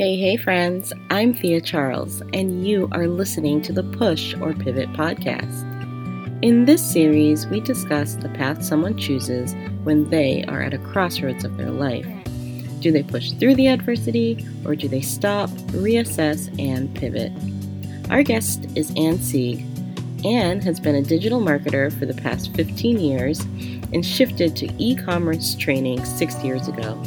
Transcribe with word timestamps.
Hey, 0.00 0.16
hey, 0.16 0.38
friends. 0.38 0.94
I'm 1.10 1.34
Thea 1.34 1.60
Charles, 1.60 2.22
and 2.32 2.66
you 2.66 2.88
are 2.90 3.06
listening 3.06 3.60
to 3.60 3.72
the 3.74 3.82
Push 3.82 4.34
or 4.40 4.54
Pivot 4.54 4.90
podcast. 4.94 5.60
In 6.42 6.64
this 6.64 6.80
series, 6.82 7.46
we 7.48 7.60
discuss 7.60 8.14
the 8.14 8.30
path 8.30 8.64
someone 8.64 8.96
chooses 8.96 9.54
when 9.82 10.08
they 10.08 10.42
are 10.46 10.62
at 10.62 10.72
a 10.72 10.78
crossroads 10.78 11.44
of 11.44 11.58
their 11.58 11.68
life. 11.68 12.06
Do 12.80 12.90
they 12.90 13.02
push 13.02 13.32
through 13.32 13.56
the 13.56 13.68
adversity, 13.68 14.42
or 14.64 14.74
do 14.74 14.88
they 14.88 15.02
stop, 15.02 15.50
reassess, 15.50 16.48
and 16.58 16.94
pivot? 16.94 17.30
Our 18.10 18.22
guest 18.22 18.68
is 18.74 18.94
Ann 18.96 19.18
Sieg. 19.18 19.66
Ann 20.24 20.62
has 20.62 20.80
been 20.80 20.94
a 20.94 21.02
digital 21.02 21.42
marketer 21.42 21.92
for 21.98 22.06
the 22.06 22.18
past 22.22 22.54
15 22.54 22.98
years 22.98 23.40
and 23.92 24.06
shifted 24.06 24.56
to 24.56 24.72
e 24.82 24.96
commerce 24.96 25.54
training 25.56 26.02
six 26.06 26.42
years 26.42 26.68
ago. 26.68 26.98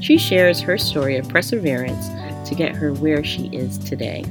She 0.00 0.16
shares 0.16 0.60
her 0.60 0.78
story 0.78 1.18
of 1.18 1.28
perseverance 1.28 2.08
to 2.48 2.54
get 2.54 2.74
her 2.74 2.94
where 2.94 3.22
she 3.22 3.48
is 3.48 3.76
today. 3.78 4.24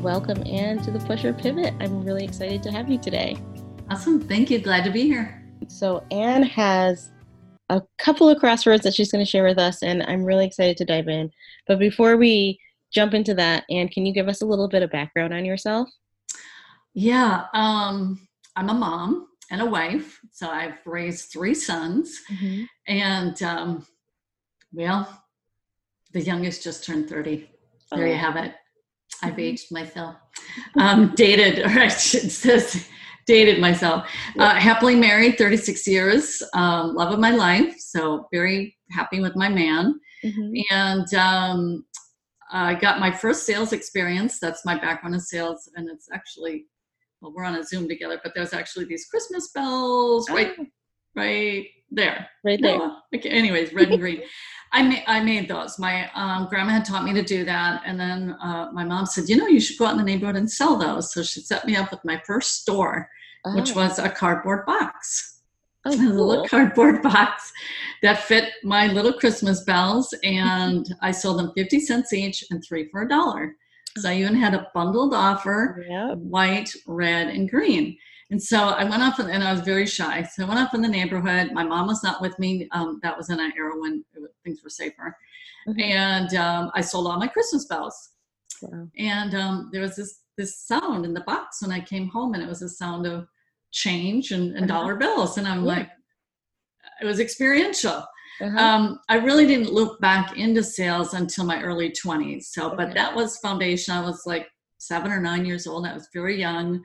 Welcome, 0.00 0.42
Ann, 0.46 0.82
to 0.82 0.90
the 0.90 0.98
Push 1.00 1.24
or 1.24 1.34
Pivot. 1.34 1.74
I'm 1.80 2.02
really 2.02 2.24
excited 2.24 2.62
to 2.62 2.72
have 2.72 2.88
you 2.88 2.98
today. 2.98 3.36
Awesome. 3.90 4.20
Thank 4.20 4.50
you. 4.50 4.58
Glad 4.58 4.84
to 4.84 4.90
be 4.90 5.02
here. 5.02 5.42
So, 5.68 6.02
Ann 6.10 6.42
has 6.42 7.10
a 7.68 7.82
couple 7.98 8.28
of 8.28 8.38
crossroads 8.38 8.84
that 8.84 8.94
she's 8.94 9.12
going 9.12 9.24
to 9.24 9.30
share 9.30 9.44
with 9.44 9.58
us, 9.58 9.82
and 9.82 10.02
I'm 10.04 10.24
really 10.24 10.46
excited 10.46 10.78
to 10.78 10.84
dive 10.86 11.08
in. 11.08 11.30
But 11.66 11.78
before 11.78 12.16
we 12.16 12.58
jump 12.90 13.12
into 13.12 13.34
that, 13.34 13.64
Ann, 13.70 13.88
can 13.88 14.06
you 14.06 14.14
give 14.14 14.28
us 14.28 14.40
a 14.40 14.46
little 14.46 14.68
bit 14.68 14.82
of 14.82 14.90
background 14.90 15.34
on 15.34 15.44
yourself? 15.44 15.90
Yeah, 16.94 17.44
um, 17.52 18.26
I'm 18.56 18.70
a 18.70 18.74
mom 18.74 19.28
and 19.50 19.60
a 19.60 19.66
wife, 19.66 20.20
so 20.32 20.48
I've 20.48 20.78
raised 20.86 21.32
three 21.32 21.54
sons, 21.54 22.20
mm-hmm. 22.30 22.64
and 22.88 23.42
um, 23.42 23.86
well, 24.72 25.23
the 26.14 26.22
youngest 26.22 26.62
just 26.62 26.84
turned 26.84 27.08
30. 27.08 27.50
There 27.90 28.06
oh. 28.06 28.08
you 28.08 28.16
have 28.16 28.36
it. 28.36 28.54
I've 29.22 29.32
mm-hmm. 29.32 29.40
aged 29.40 29.70
myself. 29.70 30.16
Um, 30.78 31.12
dated, 31.14 31.58
or 31.66 31.68
I 31.68 31.88
should 31.88 32.30
say, 32.30 32.80
dated 33.26 33.60
myself. 33.60 34.08
Uh, 34.38 34.54
happily 34.54 34.94
married, 34.94 35.36
36 35.36 35.86
years. 35.86 36.42
Um, 36.54 36.94
love 36.94 37.12
of 37.12 37.20
my 37.20 37.30
life. 37.30 37.74
So 37.78 38.26
very 38.32 38.76
happy 38.90 39.20
with 39.20 39.36
my 39.36 39.48
man. 39.48 40.00
Mm-hmm. 40.24 40.52
And 40.70 41.14
um, 41.14 41.84
I 42.50 42.74
got 42.74 43.00
my 43.00 43.10
first 43.10 43.44
sales 43.44 43.72
experience. 43.72 44.38
That's 44.40 44.64
my 44.64 44.78
background 44.78 45.14
in 45.14 45.20
sales, 45.20 45.68
and 45.74 45.88
it's 45.90 46.08
actually 46.12 46.66
well, 47.20 47.32
we're 47.34 47.44
on 47.44 47.56
a 47.56 47.64
Zoom 47.64 47.88
together, 47.88 48.20
but 48.22 48.32
there's 48.34 48.52
actually 48.52 48.84
these 48.84 49.06
Christmas 49.06 49.50
bells 49.54 50.28
right, 50.28 50.52
oh. 50.58 50.66
right 51.16 51.66
there. 51.90 52.28
Right 52.44 52.60
there. 52.60 52.78
No, 52.78 52.98
okay, 53.14 53.30
anyways, 53.30 53.72
red 53.72 53.88
and 53.88 54.00
green. 54.00 54.22
I 54.74 54.82
made 54.82 55.04
I 55.06 55.20
made 55.20 55.48
those. 55.48 55.78
My 55.78 56.10
um, 56.14 56.48
grandma 56.48 56.72
had 56.72 56.84
taught 56.84 57.04
me 57.04 57.12
to 57.14 57.22
do 57.22 57.44
that, 57.44 57.82
and 57.86 57.98
then 57.98 58.36
uh, 58.42 58.70
my 58.72 58.84
mom 58.84 59.06
said, 59.06 59.28
"You 59.28 59.36
know, 59.36 59.46
you 59.46 59.60
should 59.60 59.78
go 59.78 59.86
out 59.86 59.92
in 59.92 59.98
the 59.98 60.04
neighborhood 60.04 60.34
and 60.34 60.50
sell 60.50 60.76
those." 60.76 61.14
So 61.14 61.22
she 61.22 61.40
set 61.40 61.64
me 61.64 61.76
up 61.76 61.92
with 61.92 62.04
my 62.04 62.20
first 62.26 62.60
store, 62.62 63.08
oh. 63.46 63.54
which 63.54 63.74
was 63.76 64.00
a 64.00 64.10
cardboard 64.10 64.66
box, 64.66 65.42
oh, 65.86 65.92
cool. 65.92 66.00
a 66.08 66.12
little 66.12 66.48
cardboard 66.48 67.02
box 67.02 67.52
that 68.02 68.24
fit 68.24 68.50
my 68.64 68.88
little 68.88 69.12
Christmas 69.12 69.62
bells, 69.62 70.12
and 70.24 70.92
I 71.00 71.12
sold 71.12 71.38
them 71.38 71.52
fifty 71.54 71.78
cents 71.78 72.12
each 72.12 72.44
and 72.50 72.62
three 72.64 72.88
for 72.90 73.02
a 73.02 73.08
dollar. 73.08 73.54
So 73.98 74.10
I 74.10 74.16
even 74.16 74.34
had 74.34 74.54
a 74.54 74.66
bundled 74.74 75.14
offer, 75.14 75.84
yep. 75.88 76.18
white, 76.18 76.70
red, 76.88 77.28
and 77.28 77.48
green. 77.48 77.96
And 78.30 78.42
so 78.42 78.68
I 78.68 78.84
went 78.84 79.02
off, 79.02 79.18
and 79.18 79.44
I 79.44 79.52
was 79.52 79.60
very 79.60 79.86
shy. 79.86 80.22
So 80.22 80.44
I 80.44 80.48
went 80.48 80.60
off 80.60 80.74
in 80.74 80.82
the 80.82 80.88
neighborhood. 80.88 81.52
My 81.52 81.64
mom 81.64 81.86
was 81.86 82.02
not 82.02 82.22
with 82.22 82.38
me. 82.38 82.68
Um, 82.72 83.00
that 83.02 83.16
was 83.16 83.30
in 83.30 83.38
an 83.38 83.52
era 83.56 83.72
when 83.78 84.04
things 84.44 84.62
were 84.62 84.70
safer. 84.70 85.16
Mm-hmm. 85.68 85.80
And 85.80 86.34
um, 86.34 86.70
I 86.74 86.80
sold 86.80 87.06
all 87.06 87.18
my 87.18 87.26
Christmas 87.26 87.66
bells. 87.66 88.10
Wow. 88.62 88.88
And 88.98 89.34
um, 89.34 89.70
there 89.72 89.82
was 89.82 89.96
this 89.96 90.20
this 90.36 90.58
sound 90.58 91.04
in 91.04 91.14
the 91.14 91.20
box 91.20 91.62
when 91.62 91.70
I 91.70 91.80
came 91.80 92.08
home, 92.08 92.34
and 92.34 92.42
it 92.42 92.48
was 92.48 92.62
a 92.62 92.68
sound 92.68 93.06
of 93.06 93.28
change 93.70 94.30
and, 94.30 94.56
and 94.56 94.70
uh-huh. 94.70 94.80
dollar 94.80 94.96
bills. 94.96 95.38
And 95.38 95.46
I'm 95.46 95.64
yeah. 95.64 95.76
like, 95.76 95.88
it 97.00 97.04
was 97.04 97.20
experiential. 97.20 98.04
Uh-huh. 98.40 98.58
Um, 98.58 99.00
I 99.08 99.16
really 99.16 99.46
didn't 99.46 99.72
look 99.72 100.00
back 100.00 100.36
into 100.36 100.62
sales 100.62 101.14
until 101.14 101.44
my 101.44 101.62
early 101.62 101.90
20s. 101.90 102.44
So, 102.44 102.66
okay. 102.66 102.76
but 102.76 102.94
that 102.94 103.14
was 103.14 103.38
foundation. 103.38 103.94
I 103.94 104.00
was 104.00 104.24
like 104.26 104.48
seven 104.78 105.12
or 105.12 105.20
nine 105.20 105.44
years 105.44 105.66
old. 105.66 105.86
I 105.86 105.94
was 105.94 106.08
very 106.12 106.38
young. 106.38 106.82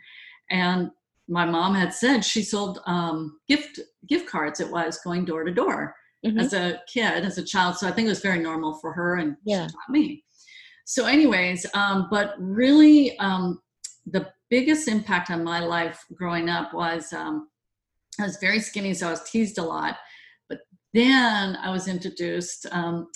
And 0.51 0.91
my 1.29 1.45
mom 1.45 1.75
had 1.75 1.94
said 1.94 2.25
she 2.25 2.41
sold 2.41 2.79
um, 2.88 3.40
gift 3.47 3.79
gift 4.07 4.28
cards. 4.28 4.59
It 4.59 4.69
was 4.69 5.00
going 5.03 5.25
door 5.25 5.44
to 5.44 5.51
door 5.51 5.95
mm-hmm. 6.25 6.40
as 6.40 6.53
a 6.53 6.81
kid, 6.91 7.23
as 7.23 7.38
a 7.38 7.45
child. 7.45 7.78
So 7.78 7.88
I 7.88 7.91
think 7.91 8.07
it 8.07 8.09
was 8.09 8.22
very 8.22 8.40
normal 8.40 8.79
for 8.79 8.91
her, 8.91 9.17
and 9.17 9.38
yeah. 9.45 9.68
she 9.68 9.73
taught 9.73 9.89
me. 9.89 10.23
So, 10.85 11.06
anyways, 11.06 11.68
um, 11.75 12.07
but 12.09 12.34
really, 12.39 13.18
um, 13.19 13.62
the 14.07 14.28
biggest 14.50 14.88
impact 14.88 15.29
on 15.29 15.44
my 15.44 15.59
life 15.59 16.03
growing 16.16 16.50
up 16.50 16.73
was 16.73 17.13
um, 17.13 17.47
I 18.19 18.23
was 18.23 18.38
very 18.38 18.59
skinny, 18.59 18.95
so 18.95 19.07
I 19.07 19.12
was 19.12 19.29
teased 19.29 19.59
a 19.59 19.63
lot. 19.63 19.97
But 20.50 20.62
then 20.95 21.56
I 21.57 21.69
was 21.69 21.88
introduced, 21.88 22.66
um, 22.72 23.07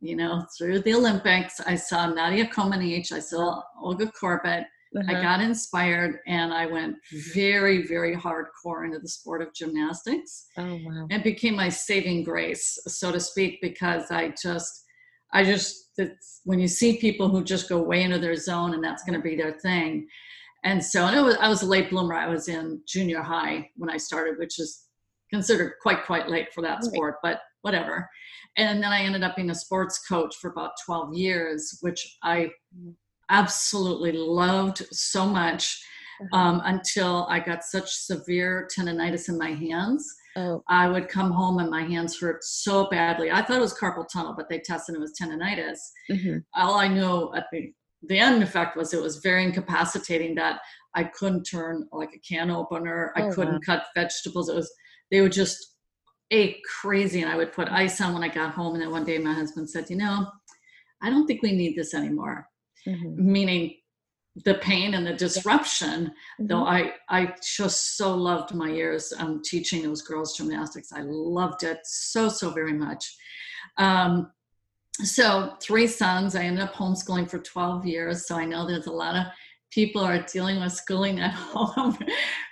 you 0.00 0.16
know, 0.16 0.44
through 0.58 0.80
the 0.80 0.94
Olympics. 0.94 1.60
I 1.60 1.76
saw 1.76 2.06
Nadia 2.06 2.46
Comaneci, 2.46 3.12
I 3.12 3.20
saw 3.20 3.62
Olga 3.80 4.06
Korbut 4.06 4.64
uh-huh. 4.96 5.16
I 5.16 5.22
got 5.22 5.40
inspired 5.40 6.18
and 6.26 6.52
I 6.52 6.66
went 6.66 6.96
very, 7.32 7.86
very 7.86 8.16
hardcore 8.16 8.84
into 8.84 8.98
the 8.98 9.08
sport 9.08 9.40
of 9.40 9.54
gymnastics. 9.54 10.46
Oh, 10.56 10.78
wow. 10.84 11.06
And 11.10 11.22
became 11.22 11.54
my 11.54 11.68
saving 11.68 12.24
grace, 12.24 12.78
so 12.88 13.12
to 13.12 13.20
speak, 13.20 13.60
because 13.62 14.10
I 14.10 14.34
just, 14.42 14.84
I 15.32 15.44
just, 15.44 15.90
that 15.96 16.12
when 16.44 16.58
you 16.58 16.66
see 16.66 16.98
people 16.98 17.28
who 17.28 17.44
just 17.44 17.68
go 17.68 17.80
way 17.80 18.02
into 18.02 18.18
their 18.18 18.34
zone 18.34 18.74
and 18.74 18.82
that's 18.82 19.04
going 19.04 19.20
to 19.20 19.22
be 19.22 19.36
their 19.36 19.58
thing. 19.60 20.08
And 20.64 20.84
so 20.84 21.06
and 21.06 21.24
was, 21.24 21.36
I 21.36 21.48
was 21.48 21.62
a 21.62 21.66
late 21.66 21.90
bloomer. 21.90 22.14
I 22.14 22.28
was 22.28 22.48
in 22.48 22.80
junior 22.86 23.22
high 23.22 23.70
when 23.76 23.90
I 23.90 23.96
started, 23.96 24.38
which 24.38 24.58
is 24.58 24.86
considered 25.32 25.74
quite, 25.80 26.04
quite 26.04 26.28
late 26.28 26.52
for 26.52 26.62
that 26.62 26.82
sport, 26.82 27.16
but 27.22 27.40
whatever. 27.62 28.08
And 28.56 28.82
then 28.82 28.90
I 28.90 29.02
ended 29.02 29.22
up 29.22 29.36
being 29.36 29.50
a 29.50 29.54
sports 29.54 30.04
coach 30.06 30.34
for 30.40 30.50
about 30.50 30.72
12 30.84 31.14
years, 31.14 31.78
which 31.80 32.18
I 32.24 32.50
mm 32.76 32.94
absolutely 33.30 34.12
loved 34.12 34.84
so 34.92 35.26
much 35.26 35.82
uh-huh. 36.20 36.36
um, 36.36 36.62
until 36.64 37.26
I 37.30 37.40
got 37.40 37.64
such 37.64 37.90
severe 37.90 38.68
tendonitis 38.76 39.28
in 39.28 39.38
my 39.38 39.52
hands. 39.52 40.06
Oh. 40.36 40.62
I 40.68 40.88
would 40.88 41.08
come 41.08 41.32
home 41.32 41.58
and 41.58 41.70
my 41.70 41.82
hands 41.82 42.20
hurt 42.20 42.44
so 42.44 42.88
badly. 42.88 43.30
I 43.30 43.42
thought 43.42 43.56
it 43.56 43.60
was 43.60 43.76
carpal 43.76 44.06
tunnel, 44.12 44.34
but 44.36 44.48
they 44.48 44.60
tested 44.60 44.94
it 44.94 45.00
was 45.00 45.14
tendonitis. 45.20 45.78
Mm-hmm. 46.10 46.38
All 46.54 46.74
I 46.74 46.86
knew 46.86 47.34
at 47.34 47.46
the, 47.50 47.72
the 48.02 48.18
end 48.18 48.42
effect 48.42 48.76
was 48.76 48.94
it 48.94 49.02
was 49.02 49.16
very 49.16 49.42
incapacitating 49.42 50.36
that 50.36 50.60
I 50.94 51.04
couldn't 51.04 51.44
turn 51.44 51.88
like 51.92 52.10
a 52.14 52.18
can 52.18 52.50
opener. 52.50 53.12
I 53.16 53.22
oh, 53.22 53.32
couldn't 53.32 53.66
wow. 53.66 53.76
cut 53.76 53.86
vegetables. 53.94 54.48
It 54.48 54.56
was 54.56 54.72
they 55.10 55.20
would 55.20 55.32
just 55.32 55.76
ache 56.30 56.62
crazy, 56.80 57.22
and 57.22 57.30
I 57.30 57.36
would 57.36 57.52
put 57.52 57.68
ice 57.68 58.00
on 58.00 58.14
when 58.14 58.22
I 58.22 58.28
got 58.28 58.54
home. 58.54 58.74
And 58.74 58.82
then 58.82 58.90
one 58.90 59.04
day 59.04 59.18
my 59.18 59.32
husband 59.32 59.68
said, 59.68 59.88
"You 59.90 59.96
know, 59.96 60.26
I 61.02 61.10
don't 61.10 61.26
think 61.26 61.42
we 61.42 61.52
need 61.52 61.76
this 61.76 61.94
anymore." 61.94 62.46
Mm-hmm. 62.86 63.32
meaning 63.32 63.74
the 64.44 64.54
pain 64.54 64.94
and 64.94 65.06
the 65.06 65.14
disruption 65.14 66.06
mm-hmm. 66.06 66.46
though 66.46 66.64
i 66.64 66.92
i 67.08 67.32
just 67.42 67.96
so 67.96 68.14
loved 68.14 68.54
my 68.54 68.70
years 68.70 69.12
um, 69.18 69.40
teaching 69.44 69.82
those 69.82 70.02
girls 70.02 70.36
gymnastics 70.36 70.92
i 70.92 71.00
loved 71.02 71.62
it 71.62 71.78
so 71.84 72.28
so 72.28 72.50
very 72.50 72.72
much 72.72 73.16
um, 73.78 74.30
so 75.02 75.54
three 75.60 75.86
sons 75.86 76.34
i 76.34 76.42
ended 76.42 76.62
up 76.62 76.74
homeschooling 76.74 77.28
for 77.28 77.38
12 77.38 77.86
years 77.86 78.26
so 78.26 78.36
i 78.36 78.44
know 78.44 78.66
there's 78.66 78.86
a 78.86 78.92
lot 78.92 79.16
of 79.16 79.26
people 79.70 80.02
are 80.02 80.22
dealing 80.22 80.60
with 80.60 80.72
schooling 80.72 81.20
at 81.20 81.32
home 81.34 81.96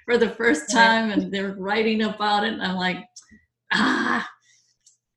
for 0.05 0.19
the 0.19 0.31
first 0.31 0.71
time 0.71 1.11
and 1.11 1.33
they're 1.33 1.55
writing 1.59 2.03
about 2.03 2.45
it 2.45 2.53
and 2.53 2.63
i'm 2.63 2.77
like 2.77 3.05
ah 3.73 4.29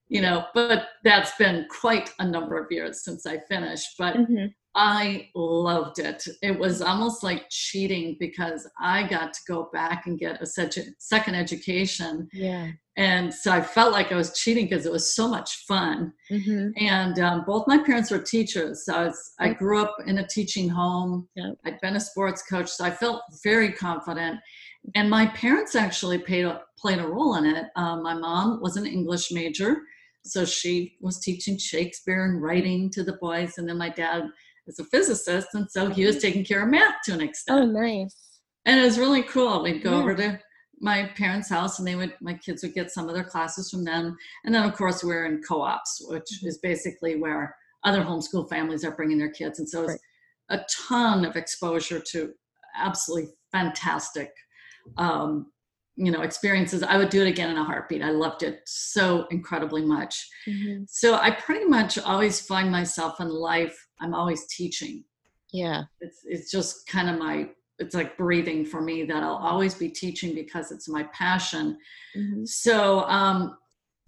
you 0.09 0.21
know 0.21 0.45
but 0.53 0.89
that's 1.03 1.35
been 1.37 1.65
quite 1.69 2.11
a 2.19 2.27
number 2.27 2.57
of 2.57 2.71
years 2.71 3.03
since 3.03 3.25
i 3.25 3.37
finished 3.49 3.89
but 3.97 4.15
mm-hmm. 4.15 4.47
I 4.73 5.29
loved 5.35 5.99
it. 5.99 6.23
It 6.41 6.57
was 6.57 6.81
almost 6.81 7.23
like 7.23 7.49
cheating 7.49 8.15
because 8.19 8.69
I 8.79 9.05
got 9.07 9.33
to 9.33 9.39
go 9.47 9.69
back 9.73 10.07
and 10.07 10.17
get 10.17 10.41
a 10.41 10.45
second 10.45 11.35
education. 11.35 12.29
Yeah. 12.31 12.71
And 12.97 13.33
so 13.33 13.51
I 13.51 13.61
felt 13.61 13.91
like 13.91 14.11
I 14.11 14.15
was 14.15 14.37
cheating 14.37 14.65
because 14.65 14.85
it 14.85 14.91
was 14.91 15.13
so 15.13 15.27
much 15.27 15.65
fun. 15.67 16.13
Mm-hmm. 16.31 16.69
And 16.77 17.19
um, 17.19 17.43
both 17.45 17.67
my 17.67 17.79
parents 17.79 18.11
were 18.11 18.19
teachers. 18.19 18.85
So 18.85 18.93
I, 18.93 19.05
was, 19.05 19.31
I 19.39 19.53
grew 19.53 19.81
up 19.81 19.95
in 20.07 20.19
a 20.19 20.27
teaching 20.27 20.69
home. 20.69 21.27
Yep. 21.35 21.57
I'd 21.65 21.81
been 21.81 21.95
a 21.97 22.01
sports 22.01 22.43
coach. 22.43 22.69
So 22.69 22.85
I 22.85 22.91
felt 22.91 23.23
very 23.43 23.73
confident. 23.73 24.39
And 24.95 25.09
my 25.09 25.27
parents 25.27 25.75
actually 25.75 26.17
paid, 26.19 26.51
played 26.77 26.99
a 26.99 27.07
role 27.07 27.35
in 27.35 27.45
it. 27.45 27.65
Um, 27.75 28.03
my 28.03 28.13
mom 28.13 28.61
was 28.61 28.77
an 28.77 28.85
English 28.85 29.31
major. 29.31 29.81
So 30.23 30.45
she 30.45 30.95
was 31.01 31.19
teaching 31.19 31.57
Shakespeare 31.57 32.25
and 32.25 32.41
writing 32.41 32.89
to 32.91 33.03
the 33.03 33.13
boys. 33.13 33.57
And 33.57 33.67
then 33.67 33.77
my 33.77 33.89
dad 33.89 34.23
as 34.67 34.79
a 34.79 34.85
physicist, 34.85 35.49
and 35.53 35.69
so 35.69 35.89
he 35.89 36.05
was 36.05 36.19
taking 36.19 36.45
care 36.45 36.63
of 36.63 36.69
math 36.69 36.95
to 37.05 37.13
an 37.13 37.21
extent. 37.21 37.59
Oh, 37.59 37.65
nice. 37.65 38.15
And 38.65 38.79
it 38.79 38.83
was 38.83 38.99
really 38.99 39.23
cool. 39.23 39.63
We'd 39.63 39.83
go 39.83 39.91
yeah. 39.91 39.97
over 39.97 40.15
to 40.15 40.39
my 40.79 41.09
parents' 41.15 41.49
house, 41.49 41.79
and 41.79 41.87
they 41.87 41.95
would 41.95 42.13
my 42.21 42.33
kids 42.35 42.63
would 42.63 42.73
get 42.73 42.91
some 42.91 43.07
of 43.07 43.15
their 43.15 43.23
classes 43.23 43.69
from 43.69 43.83
them. 43.83 44.15
And 44.45 44.53
then, 44.53 44.63
of 44.63 44.75
course, 44.75 45.03
we're 45.03 45.25
in 45.25 45.41
co-ops, 45.41 46.05
which 46.07 46.23
mm-hmm. 46.23 46.47
is 46.47 46.59
basically 46.59 47.15
where 47.15 47.55
other 47.83 48.03
homeschool 48.03 48.49
families 48.49 48.83
are 48.83 48.95
bringing 48.95 49.17
their 49.17 49.31
kids 49.31 49.59
and 49.59 49.67
so 49.67 49.83
it's 49.83 49.91
right. 50.49 50.59
a 50.59 50.65
ton 50.87 51.25
of 51.25 51.35
exposure 51.35 51.99
to 51.99 52.31
absolutely 52.75 53.31
fantastic 53.51 54.31
um, 54.97 55.51
you 55.95 56.11
know 56.11 56.21
experiences 56.21 56.83
i 56.83 56.97
would 56.97 57.09
do 57.09 57.21
it 57.21 57.27
again 57.27 57.49
in 57.49 57.57
a 57.57 57.63
heartbeat 57.63 58.01
i 58.01 58.11
loved 58.11 58.43
it 58.43 58.61
so 58.65 59.25
incredibly 59.29 59.83
much 59.83 60.27
mm-hmm. 60.47 60.83
so 60.87 61.15
i 61.15 61.29
pretty 61.29 61.65
much 61.65 61.99
always 61.99 62.39
find 62.39 62.71
myself 62.71 63.19
in 63.19 63.27
life 63.27 63.77
i'm 64.01 64.13
always 64.13 64.45
teaching 64.47 65.03
yeah 65.51 65.83
it's 65.99 66.21
it's 66.25 66.51
just 66.51 66.87
kind 66.87 67.09
of 67.09 67.17
my 67.17 67.49
it's 67.79 67.95
like 67.95 68.17
breathing 68.17 68.65
for 68.65 68.81
me 68.81 69.03
that 69.03 69.23
i'll 69.23 69.35
always 69.35 69.73
be 69.73 69.89
teaching 69.89 70.35
because 70.35 70.71
it's 70.71 70.87
my 70.87 71.03
passion 71.13 71.77
mm-hmm. 72.15 72.45
so 72.45 73.01
um 73.05 73.57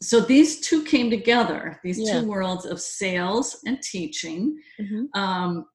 so 0.01 0.19
these 0.19 0.59
two 0.59 0.83
came 0.83 1.09
together 1.09 1.79
these 1.83 1.99
yeah. 1.99 2.19
two 2.19 2.27
worlds 2.27 2.65
of 2.65 2.79
sales 2.79 3.59
and 3.65 3.81
teaching 3.81 4.57
mm-hmm. 4.79 5.19
um 5.19 5.65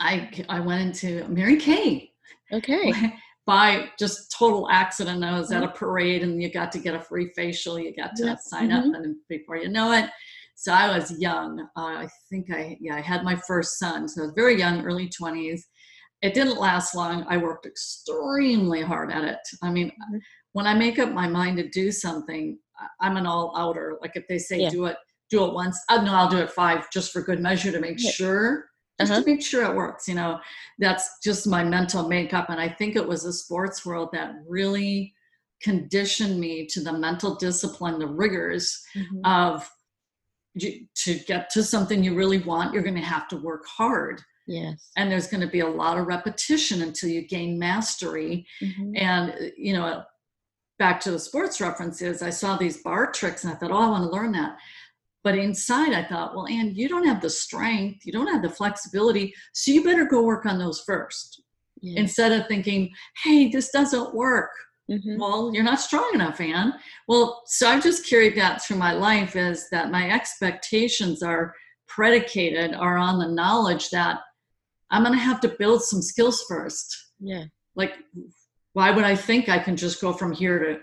i 0.00 0.30
i 0.48 0.60
went 0.60 0.82
into 0.82 1.26
mary 1.28 1.56
kay 1.56 2.10
okay 2.52 2.92
by 3.46 3.90
just 3.98 4.32
total 4.32 4.70
accident. 4.70 5.22
I 5.22 5.38
was 5.38 5.52
at 5.52 5.62
mm-hmm. 5.62 5.70
a 5.70 5.74
parade 5.74 6.22
and 6.22 6.42
you 6.42 6.50
got 6.50 6.72
to 6.72 6.78
get 6.78 6.94
a 6.94 7.00
free 7.00 7.30
facial. 7.36 7.78
You 7.78 7.94
got 7.94 8.16
to 8.16 8.36
sign 8.40 8.70
mm-hmm. 8.70 8.90
up, 8.90 9.02
and 9.02 9.16
before 9.28 9.56
you 9.56 9.68
know 9.68 9.92
it, 9.92 10.08
so 10.54 10.72
I 10.72 10.96
was 10.96 11.18
young. 11.18 11.60
Uh, 11.76 12.04
I 12.04 12.08
think 12.30 12.52
I 12.52 12.76
yeah 12.80 12.96
I 12.96 13.00
had 13.00 13.24
my 13.24 13.36
first 13.36 13.78
son, 13.78 14.08
so 14.08 14.22
I 14.22 14.26
was 14.26 14.34
very 14.34 14.58
young, 14.58 14.84
early 14.84 15.08
twenties. 15.08 15.66
It 16.22 16.32
didn't 16.32 16.58
last 16.58 16.94
long. 16.94 17.26
I 17.28 17.36
worked 17.36 17.66
extremely 17.66 18.80
hard 18.80 19.12
at 19.12 19.24
it. 19.24 19.40
I 19.62 19.70
mean, 19.70 19.88
mm-hmm. 19.88 20.18
when 20.52 20.66
I 20.66 20.74
make 20.74 20.98
up 20.98 21.12
my 21.12 21.28
mind 21.28 21.58
to 21.58 21.68
do 21.68 21.92
something, 21.92 22.58
I'm 23.00 23.16
an 23.16 23.26
all 23.26 23.54
outer. 23.56 23.98
Like 24.00 24.12
if 24.14 24.26
they 24.28 24.38
say 24.38 24.60
yeah. 24.60 24.70
do 24.70 24.86
it, 24.86 24.96
do 25.28 25.44
it 25.44 25.52
once. 25.52 25.78
Uh, 25.90 26.02
no, 26.02 26.14
I'll 26.14 26.30
do 26.30 26.38
it 26.38 26.50
five 26.50 26.90
just 26.90 27.12
for 27.12 27.20
good 27.20 27.40
measure 27.40 27.70
to 27.72 27.80
make 27.80 28.02
yeah. 28.02 28.10
sure 28.10 28.66
just 29.00 29.10
uh-huh. 29.10 29.22
to 29.22 29.26
make 29.26 29.42
sure 29.42 29.64
it 29.64 29.74
works. 29.74 30.08
You 30.08 30.14
know, 30.14 30.38
that's 30.78 31.18
just 31.22 31.46
my 31.46 31.64
mental 31.64 32.08
makeup. 32.08 32.50
And 32.50 32.60
I 32.60 32.68
think 32.68 32.96
it 32.96 33.06
was 33.06 33.24
the 33.24 33.32
sports 33.32 33.84
world 33.84 34.10
that 34.12 34.34
really 34.48 35.12
conditioned 35.62 36.38
me 36.38 36.66
to 36.66 36.80
the 36.80 36.92
mental 36.92 37.34
discipline, 37.36 37.98
the 37.98 38.06
rigors 38.06 38.80
mm-hmm. 38.96 39.24
of 39.24 39.68
to 40.58 41.18
get 41.26 41.50
to 41.50 41.62
something 41.62 42.02
you 42.02 42.14
really 42.14 42.38
want, 42.38 42.72
you're 42.72 42.82
going 42.82 42.94
to 42.94 43.00
have 43.00 43.28
to 43.28 43.36
work 43.36 43.64
hard. 43.66 44.22
Yes. 44.46 44.90
And 44.96 45.10
there's 45.10 45.26
going 45.26 45.40
to 45.40 45.46
be 45.46 45.60
a 45.60 45.68
lot 45.68 45.98
of 45.98 46.06
repetition 46.06 46.82
until 46.82 47.08
you 47.08 47.26
gain 47.26 47.58
mastery. 47.58 48.46
Mm-hmm. 48.62 48.96
And, 48.96 49.52
you 49.56 49.72
know, 49.72 50.04
back 50.78 51.00
to 51.00 51.10
the 51.10 51.18
sports 51.18 51.60
references, 51.60 52.22
I 52.22 52.30
saw 52.30 52.56
these 52.56 52.82
bar 52.82 53.10
tricks 53.10 53.44
and 53.44 53.52
I 53.52 53.56
thought, 53.56 53.70
oh, 53.70 53.78
I 53.78 53.88
want 53.88 54.04
to 54.04 54.16
learn 54.16 54.32
that. 54.32 54.58
But 55.22 55.38
inside, 55.38 55.94
I 55.94 56.04
thought, 56.04 56.34
well, 56.34 56.46
Ann, 56.46 56.74
you 56.74 56.88
don't 56.88 57.06
have 57.06 57.22
the 57.22 57.30
strength, 57.30 58.04
you 58.04 58.12
don't 58.12 58.26
have 58.26 58.42
the 58.42 58.50
flexibility, 58.50 59.32
so 59.54 59.72
you 59.72 59.82
better 59.82 60.04
go 60.04 60.22
work 60.22 60.44
on 60.44 60.58
those 60.58 60.80
first. 60.80 61.42
Yeah. 61.80 62.00
Instead 62.00 62.32
of 62.32 62.46
thinking, 62.46 62.90
hey, 63.22 63.48
this 63.48 63.70
doesn't 63.70 64.14
work. 64.14 64.50
Mm-hmm. 64.90 65.18
Well, 65.18 65.50
you're 65.54 65.64
not 65.64 65.80
strong 65.80 66.10
enough, 66.14 66.40
Ann. 66.40 66.74
Well, 67.08 67.42
so 67.46 67.68
I've 67.68 67.82
just 67.82 68.08
carried 68.08 68.36
that 68.36 68.62
through 68.62 68.76
my 68.76 68.92
life 68.92 69.34
is 69.34 69.68
that 69.70 69.90
my 69.90 70.10
expectations 70.10 71.22
are 71.22 71.54
predicated 71.88 72.74
are 72.74 72.98
on 72.98 73.18
the 73.18 73.28
knowledge 73.28 73.90
that 73.90 74.20
I'm 74.90 75.02
going 75.02 75.16
to 75.16 75.24
have 75.24 75.40
to 75.40 75.56
build 75.58 75.82
some 75.82 76.02
skills 76.02 76.44
first. 76.48 77.12
Yeah. 77.18 77.44
Like, 77.74 77.94
why 78.74 78.90
would 78.90 79.04
I 79.04 79.16
think 79.16 79.48
I 79.48 79.58
can 79.58 79.76
just 79.76 80.00
go 80.00 80.12
from 80.12 80.32
here 80.32 80.58
to 80.58 80.80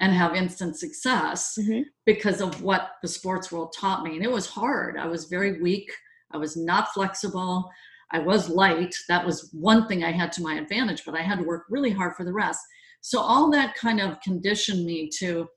and 0.00 0.12
have 0.12 0.34
instant 0.34 0.76
success 0.76 1.56
mm-hmm. 1.58 1.82
because 2.04 2.40
of 2.40 2.62
what 2.62 2.92
the 3.02 3.08
sports 3.08 3.50
world 3.50 3.74
taught 3.78 4.02
me. 4.02 4.14
And 4.14 4.24
it 4.24 4.30
was 4.30 4.46
hard. 4.46 4.98
I 4.98 5.06
was 5.06 5.26
very 5.26 5.60
weak. 5.62 5.90
I 6.32 6.36
was 6.36 6.56
not 6.56 6.92
flexible. 6.92 7.70
I 8.12 8.18
was 8.18 8.48
light. 8.48 8.94
That 9.08 9.24
was 9.24 9.50
one 9.52 9.88
thing 9.88 10.04
I 10.04 10.12
had 10.12 10.32
to 10.32 10.42
my 10.42 10.56
advantage, 10.56 11.02
but 11.04 11.14
I 11.14 11.22
had 11.22 11.38
to 11.38 11.44
work 11.44 11.64
really 11.70 11.90
hard 11.90 12.14
for 12.14 12.24
the 12.24 12.32
rest. 12.32 12.60
So 13.06 13.20
all 13.20 13.52
that 13.52 13.76
kind 13.76 14.00
of 14.00 14.20
conditioned 14.20 14.84
me 14.84 15.08
to 15.18 15.48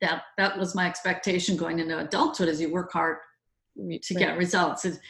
that 0.00 0.22
that 0.36 0.56
was 0.56 0.72
my 0.76 0.86
expectation 0.86 1.56
going 1.56 1.80
into 1.80 1.98
adulthood 1.98 2.48
as 2.48 2.60
you 2.60 2.70
work 2.70 2.92
hard 2.92 3.16
to 3.76 4.14
get 4.14 4.38
results. 4.38 4.84
It, 4.84 5.00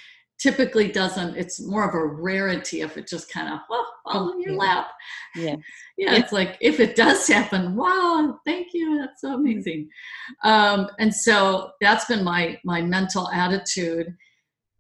typically 0.41 0.87
doesn't 0.87 1.37
it's 1.37 1.61
more 1.61 1.87
of 1.87 1.97
a 1.97 2.07
rarity 2.07 2.83
if 2.83 2.97
it 2.97 3.09
just 3.09 3.29
kind 3.29 3.53
of 3.53 3.59
well 3.69 3.85
fall 4.05 4.31
in 4.31 4.41
your 4.41 4.55
lap. 4.55 4.87
Yeah 5.37 5.57
yeah. 5.99 6.15
it's 6.15 6.33
like 6.33 6.57
if 6.61 6.79
it 6.79 6.95
does 6.95 7.27
happen 7.27 7.75
wow 7.75 8.39
thank 8.47 8.69
you 8.73 8.99
that's 9.01 9.21
so 9.21 9.35
amazing. 9.35 9.89
Um, 10.45 10.89
and 11.01 11.13
so 11.13 11.73
that's 11.81 12.05
been 12.05 12.25
my 12.25 12.59
my 12.65 12.81
mental 12.81 13.29
attitude 13.31 14.17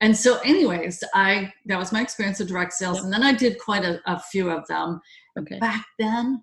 and 0.00 0.16
so 0.16 0.38
anyways 0.44 1.02
i 1.14 1.52
that 1.66 1.78
was 1.78 1.92
my 1.92 2.02
experience 2.02 2.40
of 2.40 2.48
direct 2.48 2.72
sales 2.72 2.96
yep. 2.96 3.04
and 3.04 3.12
then 3.12 3.22
i 3.22 3.32
did 3.32 3.58
quite 3.58 3.84
a, 3.84 4.00
a 4.06 4.18
few 4.18 4.50
of 4.50 4.66
them 4.66 5.00
okay 5.38 5.58
back 5.58 5.84
then 5.98 6.42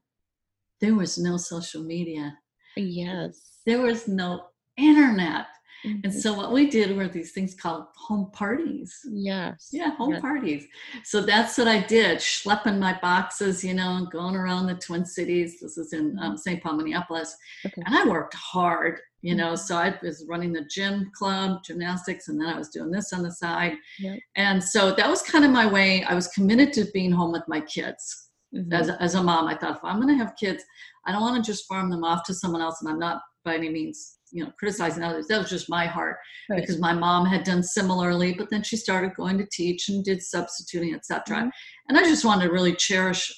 there 0.81 0.95
was 0.95 1.17
no 1.17 1.37
social 1.37 1.83
media 1.83 2.37
yes 2.75 3.59
there 3.65 3.81
was 3.81 4.07
no 4.07 4.41
internet 4.77 5.47
Mm-hmm. 5.85 5.99
And 6.03 6.13
so 6.13 6.33
what 6.33 6.51
we 6.51 6.69
did 6.69 6.95
were 6.95 7.07
these 7.07 7.31
things 7.31 7.53
called 7.53 7.85
home 7.95 8.31
parties. 8.31 8.99
Yes. 9.11 9.69
Yeah, 9.71 9.95
home 9.95 10.13
yes. 10.13 10.21
parties. 10.21 10.65
So 11.03 11.21
that's 11.21 11.57
what 11.57 11.67
I 11.67 11.81
did, 11.81 12.17
schlepping 12.17 12.79
my 12.79 12.97
boxes, 13.01 13.63
you 13.63 13.73
know, 13.73 14.07
going 14.11 14.35
around 14.35 14.67
the 14.67 14.75
Twin 14.75 15.05
Cities. 15.05 15.59
This 15.59 15.77
is 15.77 15.93
in 15.93 16.17
um, 16.19 16.37
St. 16.37 16.61
Paul, 16.61 16.77
Minneapolis. 16.77 17.35
Okay. 17.65 17.81
And 17.85 17.95
I 17.95 18.05
worked 18.07 18.33
hard, 18.33 18.99
you 19.25 19.33
know, 19.33 19.56
so 19.56 19.75
I 19.75 19.98
was 20.04 20.24
running 20.30 20.54
the 20.54 20.68
gym 20.69 21.12
club, 21.18 21.63
gymnastics, 21.66 22.27
and 22.27 22.39
then 22.39 22.48
I 22.48 22.60
was 22.60 22.69
doing 22.69 22.92
this 22.92 23.12
on 23.12 23.24
the 23.24 23.31
side. 23.31 23.74
Yep. 23.98 24.19
And 24.36 24.63
so 24.63 24.94
that 24.94 25.10
was 25.10 25.24
kind 25.24 25.44
of 25.44 25.50
my 25.50 25.66
way. 25.66 26.04
I 26.04 26.13
was 26.13 26.27
committed 26.27 26.72
to 26.74 26.86
being 26.94 27.12
home 27.12 27.31
with 27.31 27.42
my 27.48 27.62
kids. 27.62 28.30
Mm-hmm. 28.56 28.72
As, 28.72 28.92
as 29.00 29.16
a 29.16 29.24
mom, 29.24 29.48
I 29.48 29.57
thought 29.57 29.77
if 29.77 29.83
I'm 29.83 30.00
going 30.00 30.16
to 30.16 30.24
have 30.24 30.36
kids, 30.39 30.63
I 31.07 31.12
don't 31.12 31.22
want 31.22 31.44
to 31.44 31.51
just 31.51 31.68
farm 31.68 31.89
them 31.89 32.04
off 32.04 32.24
to 32.25 32.36
someone 32.36 32.62
else, 32.62 32.81
and 32.81 32.89
I'm 32.92 33.00
not 33.00 33.22
by 33.44 33.56
any 33.56 33.69
means 33.69 34.18
you 34.31 34.44
know 34.44 34.51
criticizing 34.57 35.04
others 35.04 35.27
that 35.27 35.38
was 35.38 35.51
just 35.51 35.69
my 35.69 35.86
heart 35.86 36.18
right. 36.50 36.60
because 36.60 36.80
my 36.80 36.92
mom 36.92 37.27
had 37.27 37.44
done 37.44 37.62
similarly 37.62 38.33
but 38.33 38.50
then 38.50 38.63
she 38.63 38.75
started 38.75 39.13
going 39.13 39.38
to 39.38 39.45
teach 39.51 39.88
and 39.88 40.04
did 40.04 40.19
substituting 40.19 40.95
etc 40.95 41.38
mm-hmm. 41.38 41.50
and 41.89 41.98
i 41.98 42.01
just 42.01 42.25
wanted 42.25 42.48
to 42.48 42.51
really 42.51 42.74
cherish 42.74 43.31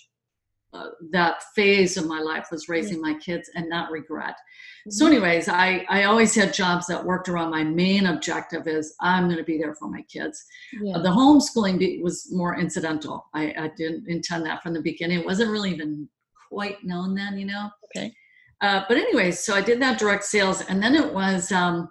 uh, 0.78 0.90
that 1.12 1.44
phase 1.56 1.98
of 1.98 2.06
my 2.06 2.20
life 2.20 2.48
was 2.52 2.70
raising 2.70 3.02
my 3.02 3.14
kids 3.16 3.50
and 3.56 3.70
not 3.70 3.92
regret 3.92 4.36
mm-hmm. 4.36 4.92
so 4.92 5.08
anyways 5.08 5.50
i 5.50 5.86
i 5.90 6.04
always 6.04 6.36
had 6.36 6.54
jobs 6.54 6.86
that 6.88 7.04
worked 7.04 7.30
around 7.30 7.50
my 7.50 7.64
main 7.64 8.06
objective 8.08 8.68
is 8.68 8.94
i'm 9.02 9.26
going 9.26 9.38
to 9.38 9.44
be 9.44 9.58
there 9.58 9.76
for 9.76 9.90
my 9.90 10.02
kids 10.04 10.44
yeah. 10.82 10.96
uh, 10.96 11.02
the 11.02 11.10
homeschooling 11.10 12.02
was 12.02 12.28
more 12.32 12.58
incidental 12.60 13.26
I, 13.34 13.54
I 13.58 13.72
didn't 13.78 14.08
intend 14.08 14.46
that 14.46 14.62
from 14.62 14.74
the 14.74 14.82
beginning 14.82 15.20
it 15.20 15.26
wasn't 15.26 15.52
really 15.52 15.72
even 15.72 16.08
quite 16.50 16.84
known 16.84 17.16
then 17.16 17.38
you 17.38 17.46
know 17.46 17.70
okay 17.86 18.14
uh, 18.62 18.84
but 18.88 18.98
anyways, 18.98 19.44
so 19.44 19.54
I 19.54 19.62
did 19.62 19.82
that 19.82 20.00
direct 20.00 20.24
sales, 20.24 20.62
and 20.62 20.82
then 20.82 20.96
it 20.96 21.14
was 21.14 21.52
um, 21.52 21.90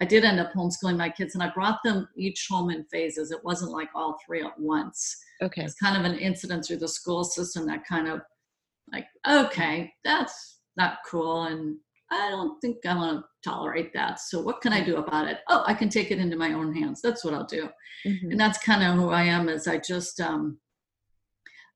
I 0.00 0.04
did 0.04 0.24
end 0.24 0.40
up 0.40 0.52
homeschooling 0.52 0.96
my 0.96 1.08
kids, 1.08 1.34
and 1.34 1.42
I 1.42 1.50
brought 1.50 1.78
them 1.84 2.08
each 2.16 2.46
home 2.50 2.70
in 2.70 2.84
phases. 2.84 3.30
It 3.30 3.42
wasn't 3.44 3.72
like 3.72 3.88
all 3.94 4.18
three 4.26 4.42
at 4.42 4.58
once. 4.58 5.16
Okay, 5.42 5.62
it's 5.62 5.74
kind 5.74 5.96
of 5.96 6.10
an 6.10 6.18
incident 6.18 6.64
through 6.64 6.78
the 6.78 6.88
school 6.88 7.24
system 7.24 7.66
that 7.66 7.84
kind 7.86 8.08
of 8.08 8.20
like 8.92 9.06
okay, 9.28 9.92
that's 10.04 10.60
not 10.76 10.98
cool, 11.06 11.44
and 11.44 11.76
I 12.10 12.30
don't 12.30 12.60
think 12.60 12.84
I 12.86 12.94
want 12.94 13.20
to 13.20 13.50
tolerate 13.50 13.92
that. 13.94 14.20
So 14.20 14.40
what 14.40 14.60
can 14.60 14.72
I 14.72 14.82
do 14.82 14.96
about 14.96 15.28
it? 15.28 15.38
Oh, 15.48 15.64
I 15.66 15.74
can 15.74 15.88
take 15.88 16.10
it 16.10 16.18
into 16.18 16.36
my 16.36 16.52
own 16.52 16.74
hands. 16.74 17.00
That's 17.02 17.24
what 17.24 17.34
I'll 17.34 17.46
do, 17.46 17.68
mm-hmm. 18.06 18.30
and 18.30 18.40
that's 18.40 18.58
kind 18.58 18.82
of 18.82 18.96
who 18.96 19.10
I 19.10 19.22
am. 19.22 19.48
Is 19.48 19.66
I 19.66 19.78
just 19.78 20.20
um, 20.20 20.58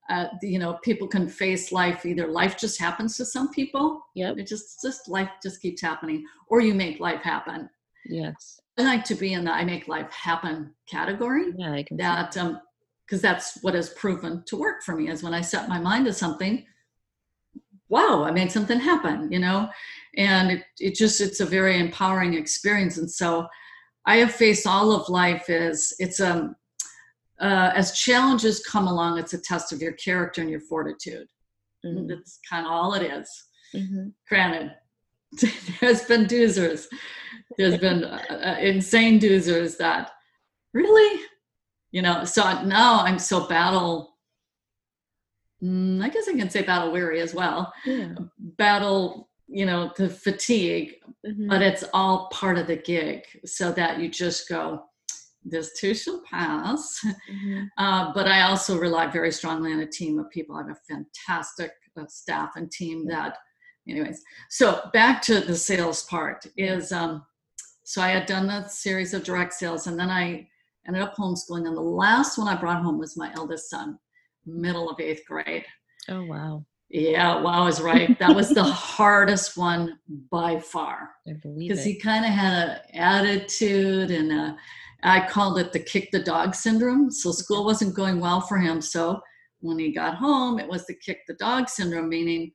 uh, 0.08 0.26
you 0.42 0.58
know 0.58 0.78
people 0.82 1.08
can 1.08 1.28
face 1.28 1.72
life 1.72 2.06
either 2.06 2.28
life 2.28 2.56
just 2.56 2.78
happens 2.78 3.16
to 3.16 3.24
some 3.24 3.50
people 3.50 4.00
yeah 4.14 4.32
it 4.36 4.46
just 4.46 4.80
just 4.82 5.08
life 5.08 5.30
just 5.42 5.60
keeps 5.60 5.82
happening 5.82 6.24
or 6.48 6.60
you 6.60 6.74
make 6.74 7.00
life 7.00 7.22
happen 7.22 7.68
yes 8.04 8.60
i 8.78 8.82
like 8.82 9.04
to 9.04 9.14
be 9.14 9.32
in 9.32 9.44
the 9.44 9.50
i 9.52 9.64
make 9.64 9.88
life 9.88 10.10
happen 10.12 10.72
category 10.88 11.46
yeah 11.56 11.72
i 11.72 11.82
can 11.82 11.96
that 11.96 12.36
um 12.36 12.60
because 13.06 13.22
that's 13.22 13.58
what 13.62 13.74
has 13.74 13.90
proven 13.90 14.42
to 14.46 14.56
work 14.56 14.82
for 14.82 14.96
me 14.96 15.08
is 15.08 15.22
when 15.22 15.34
i 15.34 15.40
set 15.40 15.68
my 15.68 15.78
mind 15.78 16.06
to 16.06 16.12
something 16.12 16.64
wow 17.88 18.24
i 18.24 18.30
made 18.30 18.50
something 18.50 18.80
happen 18.80 19.30
you 19.30 19.38
know 19.38 19.68
and 20.16 20.50
it, 20.50 20.64
it 20.78 20.94
just 20.94 21.20
it's 21.20 21.40
a 21.40 21.46
very 21.46 21.78
empowering 21.78 22.34
experience 22.34 22.98
and 22.98 23.10
so 23.10 23.46
i 24.06 24.16
have 24.16 24.32
faced 24.32 24.66
all 24.66 24.92
of 24.92 25.08
life 25.08 25.48
is 25.48 25.94
it's 25.98 26.20
a, 26.20 26.54
uh, 27.40 27.70
as 27.74 27.92
challenges 27.92 28.64
come 28.64 28.86
along, 28.86 29.18
it's 29.18 29.34
a 29.34 29.38
test 29.38 29.72
of 29.72 29.82
your 29.82 29.92
character 29.92 30.40
and 30.40 30.50
your 30.50 30.60
fortitude. 30.60 31.28
Mm-hmm. 31.84 32.08
That's 32.08 32.38
kind 32.48 32.66
of 32.66 32.72
all 32.72 32.94
it 32.94 33.02
is. 33.02 33.30
Mm-hmm. 33.74 34.08
Granted, 34.28 34.72
there's 35.80 36.02
been 36.02 36.24
doozers. 36.24 36.86
There's 37.58 37.78
been 37.78 38.04
uh, 38.04 38.22
uh, 38.30 38.60
insane 38.60 39.20
doozers 39.20 39.76
that 39.78 40.12
really, 40.72 41.20
you 41.92 42.02
know. 42.02 42.24
So 42.24 42.62
now 42.62 43.00
I'm 43.00 43.18
so 43.18 43.46
battle. 43.46 44.16
Mm, 45.62 46.02
I 46.02 46.08
guess 46.08 46.28
I 46.28 46.32
can 46.32 46.50
say 46.50 46.62
battle 46.62 46.92
weary 46.92 47.20
as 47.20 47.34
well. 47.34 47.72
Yeah. 47.84 48.14
Battle, 48.38 49.30
you 49.48 49.64
know, 49.64 49.92
the 49.96 50.08
fatigue, 50.08 50.94
mm-hmm. 51.26 51.48
but 51.48 51.62
it's 51.62 51.84
all 51.94 52.28
part 52.28 52.58
of 52.58 52.66
the 52.66 52.76
gig, 52.76 53.22
so 53.44 53.72
that 53.72 53.98
you 53.98 54.08
just 54.08 54.48
go 54.48 54.84
this 55.48 55.78
too 55.78 55.94
shall 55.94 56.22
pass. 56.30 57.00
Mm-hmm. 57.04 57.64
Uh, 57.78 58.12
but 58.14 58.26
I 58.26 58.42
also 58.42 58.78
rely 58.78 59.06
very 59.06 59.30
strongly 59.30 59.72
on 59.72 59.80
a 59.80 59.86
team 59.86 60.18
of 60.18 60.30
people. 60.30 60.56
I 60.56 60.62
have 60.62 60.70
a 60.70 60.94
fantastic 60.94 61.70
uh, 61.98 62.06
staff 62.08 62.52
and 62.56 62.70
team 62.70 63.06
that, 63.08 63.36
anyways. 63.88 64.22
So 64.48 64.88
back 64.92 65.20
to 65.22 65.40
the 65.40 65.54
sales 65.54 66.04
part 66.04 66.46
is 66.56 66.90
um, 66.90 67.22
so 67.84 68.00
I 68.00 68.08
had 68.08 68.26
done 68.26 68.46
the 68.46 68.66
series 68.66 69.14
of 69.14 69.24
direct 69.24 69.52
sales 69.52 69.86
and 69.86 69.98
then 69.98 70.10
I 70.10 70.48
ended 70.86 71.02
up 71.02 71.16
homeschooling. 71.16 71.66
And 71.66 71.76
the 71.76 71.80
last 71.80 72.38
one 72.38 72.48
I 72.48 72.58
brought 72.58 72.82
home 72.82 72.98
was 72.98 73.16
my 73.16 73.32
eldest 73.34 73.70
son, 73.70 73.98
middle 74.44 74.90
of 74.90 75.00
eighth 75.00 75.24
grade. 75.26 75.64
Oh, 76.08 76.24
wow. 76.24 76.64
Yeah, 76.88 77.40
wow, 77.40 77.62
I 77.62 77.64
was 77.64 77.80
right. 77.80 78.16
That 78.20 78.34
was 78.34 78.50
the 78.50 78.62
hardest 78.64 79.56
one 79.56 79.98
by 80.30 80.60
far. 80.60 81.10
I 81.28 81.32
believe 81.42 81.70
Because 81.70 81.84
he 81.84 81.98
kind 81.98 82.24
of 82.24 82.30
had 82.30 82.68
an 82.68 82.78
attitude 82.94 84.10
and 84.12 84.32
a, 84.32 84.56
I 85.02 85.26
called 85.28 85.58
it 85.58 85.72
the 85.72 85.80
kick 85.80 86.10
the 86.12 86.22
dog 86.22 86.54
syndrome. 86.54 87.10
So 87.10 87.32
school 87.32 87.64
wasn't 87.64 87.96
going 87.96 88.20
well 88.20 88.40
for 88.40 88.58
him. 88.58 88.80
So 88.80 89.20
when 89.60 89.78
he 89.78 89.92
got 89.92 90.14
home, 90.14 90.60
it 90.60 90.68
was 90.68 90.86
the 90.86 90.94
kick 90.94 91.20
the 91.26 91.34
dog 91.34 91.68
syndrome, 91.68 92.08
meaning 92.08 92.52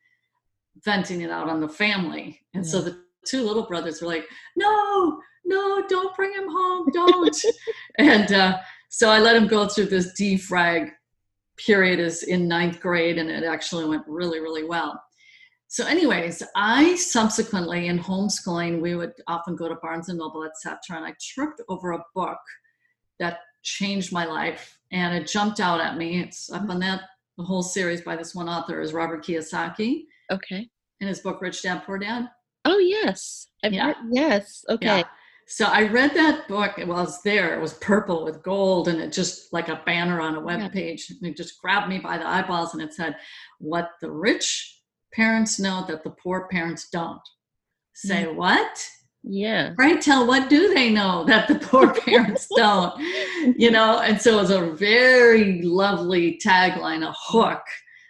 venting 0.85 1.21
it 1.21 1.29
out 1.29 1.49
on 1.49 1.59
the 1.59 1.69
family. 1.69 2.39
And 2.53 2.63
yeah. 2.63 2.71
so 2.71 2.81
the 2.81 3.03
two 3.25 3.43
little 3.43 3.67
brothers 3.67 4.01
were 4.01 4.07
like, 4.07 4.27
no, 4.55 5.19
no, 5.45 5.83
don't 5.87 6.15
bring 6.15 6.33
him 6.33 6.47
home, 6.49 6.87
don't. 6.93 7.35
and 7.97 8.31
uh, 8.31 8.57
so 8.89 9.09
I 9.09 9.19
let 9.19 9.35
him 9.35 9.47
go 9.47 9.67
through 9.67 9.87
this 9.87 10.13
defrag 10.19 10.91
period 11.57 11.99
is 11.99 12.23
in 12.23 12.47
ninth 12.47 12.79
grade 12.79 13.17
and 13.17 13.29
it 13.29 13.43
actually 13.43 13.85
went 13.85 14.03
really, 14.07 14.39
really 14.39 14.63
well. 14.63 15.01
So, 15.67 15.85
anyways, 15.85 16.43
I 16.55 16.95
subsequently 16.95 17.87
in 17.87 17.97
homeschooling, 17.97 18.81
we 18.81 18.95
would 18.95 19.13
often 19.27 19.55
go 19.55 19.69
to 19.69 19.75
Barnes 19.75 20.09
and 20.09 20.19
Noble, 20.19 20.43
etc. 20.43 20.97
And 20.97 21.05
I 21.05 21.13
tripped 21.21 21.61
over 21.69 21.91
a 21.91 22.03
book 22.13 22.39
that 23.19 23.39
changed 23.63 24.11
my 24.11 24.25
life, 24.25 24.77
and 24.91 25.15
it 25.15 25.27
jumped 25.27 25.61
out 25.61 25.79
at 25.79 25.97
me. 25.97 26.19
It's 26.19 26.51
up 26.51 26.69
on 26.69 26.79
that 26.79 27.03
the 27.37 27.43
whole 27.43 27.63
series 27.63 28.01
by 28.01 28.15
this 28.15 28.35
one 28.35 28.49
author 28.49 28.81
is 28.81 28.93
Robert 28.93 29.23
Kiyosaki. 29.23 30.03
Okay. 30.31 30.69
In 30.99 31.07
his 31.07 31.21
book 31.21 31.41
Rich 31.41 31.63
Dad 31.63 31.83
Poor 31.85 31.97
Dad. 31.97 32.29
Oh 32.65 32.77
yes, 32.77 33.47
I've 33.63 33.73
yeah. 33.73 33.87
Read, 33.87 33.95
yes. 34.11 34.63
Okay. 34.69 34.85
Yeah. 34.85 35.03
So 35.51 35.65
I 35.65 35.89
read 35.89 36.13
that 36.13 36.47
book. 36.47 36.79
It 36.79 36.87
was 36.87 37.21
there. 37.23 37.53
It 37.53 37.61
was 37.61 37.73
purple 37.73 38.23
with 38.23 38.41
gold, 38.41 38.87
and 38.87 39.01
it 39.01 39.11
just 39.11 39.51
like 39.51 39.67
a 39.67 39.81
banner 39.85 40.21
on 40.21 40.35
a 40.35 40.39
web 40.39 40.71
page. 40.71 41.11
It 41.21 41.35
just 41.35 41.61
grabbed 41.61 41.89
me 41.89 41.99
by 41.99 42.17
the 42.17 42.25
eyeballs, 42.25 42.73
and 42.73 42.81
it 42.81 42.93
said, 42.93 43.17
"What 43.59 43.89
the 43.99 44.09
rich 44.09 44.79
parents 45.13 45.59
know 45.59 45.83
that 45.89 46.05
the 46.05 46.11
poor 46.11 46.47
parents 46.47 46.87
don't." 46.89 47.21
Say 47.93 48.23
mm. 48.23 48.35
what? 48.35 48.87
Yeah. 49.23 49.73
Right. 49.77 50.01
Tell 50.01 50.25
what 50.25 50.49
do 50.49 50.73
they 50.73 50.89
know 50.89 51.25
that 51.25 51.49
the 51.49 51.55
poor 51.55 51.93
parents 52.05 52.47
don't? 52.55 52.97
You 53.57 53.71
know. 53.71 53.99
And 53.99 54.21
so 54.21 54.37
it 54.37 54.41
was 54.41 54.51
a 54.51 54.71
very 54.71 55.61
lovely 55.63 56.39
tagline, 56.43 57.05
a 57.05 57.13
hook, 57.27 57.61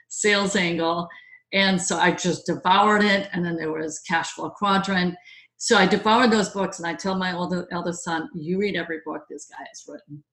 sales 0.09 0.55
angle. 0.55 1.09
And 1.53 1.81
so 1.81 1.97
I 1.97 2.11
just 2.11 2.45
devoured 2.45 3.03
it. 3.03 3.29
And 3.33 3.43
then 3.43 3.55
there 3.55 3.71
was 3.71 3.99
Cash 4.07 4.31
Flow 4.33 4.51
Quadrant 4.51 5.15
so 5.63 5.77
I 5.77 5.85
devoured 5.85 6.31
those 6.31 6.49
books, 6.49 6.79
and 6.79 6.87
I 6.87 6.95
tell 6.95 7.15
my 7.15 7.35
older 7.35 7.67
eldest 7.71 8.03
son, 8.03 8.27
"You 8.33 8.57
read 8.57 8.75
every 8.75 9.01
book 9.05 9.25
this 9.29 9.45
guy 9.45 9.63
has 9.67 9.85
written. 9.87 10.23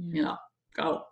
Mm-hmm. 0.00 0.16
You 0.16 0.22
know, 0.22 0.36
go." 0.74 1.02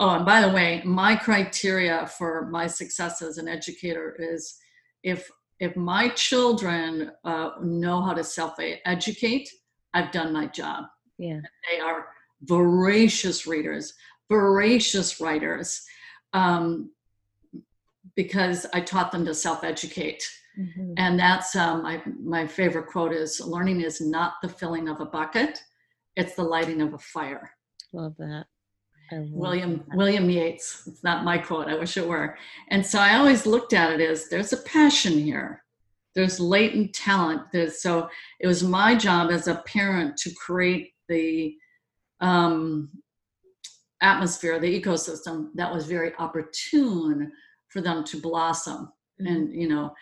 Oh, 0.00 0.10
and 0.16 0.26
by 0.26 0.40
the 0.40 0.50
way, 0.52 0.82
my 0.84 1.14
criteria 1.14 2.04
for 2.18 2.48
my 2.50 2.66
success 2.66 3.22
as 3.22 3.38
an 3.38 3.46
educator 3.46 4.16
is 4.18 4.58
if 5.04 5.30
if 5.60 5.76
my 5.76 6.08
children 6.08 7.12
uh, 7.22 7.50
know 7.62 8.02
how 8.02 8.12
to 8.12 8.24
self-educate, 8.24 9.48
I've 9.94 10.10
done 10.10 10.32
my 10.32 10.48
job. 10.48 10.86
Yeah, 11.16 11.42
they 11.70 11.78
are 11.78 12.08
voracious 12.40 13.46
readers, 13.46 13.94
voracious 14.28 15.20
writers, 15.20 15.80
um, 16.32 16.90
because 18.16 18.66
I 18.74 18.80
taught 18.80 19.12
them 19.12 19.24
to 19.26 19.32
self-educate 19.32 20.24
Mm-hmm. 20.58 20.94
And 20.96 21.18
that's 21.18 21.56
um, 21.56 21.82
my, 21.82 22.02
my 22.20 22.46
favorite 22.46 22.86
quote 22.86 23.12
is 23.12 23.40
learning 23.40 23.80
is 23.80 24.00
not 24.00 24.34
the 24.42 24.48
filling 24.48 24.88
of 24.88 25.00
a 25.00 25.06
bucket, 25.06 25.58
it's 26.16 26.34
the 26.34 26.42
lighting 26.42 26.82
of 26.82 26.94
a 26.94 26.98
fire. 26.98 27.50
Love 27.92 28.14
that. 28.18 28.44
Love 29.10 29.28
William 29.30 29.84
that. 29.88 29.96
William 29.96 30.28
Yeats. 30.28 30.86
It's 30.86 31.02
not 31.02 31.24
my 31.24 31.38
quote. 31.38 31.68
I 31.68 31.78
wish 31.78 31.96
it 31.96 32.06
were. 32.06 32.36
And 32.68 32.84
so 32.84 32.98
I 32.98 33.16
always 33.16 33.46
looked 33.46 33.72
at 33.72 33.92
it 33.92 34.00
as 34.00 34.28
there's 34.28 34.52
a 34.52 34.58
passion 34.58 35.14
here. 35.14 35.62
There's 36.14 36.38
latent 36.38 36.94
talent. 36.94 37.42
There's, 37.52 37.80
so 37.80 38.08
it 38.40 38.46
was 38.46 38.62
my 38.62 38.94
job 38.94 39.30
as 39.30 39.48
a 39.48 39.62
parent 39.66 40.16
to 40.18 40.34
create 40.34 40.90
the 41.08 41.54
um, 42.20 42.90
atmosphere, 44.02 44.58
the 44.58 44.80
ecosystem 44.80 45.48
that 45.54 45.72
was 45.72 45.86
very 45.86 46.14
opportune 46.18 47.32
for 47.68 47.80
them 47.80 48.04
to 48.04 48.20
blossom. 48.20 48.92
Mm-hmm. 49.20 49.26
And 49.26 49.54
you 49.54 49.68
know, 49.68 49.92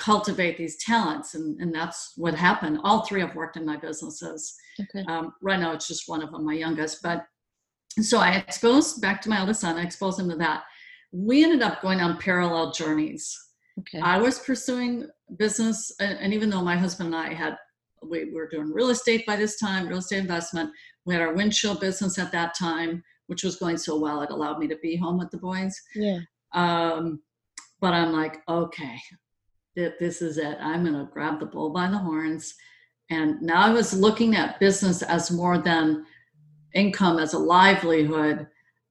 cultivate 0.00 0.56
these 0.56 0.76
talents 0.78 1.34
and, 1.34 1.60
and 1.60 1.74
that's 1.74 2.14
what 2.16 2.34
happened. 2.34 2.80
All 2.82 3.04
three 3.04 3.20
have 3.20 3.36
worked 3.36 3.56
in 3.56 3.66
my 3.66 3.76
businesses. 3.76 4.56
Okay. 4.80 5.04
um, 5.08 5.34
right 5.42 5.60
now 5.60 5.72
it's 5.72 5.86
just 5.86 6.08
one 6.08 6.22
of 6.22 6.30
them 6.30 6.44
my 6.44 6.54
youngest 6.54 7.02
but 7.02 7.26
so 8.00 8.18
i 8.18 8.36
exposed 8.36 9.02
back 9.02 9.20
to 9.20 9.28
my 9.28 9.40
oldest 9.40 9.60
son 9.60 9.76
i 9.76 9.82
exposed 9.82 10.18
him 10.18 10.30
to 10.30 10.36
that. 10.36 10.62
We 11.12 11.42
ended 11.42 11.60
up 11.60 11.82
going 11.82 12.00
on 12.00 12.18
parallel 12.18 12.72
journeys. 12.72 13.38
Okay. 13.80 14.00
i 14.00 14.18
was 14.18 14.38
pursuing 14.38 15.06
business 15.36 15.92
and 16.00 16.32
even 16.32 16.50
though 16.50 16.62
my 16.62 16.76
husband 16.76 17.14
and 17.14 17.16
i 17.16 17.34
had 17.34 17.56
we 18.02 18.32
were 18.32 18.48
doing 18.48 18.72
real 18.72 18.90
estate 18.90 19.26
by 19.26 19.36
this 19.36 19.58
time 19.58 19.86
real 19.86 19.98
estate 19.98 20.18
investment 20.18 20.70
we 21.04 21.14
had 21.14 21.22
our 21.22 21.34
windshield 21.34 21.80
business 21.80 22.18
at 22.18 22.32
that 22.32 22.54
time 22.58 23.02
which 23.26 23.44
was 23.44 23.56
going 23.56 23.76
so 23.76 23.98
well 23.98 24.22
it 24.22 24.30
allowed 24.30 24.58
me 24.58 24.66
to 24.66 24.76
be 24.76 24.96
home 24.96 25.18
with 25.18 25.30
the 25.30 25.38
boys. 25.38 25.74
Yeah. 25.94 26.20
Um, 26.52 27.22
but 27.80 27.94
i'm 27.94 28.12
like 28.12 28.38
okay 28.48 28.98
that 29.80 29.98
this 29.98 30.22
is 30.22 30.38
it. 30.38 30.58
I'm 30.60 30.84
going 30.84 30.94
to 30.94 31.10
grab 31.12 31.40
the 31.40 31.46
bull 31.46 31.70
by 31.70 31.90
the 31.90 31.98
horns. 31.98 32.54
And 33.10 33.40
now 33.42 33.62
I 33.62 33.70
was 33.70 33.92
looking 33.92 34.36
at 34.36 34.60
business 34.60 35.02
as 35.02 35.30
more 35.30 35.58
than 35.58 36.04
income 36.74 37.18
as 37.18 37.32
a 37.32 37.38
livelihood, 37.38 38.46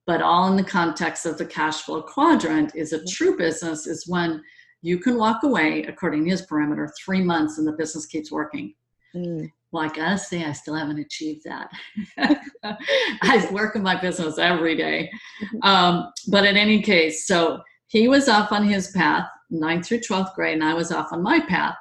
but 0.05 0.21
all 0.21 0.49
in 0.49 0.57
the 0.57 0.63
context 0.63 1.25
of 1.25 1.37
the 1.37 1.45
cash 1.45 1.83
flow 1.83 2.01
quadrant 2.01 2.75
is 2.75 2.91
a 2.91 3.05
true 3.05 3.37
business 3.37 3.87
is 3.87 4.07
when 4.07 4.41
you 4.81 4.97
can 4.97 5.17
walk 5.17 5.43
away 5.43 5.83
according 5.83 6.25
to 6.25 6.31
his 6.31 6.45
parameter 6.45 6.89
three 7.03 7.21
months 7.21 7.57
and 7.57 7.67
the 7.67 7.73
business 7.73 8.05
keeps 8.05 8.31
working. 8.31 8.73
Mm. 9.15 9.49
Well, 9.71 9.85
I 9.85 9.93
gotta 9.93 10.17
say, 10.17 10.43
I 10.43 10.51
still 10.51 10.73
haven't 10.73 10.99
achieved 10.99 11.45
that. 11.45 11.69
I 13.21 13.47
work 13.51 13.75
in 13.75 13.83
my 13.83 13.99
business 13.99 14.39
every 14.39 14.75
day. 14.75 15.11
Mm-hmm. 15.43 15.69
Um, 15.69 16.11
but 16.29 16.45
in 16.45 16.57
any 16.57 16.81
case, 16.81 17.27
so 17.27 17.59
he 17.87 18.07
was 18.07 18.27
off 18.27 18.51
on 18.51 18.67
his 18.67 18.89
path 18.91 19.27
ninth 19.49 19.87
through 19.87 19.99
12th 19.99 20.33
grade, 20.35 20.55
and 20.55 20.63
I 20.63 20.73
was 20.73 20.91
off 20.91 21.11
on 21.11 21.23
my 21.23 21.39
path. 21.39 21.75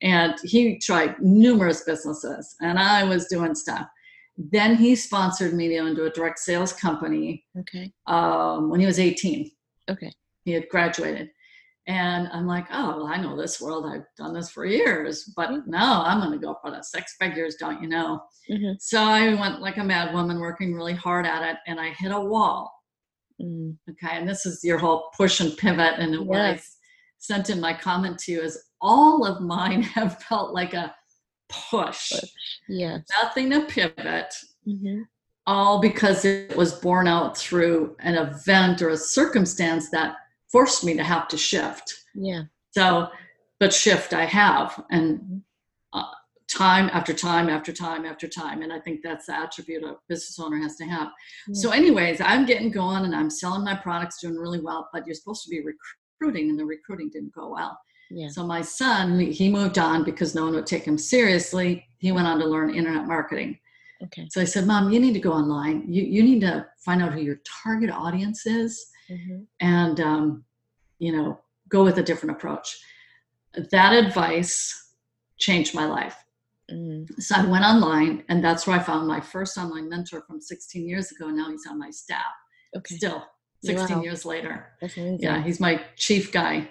And 0.00 0.34
he 0.44 0.78
tried 0.78 1.20
numerous 1.20 1.82
businesses, 1.82 2.54
and 2.60 2.78
I 2.78 3.04
was 3.04 3.26
doing 3.26 3.54
stuff. 3.54 3.86
Then 4.36 4.76
he 4.76 4.94
sponsored 4.94 5.54
me 5.54 5.68
to 5.68 5.86
into 5.86 6.04
a 6.04 6.10
direct 6.10 6.38
sales 6.38 6.72
company. 6.72 7.44
Okay. 7.58 7.92
Um, 8.06 8.70
when 8.70 8.78
he 8.78 8.86
was 8.86 9.00
18. 9.00 9.50
Okay. 9.90 10.12
He 10.44 10.52
had 10.52 10.68
graduated. 10.68 11.30
And 11.88 12.28
I'm 12.32 12.46
like, 12.46 12.66
oh, 12.70 12.98
well, 12.98 13.06
I 13.06 13.16
know 13.16 13.36
this 13.36 13.60
world. 13.60 13.86
I've 13.86 14.04
done 14.16 14.34
this 14.34 14.50
for 14.50 14.66
years, 14.66 15.32
but 15.34 15.48
mm-hmm. 15.48 15.70
no, 15.70 16.02
I'm 16.04 16.20
going 16.20 16.38
to 16.38 16.46
go 16.46 16.56
for 16.62 16.70
the 16.70 16.82
six 16.82 17.16
figures, 17.18 17.56
don't 17.56 17.82
you 17.82 17.88
know? 17.88 18.20
Mm-hmm. 18.48 18.74
So 18.78 19.02
I 19.02 19.34
went 19.34 19.62
like 19.62 19.78
a 19.78 19.84
mad 19.84 20.14
woman, 20.14 20.38
working 20.38 20.74
really 20.74 20.92
hard 20.92 21.26
at 21.26 21.42
it, 21.50 21.56
and 21.66 21.80
I 21.80 21.90
hit 21.90 22.12
a 22.12 22.20
wall. 22.20 22.72
Mm. 23.40 23.76
Okay, 23.88 24.16
and 24.16 24.28
this 24.28 24.44
is 24.46 24.62
your 24.64 24.78
whole 24.78 25.10
push 25.16 25.40
and 25.40 25.56
pivot, 25.56 25.94
and 25.98 26.14
it 26.14 26.26
yes 26.28 26.77
sent 27.18 27.50
in 27.50 27.60
my 27.60 27.72
comment 27.72 28.18
to 28.20 28.32
you 28.32 28.40
is 28.40 28.62
all 28.80 29.26
of 29.26 29.40
mine 29.40 29.82
have 29.94 30.22
felt 30.22 30.54
like 30.54 30.74
a 30.74 30.94
push. 31.48 32.12
Yes. 32.68 33.04
Nothing 33.22 33.50
to 33.50 33.62
pivot. 33.62 34.34
Mm-hmm. 34.66 35.02
All 35.46 35.80
because 35.80 36.24
it 36.24 36.56
was 36.56 36.74
born 36.74 37.08
out 37.08 37.36
through 37.36 37.96
an 38.00 38.16
event 38.16 38.82
or 38.82 38.90
a 38.90 38.96
circumstance 38.96 39.88
that 39.90 40.16
forced 40.52 40.84
me 40.84 40.94
to 40.94 41.02
have 41.02 41.26
to 41.28 41.38
shift. 41.38 41.94
Yeah. 42.14 42.44
So, 42.72 43.08
but 43.58 43.72
shift 43.72 44.12
I 44.12 44.26
have, 44.26 44.84
and 44.90 45.42
uh, 45.94 46.04
time 46.50 46.90
after 46.92 47.14
time 47.14 47.48
after 47.48 47.72
time 47.72 48.04
after 48.04 48.28
time, 48.28 48.62
and 48.62 48.72
I 48.72 48.78
think 48.80 49.00
that's 49.02 49.26
the 49.26 49.36
attribute 49.36 49.84
a 49.84 49.96
business 50.08 50.38
owner 50.38 50.58
has 50.58 50.76
to 50.76 50.84
have. 50.84 51.08
Yeah. 51.48 51.54
So, 51.54 51.70
anyways, 51.70 52.20
I'm 52.20 52.44
getting 52.44 52.70
going 52.70 53.04
and 53.04 53.14
I'm 53.14 53.30
selling 53.30 53.64
my 53.64 53.74
products, 53.74 54.20
doing 54.20 54.36
really 54.36 54.60
well. 54.60 54.90
But 54.92 55.06
you're 55.06 55.14
supposed 55.14 55.44
to 55.44 55.50
be 55.50 55.62
recruiting 56.20 56.50
and 56.50 56.58
the 56.58 56.64
recruiting 56.64 57.10
didn't 57.10 57.34
go 57.34 57.50
well. 57.50 57.78
Yeah. 58.10 58.28
So 58.28 58.46
my 58.46 58.62
son, 58.62 59.18
he 59.20 59.50
moved 59.50 59.78
on 59.78 60.04
because 60.04 60.34
no 60.34 60.44
one 60.44 60.54
would 60.54 60.66
take 60.66 60.84
him 60.84 60.96
seriously. 60.96 61.86
He 61.98 62.12
went 62.12 62.26
on 62.26 62.38
to 62.38 62.46
learn 62.46 62.74
internet 62.74 63.06
marketing. 63.06 63.58
Okay. 64.04 64.28
So 64.30 64.40
I 64.40 64.44
said, 64.44 64.66
Mom, 64.66 64.90
you 64.90 65.00
need 65.00 65.12
to 65.14 65.20
go 65.20 65.32
online. 65.32 65.84
You 65.88 66.04
you 66.04 66.22
need 66.22 66.40
to 66.42 66.66
find 66.84 67.02
out 67.02 67.12
who 67.12 67.20
your 67.20 67.40
target 67.64 67.90
audience 67.90 68.46
is, 68.46 68.86
mm-hmm. 69.10 69.40
and 69.60 70.00
um, 70.00 70.44
you 71.00 71.12
know, 71.12 71.40
go 71.68 71.82
with 71.82 71.98
a 71.98 72.02
different 72.02 72.36
approach. 72.36 72.78
That 73.72 73.92
advice 73.92 74.94
changed 75.38 75.74
my 75.74 75.84
life. 75.84 76.16
Mm. 76.70 77.10
So 77.20 77.34
I 77.36 77.44
went 77.44 77.64
online, 77.64 78.22
and 78.28 78.42
that's 78.42 78.66
where 78.66 78.78
I 78.78 78.82
found 78.82 79.08
my 79.08 79.20
first 79.20 79.58
online 79.58 79.88
mentor 79.88 80.22
from 80.26 80.40
16 80.40 80.88
years 80.88 81.10
ago. 81.10 81.28
Now 81.28 81.50
he's 81.50 81.66
on 81.66 81.78
my 81.78 81.90
staff. 81.90 82.22
Okay. 82.76 82.96
Still, 82.96 83.26
16 83.64 83.96
wow. 83.96 84.02
years 84.02 84.24
later. 84.24 84.66
Yeah, 85.20 85.42
he's 85.42 85.60
my 85.60 85.80
chief 85.96 86.32
guy. 86.32 86.68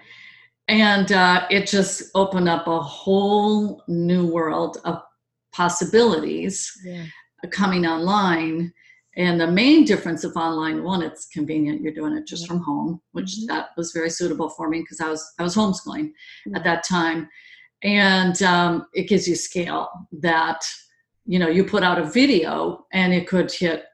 And 0.68 1.12
uh, 1.12 1.48
it 1.50 1.68
just 1.68 2.12
opened 2.16 2.50
up 2.50 2.68
a 2.68 2.80
whole 2.80 3.84
new 3.88 4.28
world 4.28 4.78
of 4.84 5.02
possibilities 5.54 6.72
yeah. 6.84 7.06
coming 7.52 7.86
online. 7.86 8.74
And 9.16 9.40
the 9.40 9.48
main 9.48 9.86
difference 9.86 10.24
of 10.24 10.36
online, 10.36 10.84
one, 10.84 11.02
it's 11.02 11.28
convenient. 11.28 11.82
You're 11.82 11.94
doing 11.94 12.16
it 12.16 12.28
just 12.28 12.44
yeah. 12.44 12.48
from 12.50 12.60
home, 12.62 13.02
which 13.14 13.26
mm-hmm. 13.38 13.48
that 13.48 13.70
was 13.78 13.92
very 13.92 14.10
suitable 14.10 14.50
for 14.50 14.70
me 14.70 14.82
because 14.82 15.00
I 15.00 15.10
was 15.10 15.34
I 15.40 15.44
was 15.44 15.56
homeschooling 15.56 16.10
mm-hmm. 16.10 16.56
at 16.56 16.64
that 16.64 16.84
time 16.84 17.28
and 17.84 18.42
um, 18.42 18.88
it 18.94 19.08
gives 19.08 19.28
you 19.28 19.36
scale 19.36 19.90
that 20.12 20.62
you 21.26 21.40
know 21.40 21.48
you 21.48 21.64
put 21.64 21.84
out 21.84 22.00
a 22.00 22.04
video 22.04 22.86
and 22.94 23.14
it 23.14 23.28
could 23.28 23.52
hit 23.52 23.86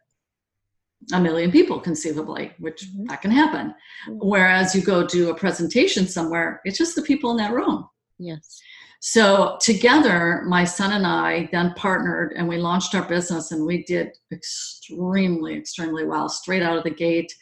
a 1.13 1.19
million 1.19 1.51
people 1.51 1.79
conceivably 1.79 2.51
which 2.60 2.86
mm-hmm. 2.86 3.05
that 3.05 3.22
can 3.22 3.31
happen 3.31 3.74
mm-hmm. 4.07 4.17
whereas 4.22 4.75
you 4.75 4.81
go 4.81 5.05
do 5.05 5.29
a 5.29 5.36
presentation 5.36 6.07
somewhere 6.07 6.62
it's 6.65 6.77
just 6.77 6.95
the 6.95 7.01
people 7.01 7.31
in 7.31 7.38
that 7.38 7.53
room 7.53 7.88
yes 8.19 8.60
so 9.01 9.57
together 9.60 10.43
my 10.48 10.63
son 10.63 10.93
and 10.93 11.05
i 11.05 11.50
then 11.51 11.74
partnered 11.75 12.33
and 12.33 12.48
we 12.48 12.57
launched 12.57 12.95
our 12.95 13.07
business 13.07 13.51
and 13.51 13.65
we 13.65 13.83
did 13.83 14.10
extremely 14.31 15.55
extremely 15.55 16.05
well 16.05 16.29
straight 16.29 16.63
out 16.63 16.77
of 16.77 16.83
the 16.83 16.89
gate 16.89 17.33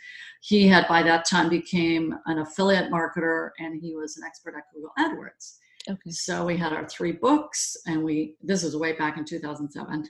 he 0.44 0.68
had 0.68 0.88
by 0.88 1.04
that 1.04 1.24
time 1.24 1.50
became 1.50 2.16
an 2.26 2.40
affiliate 2.40 2.92
marketer 2.92 3.50
and 3.60 3.80
he 3.80 3.96
was 3.96 4.18
an 4.18 4.24
expert 4.26 4.56
at 4.58 4.64
google 4.74 4.92
adwords 4.98 5.58
Okay. 5.90 6.12
So 6.12 6.46
we 6.46 6.58
had 6.58 6.74
our 6.74 6.88
three 6.88 7.12
books, 7.12 7.76
and 7.88 8.04
we 8.04 8.36
this 8.42 8.64
was 8.64 8.78
way 8.78 8.94
back 8.94 9.18
in 9.18 9.26
2007. 9.26 10.08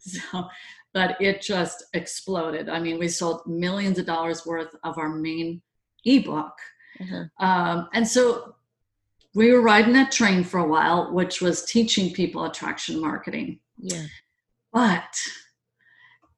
So, 0.00 0.48
but 0.94 1.20
it 1.20 1.42
just 1.42 1.84
exploded. 1.92 2.68
I 2.68 2.78
mean, 2.80 2.98
we 2.98 3.08
sold 3.08 3.46
millions 3.46 3.98
of 3.98 4.06
dollars 4.06 4.46
worth 4.46 4.74
of 4.84 4.96
our 4.96 5.08
main 5.08 5.60
ebook, 6.04 6.54
uh-huh. 7.00 7.44
um, 7.44 7.88
and 7.92 8.06
so 8.06 8.54
we 9.34 9.52
were 9.52 9.60
riding 9.60 9.92
that 9.94 10.12
train 10.12 10.44
for 10.44 10.60
a 10.60 10.66
while, 10.66 11.12
which 11.12 11.40
was 11.40 11.64
teaching 11.64 12.12
people 12.14 12.44
attraction 12.44 13.00
marketing. 13.00 13.60
Yeah. 13.76 14.06
But 14.72 15.14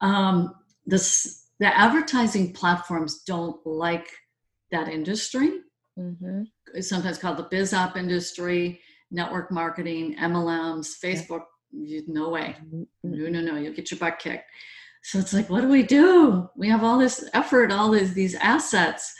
um, 0.00 0.54
this 0.86 1.46
the 1.60 1.76
advertising 1.76 2.52
platforms 2.52 3.22
don't 3.22 3.64
like 3.66 4.08
that 4.72 4.88
industry 4.88 5.60
mm-hmm. 6.00 6.80
sometimes 6.80 7.18
called 7.18 7.36
the 7.36 7.48
biz 7.50 7.74
op 7.74 7.96
industry, 7.96 8.80
network 9.10 9.50
marketing, 9.50 10.16
MLMs, 10.18 10.88
Facebook. 11.02 11.44
You, 11.72 12.02
no 12.06 12.30
way. 12.30 12.56
Mm-hmm. 12.66 12.84
No, 13.04 13.28
no, 13.28 13.40
no. 13.40 13.58
You'll 13.58 13.74
get 13.74 13.90
your 13.90 13.98
butt 13.98 14.18
kicked. 14.18 14.50
So 15.02 15.18
it's 15.18 15.32
like, 15.32 15.48
what 15.48 15.62
do 15.62 15.68
we 15.68 15.82
do? 15.82 16.48
We 16.56 16.68
have 16.68 16.84
all 16.84 16.98
this 16.98 17.28
effort, 17.32 17.72
all 17.72 17.90
these, 17.90 18.12
these 18.12 18.34
assets. 18.34 19.12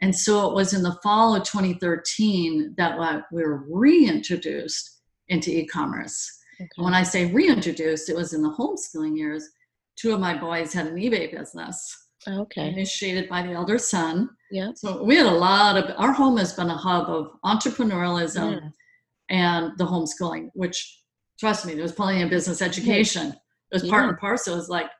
And 0.00 0.14
so 0.14 0.48
it 0.48 0.54
was 0.54 0.72
in 0.74 0.82
the 0.82 0.98
fall 1.02 1.36
of 1.36 1.44
2013 1.44 2.74
that 2.76 3.24
we 3.30 3.42
were 3.42 3.64
reintroduced 3.70 5.00
into 5.28 5.50
e 5.50 5.66
commerce. 5.66 6.30
Okay. 6.60 6.68
When 6.76 6.94
I 6.94 7.02
say 7.02 7.32
reintroduced, 7.32 8.08
it 8.08 8.16
was 8.16 8.32
in 8.32 8.42
the 8.42 8.50
homeschooling 8.50 9.16
years. 9.16 9.48
Two 9.96 10.12
of 10.12 10.20
my 10.20 10.36
boys 10.36 10.72
had 10.72 10.86
an 10.86 10.96
eBay 10.96 11.32
business. 11.32 12.08
Okay. 12.26 12.68
Initiated 12.68 13.28
by 13.28 13.42
the 13.42 13.52
elder 13.52 13.78
son. 13.78 14.30
Yeah. 14.50 14.70
So 14.74 15.02
we 15.02 15.16
had 15.16 15.26
a 15.26 15.30
lot 15.30 15.76
of 15.76 15.94
our 15.98 16.12
home 16.12 16.38
has 16.38 16.52
been 16.52 16.70
a 16.70 16.76
hub 16.76 17.08
of 17.08 17.30
entrepreneurialism 17.44 18.60
yeah. 18.60 18.68
and 19.30 19.78
the 19.78 19.84
homeschooling, 19.84 20.48
which 20.54 21.00
trust 21.38 21.66
me, 21.66 21.74
there 21.74 21.82
was 21.82 21.92
plenty 21.92 22.22
of 22.22 22.30
business 22.30 22.62
education. 22.62 23.28
It 23.28 23.36
was 23.74 23.84
yeah. 23.84 23.90
part 23.90 24.08
and 24.08 24.18
parcel. 24.18 24.54
It 24.54 24.58
was 24.58 24.68
like, 24.68 24.90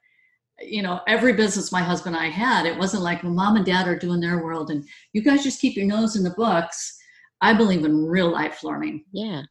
you 0.61 0.83
know, 0.83 1.00
every 1.09 1.33
business 1.33 1.73
my 1.73 1.83
husband 1.83 2.17
and 2.17 2.25
I 2.25 2.29
had, 2.29 2.67
it 2.67 2.79
wasn't 2.79 3.03
like 3.03 3.23
well, 3.23 3.33
mom 3.33 3.57
and 3.57 3.66
dad 3.66 3.88
are 3.88 3.99
doing 3.99 4.20
their 4.20 4.42
world 4.42 4.70
and 4.70 4.85
you 5.12 5.23
guys 5.23 5.42
just 5.42 5.61
keep 5.61 5.77
your 5.77 5.87
nose 5.87 6.16
in 6.16 6.23
the 6.23 6.35
books. 6.37 6.97
I 7.40 7.53
believe 7.55 7.85
in 7.85 8.07
real 8.07 8.31
life 8.31 8.62
learning. 8.62 9.05
Yeah. 9.12 9.42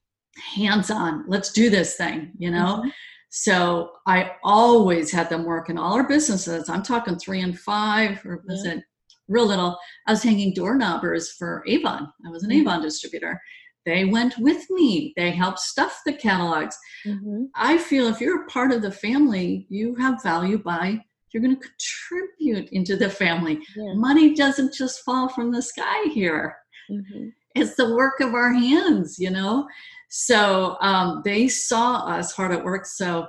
Hands 0.55 0.89
on. 0.89 1.25
Let's 1.27 1.51
do 1.51 1.69
this 1.69 1.95
thing, 1.95 2.31
you 2.37 2.49
know? 2.51 2.79
Mm-hmm. 2.79 2.89
So 3.29 3.91
I 4.07 4.33
always 4.43 5.11
had 5.11 5.29
them 5.29 5.43
work 5.43 5.69
in 5.69 5.77
all 5.77 5.93
our 5.93 6.07
businesses. 6.07 6.69
I'm 6.69 6.83
talking 6.83 7.17
three 7.17 7.41
and 7.41 7.57
five, 7.57 8.23
or 8.25 8.43
was 8.47 8.63
yeah. 8.63 8.73
it 8.73 8.83
real 9.27 9.47
little? 9.47 9.77
I 10.07 10.11
was 10.11 10.21
hanging 10.21 10.53
doorknobbers 10.53 11.29
for 11.37 11.63
Avon. 11.67 12.07
I 12.25 12.29
was 12.29 12.43
an 12.43 12.51
mm-hmm. 12.51 12.61
Avon 12.61 12.81
distributor. 12.83 13.41
They 13.85 14.05
went 14.05 14.37
with 14.37 14.69
me. 14.69 15.13
They 15.17 15.31
helped 15.31 15.59
stuff 15.59 16.01
the 16.05 16.13
catalogs. 16.13 16.77
Mm-hmm. 17.05 17.45
I 17.55 17.77
feel 17.77 18.07
if 18.07 18.21
you're 18.21 18.43
a 18.43 18.47
part 18.47 18.71
of 18.71 18.81
the 18.81 18.91
family, 18.91 19.65
you 19.69 19.95
have 19.95 20.23
value 20.23 20.57
by 20.57 21.01
you're 21.33 21.43
going 21.43 21.57
to 21.57 21.67
contribute 21.67 22.69
into 22.71 22.95
the 22.95 23.09
family. 23.09 23.59
Yeah. 23.75 23.93
Money 23.95 24.35
doesn't 24.35 24.73
just 24.73 25.03
fall 25.03 25.27
from 25.27 25.51
the 25.51 25.61
sky 25.61 26.07
here. 26.13 26.55
Mm-hmm. 26.89 27.29
It's 27.55 27.75
the 27.75 27.95
work 27.95 28.19
of 28.19 28.33
our 28.33 28.53
hands, 28.53 29.17
you 29.19 29.31
know. 29.31 29.67
So 30.09 30.77
um, 30.81 31.21
they 31.25 31.47
saw 31.47 32.05
us 32.05 32.33
hard 32.33 32.51
at 32.51 32.63
work. 32.63 32.85
So, 32.85 33.27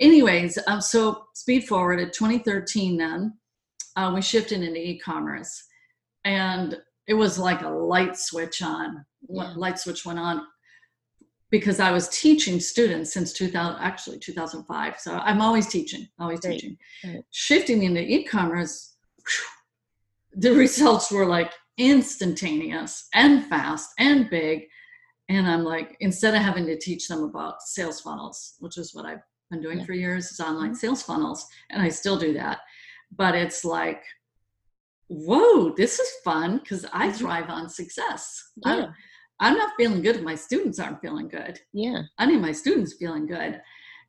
anyways, 0.00 0.58
um, 0.66 0.80
so 0.80 1.24
speed 1.34 1.66
forward 1.66 1.98
at 1.98 2.12
2013, 2.12 2.98
then 2.98 3.34
uh, 3.96 4.12
we 4.14 4.20
shifted 4.20 4.62
into 4.62 4.78
e-commerce, 4.78 5.64
and 6.24 6.78
it 7.06 7.14
was 7.14 7.38
like 7.38 7.62
a 7.62 7.68
light 7.68 8.16
switch 8.16 8.62
on. 8.62 9.04
Yeah. 9.28 9.52
Light 9.56 9.78
switch 9.78 10.04
went 10.04 10.18
on 10.18 10.42
because 11.50 11.80
I 11.80 11.92
was 11.92 12.08
teaching 12.08 12.58
students 12.60 13.12
since 13.12 13.32
2000, 13.32 13.80
actually 13.80 14.18
2005. 14.18 14.98
So 14.98 15.14
I'm 15.14 15.40
always 15.40 15.68
teaching, 15.68 16.08
always 16.18 16.40
Great. 16.40 16.60
teaching. 16.60 16.76
Right. 17.04 17.24
Shifting 17.30 17.84
into 17.84 18.00
e-commerce, 18.00 18.96
whew, 19.18 19.56
the 20.36 20.52
results 20.52 21.10
were 21.10 21.26
like 21.26 21.52
instantaneous 21.78 23.08
and 23.14 23.46
fast 23.46 23.90
and 23.98 24.30
big 24.30 24.64
and 25.28 25.46
i'm 25.46 25.62
like 25.62 25.94
instead 26.00 26.34
of 26.34 26.40
having 26.40 26.64
to 26.64 26.78
teach 26.78 27.06
them 27.08 27.22
about 27.24 27.60
sales 27.62 28.00
funnels 28.00 28.54
which 28.60 28.78
is 28.78 28.94
what 28.94 29.04
i've 29.04 29.20
been 29.50 29.60
doing 29.60 29.78
yeah. 29.78 29.84
for 29.84 29.92
years 29.92 30.30
is 30.30 30.40
online 30.40 30.68
mm-hmm. 30.68 30.74
sales 30.74 31.02
funnels 31.02 31.46
and 31.70 31.82
i 31.82 31.88
still 31.88 32.18
do 32.18 32.32
that 32.32 32.60
but 33.14 33.34
it's 33.34 33.64
like 33.64 34.02
whoa 35.08 35.74
this 35.76 35.98
is 35.98 36.08
fun 36.24 36.58
because 36.58 36.84
i 36.92 37.08
mm-hmm. 37.08 37.16
thrive 37.16 37.48
on 37.48 37.68
success 37.68 38.50
yeah. 38.64 38.72
I'm, 38.72 38.94
I'm 39.40 39.56
not 39.56 39.74
feeling 39.76 40.02
good 40.02 40.16
if 40.16 40.22
my 40.22 40.34
students 40.34 40.78
aren't 40.78 41.00
feeling 41.00 41.28
good 41.28 41.58
yeah 41.72 42.02
i 42.18 42.26
need 42.26 42.40
my 42.40 42.52
students 42.52 42.94
feeling 42.94 43.26
good 43.26 43.60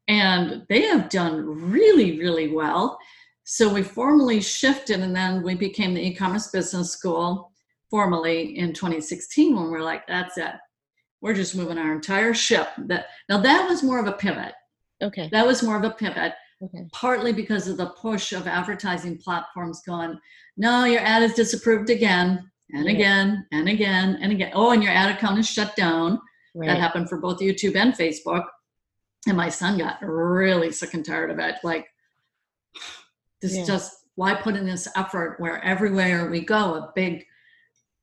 and 0.07 0.65
they 0.69 0.83
have 0.83 1.09
done 1.09 1.45
really 1.71 2.19
really 2.19 2.47
well 2.53 2.97
so 3.43 3.71
we 3.71 3.81
formally 3.81 4.41
shifted 4.41 4.99
and 4.99 5.15
then 5.15 5.41
we 5.41 5.55
became 5.55 5.93
the 5.93 6.05
e-commerce 6.05 6.47
business 6.47 6.91
school 6.91 7.51
formally 7.89 8.57
in 8.57 8.73
2016 8.73 9.55
when 9.55 9.69
we're 9.69 9.81
like 9.81 10.05
that's 10.07 10.37
it 10.37 10.55
we're 11.21 11.33
just 11.33 11.55
moving 11.55 11.77
our 11.77 11.93
entire 11.93 12.33
ship. 12.33 12.69
That 12.77 13.07
now 13.29 13.39
that 13.41 13.67
was 13.67 13.83
more 13.83 13.99
of 13.99 14.07
a 14.07 14.13
pivot. 14.13 14.53
Okay. 15.01 15.29
That 15.31 15.45
was 15.45 15.63
more 15.63 15.77
of 15.77 15.83
a 15.83 15.91
pivot. 15.91 16.33
Okay. 16.63 16.87
Partly 16.91 17.33
because 17.33 17.67
of 17.67 17.77
the 17.77 17.89
push 17.91 18.33
of 18.33 18.47
advertising 18.47 19.17
platforms 19.17 19.81
going, 19.85 20.19
no, 20.57 20.85
your 20.85 21.01
ad 21.01 21.21
is 21.21 21.33
disapproved 21.33 21.89
again 21.89 22.49
and 22.71 22.87
again 22.87 23.45
and 23.51 23.69
again 23.69 24.17
and 24.21 24.31
again. 24.31 24.51
Oh, 24.55 24.71
and 24.71 24.83
your 24.83 24.91
ad 24.91 25.15
account 25.15 25.39
is 25.39 25.47
shut 25.47 25.75
down. 25.75 26.19
Right. 26.55 26.67
That 26.67 26.79
happened 26.79 27.09
for 27.09 27.19
both 27.19 27.39
YouTube 27.39 27.75
and 27.75 27.93
Facebook. 27.93 28.43
And 29.27 29.37
my 29.37 29.49
son 29.49 29.77
got 29.77 30.01
really 30.01 30.71
sick 30.71 30.93
and 30.95 31.05
tired 31.05 31.29
of 31.29 31.39
it. 31.39 31.55
Like, 31.63 31.87
this 33.41 33.55
yeah. 33.55 33.65
just 33.65 33.93
why 34.15 34.33
put 34.33 34.55
in 34.55 34.65
this 34.65 34.87
effort 34.95 35.39
where 35.39 35.63
everywhere 35.63 36.29
we 36.29 36.41
go, 36.41 36.73
a 36.73 36.91
big 36.95 37.23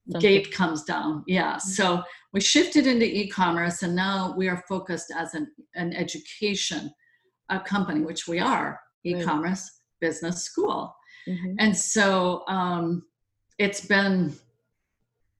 Something. 0.08 0.20
gate 0.20 0.52
comes 0.52 0.84
down. 0.84 1.24
Yeah. 1.26 1.56
Mm-hmm. 1.56 1.70
So 1.70 2.02
we 2.32 2.40
shifted 2.40 2.86
into 2.86 3.04
e-commerce 3.04 3.82
and 3.82 3.96
now 3.96 4.32
we 4.36 4.48
are 4.48 4.62
focused 4.68 5.12
as 5.16 5.34
an, 5.34 5.50
an 5.74 5.92
education 5.92 6.92
a 7.48 7.61
company, 7.61 8.00
which 8.00 8.26
we 8.26 8.38
are, 8.38 8.80
e-commerce 9.04 9.70
right. 10.02 10.09
business 10.09 10.42
school. 10.42 10.94
Mm-hmm. 11.28 11.54
And 11.59 11.76
so 11.76 12.44
um, 12.48 13.04
it's 13.59 13.85
been 13.87 14.35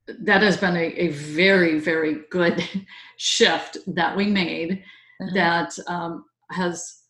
that 0.07 0.43
has 0.43 0.59
been 0.59 0.77
a, 0.77 0.85
a 1.01 1.09
very, 1.09 1.79
very 1.79 2.25
good 2.31 2.63
shift 3.17 3.79
that 3.87 4.15
we 4.15 4.27
made 4.27 4.85
uh-huh. 5.21 5.31
that 5.35 5.79
um, 5.89 6.27
has 6.51 7.01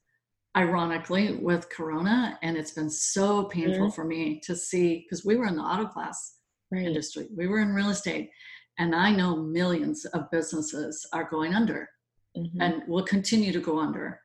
ironically 0.56 1.32
with 1.32 1.68
corona 1.68 2.38
and 2.42 2.56
it's 2.56 2.70
been 2.70 2.88
so 2.88 3.42
painful 3.46 3.90
for 3.90 4.04
me 4.04 4.38
to 4.38 4.54
see 4.54 4.98
because 4.98 5.24
we 5.24 5.34
were 5.34 5.46
in 5.46 5.56
the 5.56 5.62
auto 5.62 5.84
class 5.84 6.36
right. 6.70 6.86
industry 6.86 7.26
we 7.36 7.48
were 7.48 7.58
in 7.58 7.74
real 7.74 7.90
estate 7.90 8.30
and 8.78 8.94
I 8.94 9.12
know 9.12 9.36
millions 9.36 10.04
of 10.06 10.30
businesses 10.30 11.06
are 11.12 11.28
going 11.28 11.54
under 11.54 11.88
mm-hmm. 12.36 12.60
and 12.60 12.82
will 12.88 13.04
continue 13.04 13.52
to 13.52 13.60
go 13.60 13.78
under. 13.78 14.20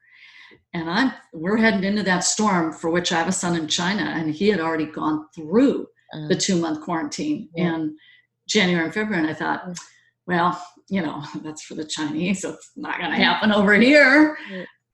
And 0.74 0.90
I'm 0.90 1.12
we're 1.34 1.58
heading 1.58 1.84
into 1.84 2.04
that 2.04 2.24
storm 2.24 2.74
for 2.74 2.90
which 2.90 3.12
I 3.12 3.18
have 3.18 3.28
a 3.28 3.34
son 3.34 3.56
in 3.56 3.68
China 3.68 4.02
and 4.02 4.34
he 4.34 4.50
had 4.50 4.60
already 4.60 4.86
gone 4.86 5.28
through 5.36 5.88
uh, 6.14 6.28
the 6.28 6.36
two 6.36 6.58
month 6.58 6.82
quarantine 6.82 7.50
yeah. 7.56 7.76
in 7.76 7.98
January 8.48 8.86
and 8.86 8.94
February. 8.94 9.22
And 9.22 9.32
I 9.32 9.34
thought, 9.34 9.78
well, 10.26 10.62
you 10.90 11.02
know, 11.02 11.24
that's 11.44 11.64
for 11.64 11.76
the 11.76 11.86
Chinese. 11.86 12.42
So 12.42 12.54
it's 12.54 12.72
not 12.76 13.00
going 13.00 13.12
to 13.12 13.18
happen 13.18 13.52
over 13.52 13.74
here. 13.76 14.38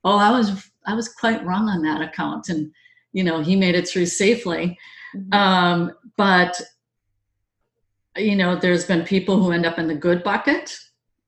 Oh, 0.03 0.17
I 0.17 0.31
was 0.31 0.69
I 0.85 0.93
was 0.93 1.09
quite 1.09 1.43
wrong 1.43 1.67
on 1.67 1.81
that 1.81 2.01
account, 2.01 2.49
and 2.49 2.71
you 3.11 3.23
know, 3.23 3.41
he 3.41 3.55
made 3.55 3.75
it 3.75 3.87
through 3.87 4.05
safely. 4.05 4.77
Mm-hmm. 5.15 5.33
Um, 5.33 5.91
but 6.15 6.61
you 8.15 8.35
know, 8.35 8.55
there's 8.55 8.85
been 8.85 9.03
people 9.03 9.41
who 9.41 9.51
end 9.51 9.65
up 9.65 9.79
in 9.79 9.87
the 9.87 9.95
good 9.95 10.23
bucket. 10.23 10.77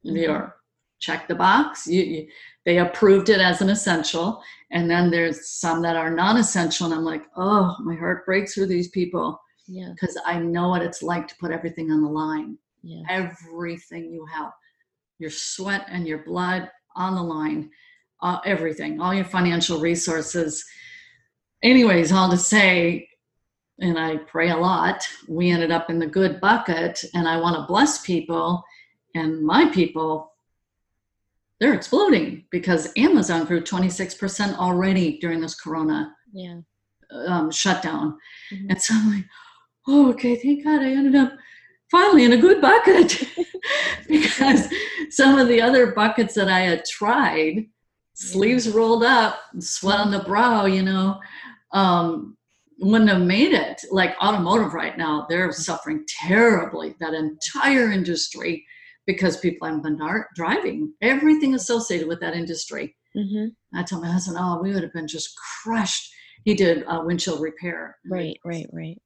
Mm-hmm. 0.06 0.16
You're 0.16 0.58
check 1.00 1.28
the 1.28 1.36
box. 1.36 1.88
You, 1.88 2.02
you, 2.04 2.28
they 2.68 2.80
approved 2.80 3.30
it 3.30 3.40
as 3.40 3.62
an 3.62 3.70
essential, 3.70 4.44
and 4.72 4.92
then 4.92 5.10
there's 5.10 5.48
some 5.48 5.82
that 5.84 5.96
are 5.96 6.12
non-essential, 6.12 6.86
and 6.86 6.94
I'm 6.94 7.06
like, 7.06 7.24
oh, 7.38 7.78
my 7.80 7.96
heart 7.96 8.26
breaks 8.26 8.56
for 8.56 8.66
these 8.66 8.90
people. 8.90 9.40
Yeah. 9.70 9.92
Because 9.94 10.20
I 10.26 10.40
know 10.40 10.68
what 10.68 10.82
it's 10.82 11.02
like 11.02 11.30
to 11.30 11.36
put 11.40 11.52
everything 11.52 11.92
on 11.92 12.02
the 12.02 12.10
line. 12.10 12.58
Yeah. 12.84 13.04
Everything 13.10 14.12
you 14.12 14.26
have, 14.26 14.52
your 15.18 15.30
sweat 15.30 15.86
and 15.90 16.06
your 16.06 16.26
blood 16.26 16.70
on 16.98 17.16
the 17.16 17.24
line, 17.24 17.70
uh, 18.22 18.40
everything, 18.46 19.00
all 19.00 19.14
your 19.14 19.24
financial 19.24 19.80
resources. 19.80 20.66
Anyways, 21.64 22.12
all 22.12 22.30
to 22.30 22.38
say, 22.38 23.08
and 23.80 23.98
I 23.98 24.18
pray 24.18 24.50
a 24.50 24.58
lot, 24.58 25.08
we 25.30 25.52
ended 25.52 25.72
up 25.72 25.90
in 25.90 26.00
the 26.00 26.06
good 26.06 26.42
bucket, 26.42 27.02
and 27.14 27.30
I 27.30 27.40
want 27.40 27.56
to 27.56 27.66
bless 27.66 28.06
people, 28.06 28.62
and 29.16 29.42
my 29.42 29.70
people, 29.70 30.34
they're 31.60 31.74
exploding 31.74 32.46
because 32.52 32.92
Amazon 32.98 33.46
grew 33.46 33.62
26% 33.62 34.58
already 34.58 35.18
during 35.20 35.42
this 35.42 35.60
corona 35.60 36.14
yeah. 36.32 36.60
um, 37.28 37.52
shutdown. 37.52 38.18
Mm-hmm. 38.54 38.70
And 38.70 38.82
so 38.82 38.94
I'm 38.96 39.12
like, 39.12 39.26
oh, 39.88 40.10
okay, 40.12 40.36
thank 40.36 40.64
God 40.64 40.82
I 40.82 40.92
ended 40.92 41.16
up 41.16 41.34
finally 41.90 42.26
in 42.26 42.34
a 42.34 42.38
good 42.38 42.62
bucket 42.62 43.24
because 44.08 44.68
some 45.10 45.40
of 45.40 45.48
the 45.48 45.62
other 45.62 45.94
buckets 45.94 46.36
that 46.36 46.50
I 46.50 46.60
had 46.60 46.86
tried, 46.86 47.66
sleeves 48.14 48.70
rolled 48.70 49.04
up, 49.04 49.40
sweat 49.60 50.00
on 50.00 50.12
the 50.12 50.20
brow, 50.20 50.66
you 50.66 50.84
know, 50.84 51.20
um, 51.72 52.38
wouldn't 52.80 53.10
have 53.10 53.22
made 53.22 53.54
it. 53.54 53.82
Like 53.92 54.16
automotive 54.22 54.74
right 54.74 54.98
now, 54.98 55.26
they're 55.30 55.52
suffering 55.52 56.06
terribly. 56.08 56.96
That 57.00 57.14
entire 57.14 57.92
industry, 57.92 58.66
because 59.08 59.38
people 59.38 59.66
haven't 59.66 59.84
been 59.84 60.00
driving, 60.36 60.94
everything 61.02 61.56
associated 61.56 62.08
with 62.08 62.20
that 62.20 62.36
industry. 62.36 62.96
Mm-hmm. 63.16 63.78
I 63.78 63.84
told 63.84 64.04
my 64.04 64.12
husband, 64.12 64.38
"Oh, 64.40 64.60
we 64.62 64.74
would 64.74 64.84
have 64.84 64.94
been 64.94 65.08
just 65.08 65.36
crushed." 65.64 66.14
He 66.44 66.54
did 66.54 66.84
uh, 66.88 67.02
windshield 67.04 67.42
repair. 67.42 67.98
Right, 68.06 68.38
right, 68.46 68.68
right. 68.72 69.02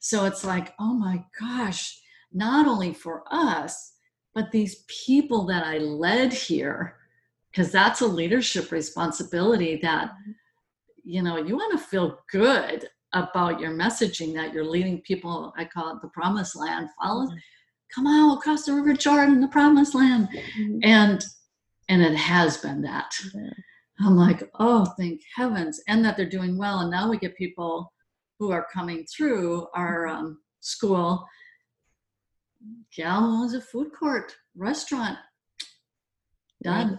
So 0.00 0.26
it's 0.26 0.44
like, 0.44 0.74
oh 0.78 0.92
my 0.92 1.24
gosh, 1.40 1.98
not 2.30 2.66
only 2.66 2.92
for 2.92 3.24
us, 3.30 3.94
but 4.34 4.50
these 4.50 4.84
people 5.06 5.46
that 5.46 5.64
I 5.64 5.78
led 5.78 6.32
here, 6.32 6.96
because 7.50 7.72
that's 7.72 8.02
a 8.02 8.06
leadership 8.06 8.70
responsibility 8.70 9.78
that, 9.82 10.10
you 11.04 11.22
know, 11.22 11.38
you 11.38 11.56
want 11.56 11.78
to 11.78 11.86
feel 11.86 12.18
good 12.30 12.86
about 13.14 13.60
your 13.60 13.70
messaging 13.70 14.34
that 14.34 14.52
you're 14.52 14.64
leading 14.64 15.00
people, 15.02 15.54
I 15.56 15.64
call 15.64 15.96
it 15.96 16.02
the 16.02 16.08
promised 16.08 16.54
land, 16.54 16.88
follow, 17.00 17.26
mm-hmm. 17.26 17.36
Come 17.94 18.06
out 18.06 18.38
across 18.38 18.64
the 18.64 18.74
river 18.74 18.94
Jordan, 18.94 19.40
the 19.40 19.48
promised 19.48 19.94
land. 19.94 20.28
Mm-hmm. 20.28 20.78
And 20.82 21.24
and 21.88 22.02
it 22.02 22.16
has 22.16 22.56
been 22.56 22.82
that. 22.82 23.14
Yeah. 23.34 23.50
I'm 24.00 24.16
like, 24.16 24.50
oh, 24.58 24.86
thank 24.98 25.20
heavens. 25.36 25.80
And 25.86 26.04
that 26.04 26.16
they're 26.16 26.28
doing 26.28 26.56
well. 26.56 26.80
And 26.80 26.90
now 26.90 27.08
we 27.08 27.18
get 27.18 27.36
people 27.36 27.92
who 28.38 28.50
are 28.50 28.66
coming 28.72 29.04
through 29.04 29.66
our 29.74 30.06
mm-hmm. 30.06 30.16
um, 30.16 30.38
school 30.60 31.24
gal 32.96 33.24
owns 33.24 33.54
a 33.54 33.60
food 33.60 33.92
court, 33.92 34.34
restaurant. 34.56 35.18
Done. 36.62 36.90
Right. 36.90 36.98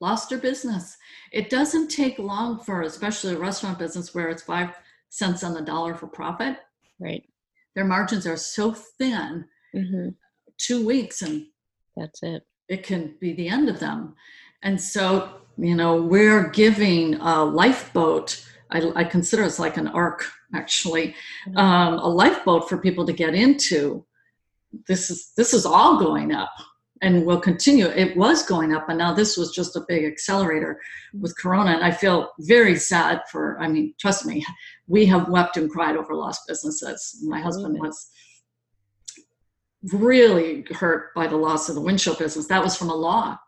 Lost 0.00 0.30
her 0.30 0.38
business. 0.38 0.96
It 1.32 1.50
doesn't 1.50 1.88
take 1.88 2.18
long 2.18 2.58
for, 2.58 2.82
especially 2.82 3.34
a 3.34 3.38
restaurant 3.38 3.78
business 3.78 4.14
where 4.14 4.28
it's 4.28 4.42
five 4.42 4.74
cents 5.10 5.44
on 5.44 5.54
the 5.54 5.60
dollar 5.60 5.94
for 5.94 6.06
profit. 6.06 6.56
Right. 6.98 7.22
Their 7.74 7.84
margins 7.84 8.26
are 8.26 8.36
so 8.36 8.72
thin. 8.72 9.46
Mm-hmm. 9.74 10.08
Two 10.58 10.84
weeks 10.86 11.22
and 11.22 11.46
that's 11.96 12.22
it. 12.22 12.42
It 12.68 12.82
can 12.82 13.14
be 13.20 13.32
the 13.32 13.48
end 13.48 13.68
of 13.68 13.80
them. 13.80 14.14
And 14.62 14.80
so, 14.80 15.40
you 15.56 15.74
know, 15.74 16.02
we're 16.02 16.48
giving 16.48 17.14
a 17.14 17.44
lifeboat. 17.44 18.44
I, 18.70 18.92
I 18.94 19.04
consider 19.04 19.42
it's 19.42 19.58
like 19.58 19.76
an 19.76 19.88
ark, 19.88 20.24
actually, 20.54 21.14
mm-hmm. 21.48 21.56
um, 21.56 21.94
a 21.98 22.08
lifeboat 22.08 22.68
for 22.68 22.78
people 22.78 23.06
to 23.06 23.12
get 23.12 23.34
into 23.34 24.04
this 24.86 25.10
is 25.10 25.32
this 25.36 25.52
is 25.52 25.66
all 25.66 25.98
going 25.98 26.32
up 26.32 26.52
and 27.02 27.24
will 27.24 27.40
continue. 27.40 27.86
It 27.86 28.16
was 28.16 28.42
going 28.42 28.74
up, 28.74 28.88
and 28.88 28.98
now 28.98 29.14
this 29.14 29.36
was 29.36 29.52
just 29.52 29.76
a 29.76 29.84
big 29.88 30.04
accelerator 30.04 30.80
with 31.18 31.36
Corona. 31.38 31.72
And 31.72 31.84
I 31.84 31.90
feel 31.90 32.30
very 32.40 32.76
sad 32.76 33.22
for. 33.30 33.58
I 33.60 33.68
mean, 33.68 33.94
trust 33.98 34.26
me, 34.26 34.44
we 34.86 35.06
have 35.06 35.28
wept 35.28 35.56
and 35.56 35.70
cried 35.70 35.96
over 35.96 36.14
lost 36.14 36.42
businesses. 36.46 37.22
My 37.26 37.40
husband 37.40 37.78
was 37.80 38.10
really 39.92 40.64
hurt 40.70 41.14
by 41.14 41.26
the 41.26 41.36
loss 41.36 41.68
of 41.68 41.74
the 41.74 41.80
windshield 41.80 42.18
business. 42.18 42.46
That 42.46 42.62
was 42.62 42.76
from 42.76 42.90
a 42.90 42.94
law. 42.94 43.38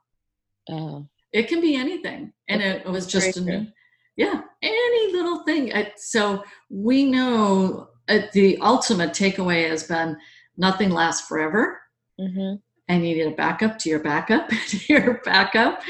Oh. 0.71 1.07
It 1.33 1.49
can 1.49 1.61
be 1.61 1.77
anything, 1.77 2.33
and 2.49 2.61
it, 2.61 2.83
it 2.85 2.90
was 2.90 3.07
just 3.07 3.38
an, 3.38 3.73
yeah, 4.16 4.42
any 4.61 5.12
little 5.12 5.45
thing. 5.45 5.73
So 5.97 6.45
we 6.68 7.05
know 7.05 7.88
uh, 8.09 8.21
the 8.33 8.59
ultimate 8.59 9.11
takeaway 9.11 9.68
has 9.68 9.85
been 9.85 10.16
nothing 10.57 10.90
lasts 10.90 11.27
forever. 11.27 11.81
Mm-hmm. 12.21 12.57
And 12.88 13.07
you 13.07 13.14
need 13.14 13.33
a 13.33 13.37
backup 13.37 13.79
to 13.79 13.88
your 13.88 14.01
backup 14.01 14.49
to 14.68 14.79
your 14.92 15.23
backup. 15.25 15.83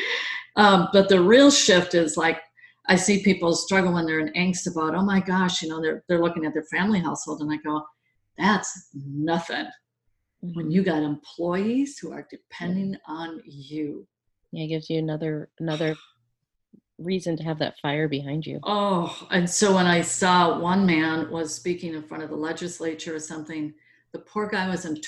Um, 0.57 0.89
but 0.93 1.09
the 1.09 1.21
real 1.21 1.51
shift 1.51 1.95
is 1.95 2.17
like 2.17 2.39
I 2.89 2.97
see 2.97 3.23
people 3.23 3.55
struggle 3.55 3.95
when 3.95 4.07
they're 4.07 4.21
in 4.21 4.33
angst 4.35 4.71
about, 4.71 4.95
oh 4.95 5.03
my 5.03 5.21
gosh, 5.21 5.63
you 5.63 5.69
know, 5.69 5.81
they're 5.81 6.05
they're 6.09 6.23
looking 6.23 6.45
at 6.45 6.53
their 6.53 6.65
family 6.65 7.01
household, 7.01 7.41
and 7.41 7.53
I 7.53 7.57
go, 7.65 7.83
that's 8.39 8.89
nothing. 8.95 9.67
Mm-hmm. 10.45 10.57
When 10.57 10.71
you 10.71 10.83
got 10.83 11.03
employees 11.03 11.99
who 11.99 12.13
are 12.13 12.27
depending 12.29 12.97
on 13.07 13.41
you. 13.45 14.07
Yeah, 14.51 14.65
it 14.65 14.69
gives 14.69 14.91
you 14.91 14.99
another 14.99 15.51
another 15.61 15.95
reason 16.99 17.37
to 17.37 17.43
have 17.45 17.59
that 17.59 17.79
fire 17.81 18.09
behind 18.09 18.47
you. 18.47 18.61
Oh, 18.65 19.27
and 19.31 19.49
so 19.49 19.75
when 19.75 19.87
I 19.87 20.03
saw 20.03 20.59
one 20.59 20.85
man 20.87 21.31
was 21.31 21.55
speaking 21.55 21.95
in 21.95 22.03
front 22.03 22.23
of 22.23 22.31
the 22.31 22.37
legislature 22.37 23.15
or 23.15 23.21
something, 23.21 23.73
the 24.13 24.21
poor 24.21 24.49
guy 24.49 24.69
was 24.69 24.85
in 24.85 25.01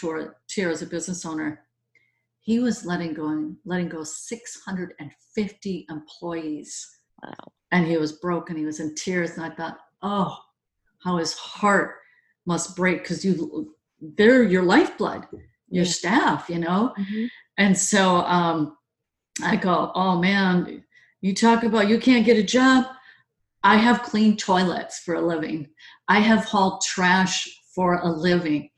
tears, 0.49 0.83
a 0.83 0.87
business 0.87 1.27
owner. 1.27 1.65
He 2.41 2.59
was 2.59 2.85
letting 2.85 3.15
go, 3.15 3.55
letting 3.65 3.89
go 3.89 4.05
650 4.05 5.87
employees. 5.89 6.99
Wow. 7.23 7.53
And 7.73 7.87
he 7.87 7.97
was 7.97 8.13
broken. 8.13 8.57
He 8.57 8.67
was 8.67 8.81
in 8.81 8.95
tears. 8.95 9.33
And 9.33 9.45
I 9.45 9.51
thought, 9.51 9.79
oh, 10.03 10.37
how 11.03 11.19
his 11.19 11.35
heart 11.35 11.97
must 12.47 12.77
break 12.77 13.03
because 13.03 13.25
you, 13.25 13.75
they're 14.17 14.43
your 14.43 14.63
lifeblood, 14.63 15.27
your 15.69 15.85
yeah. 15.85 15.91
staff, 15.91 16.49
you 16.49 16.59
know? 16.59 16.93
Mm-hmm. 16.99 17.27
And 17.59 17.77
so 17.77 18.17
um, 18.17 18.77
I 19.43 19.57
go, 19.57 19.93
oh 19.95 20.21
man, 20.21 20.85
you 21.21 21.35
talk 21.35 21.65
about 21.65 21.89
you 21.89 21.99
can't 21.99 22.27
get 22.27 22.37
a 22.37 22.43
job. 22.43 22.87
I 23.63 23.77
have 23.77 24.03
cleaned 24.03 24.39
toilets 24.39 24.99
for 24.99 25.15
a 25.15 25.27
living. 25.27 25.69
I 26.09 26.21
have 26.21 26.45
hauled 26.45 26.83
trash 26.83 27.49
for 27.75 28.01
a 28.01 28.09
living. 28.09 28.71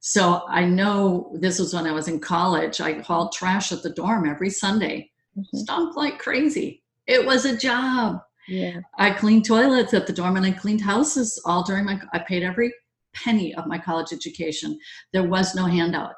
So 0.00 0.42
I 0.48 0.64
know 0.64 1.36
this 1.38 1.58
was 1.58 1.74
when 1.74 1.86
I 1.86 1.92
was 1.92 2.08
in 2.08 2.18
college. 2.18 2.80
I 2.80 2.94
hauled 3.00 3.32
trash 3.32 3.70
at 3.72 3.82
the 3.82 3.90
dorm 3.90 4.28
every 4.28 4.50
Sunday. 4.50 5.10
Mm-hmm. 5.38 5.58
Stunk 5.58 5.96
like 5.96 6.18
crazy. 6.18 6.82
It 7.06 7.24
was 7.24 7.44
a 7.44 7.56
job. 7.56 8.20
Yeah. 8.48 8.80
I 8.98 9.10
cleaned 9.10 9.44
toilets 9.44 9.94
at 9.94 10.06
the 10.06 10.12
dorm 10.12 10.36
and 10.36 10.46
I 10.46 10.50
cleaned 10.50 10.80
houses 10.80 11.40
all 11.44 11.62
during 11.62 11.84
my 11.84 12.00
I 12.12 12.18
paid 12.20 12.42
every 12.42 12.72
penny 13.14 13.54
of 13.54 13.66
my 13.66 13.78
college 13.78 14.12
education. 14.12 14.78
There 15.12 15.28
was 15.28 15.54
no 15.54 15.66
handout. 15.66 16.16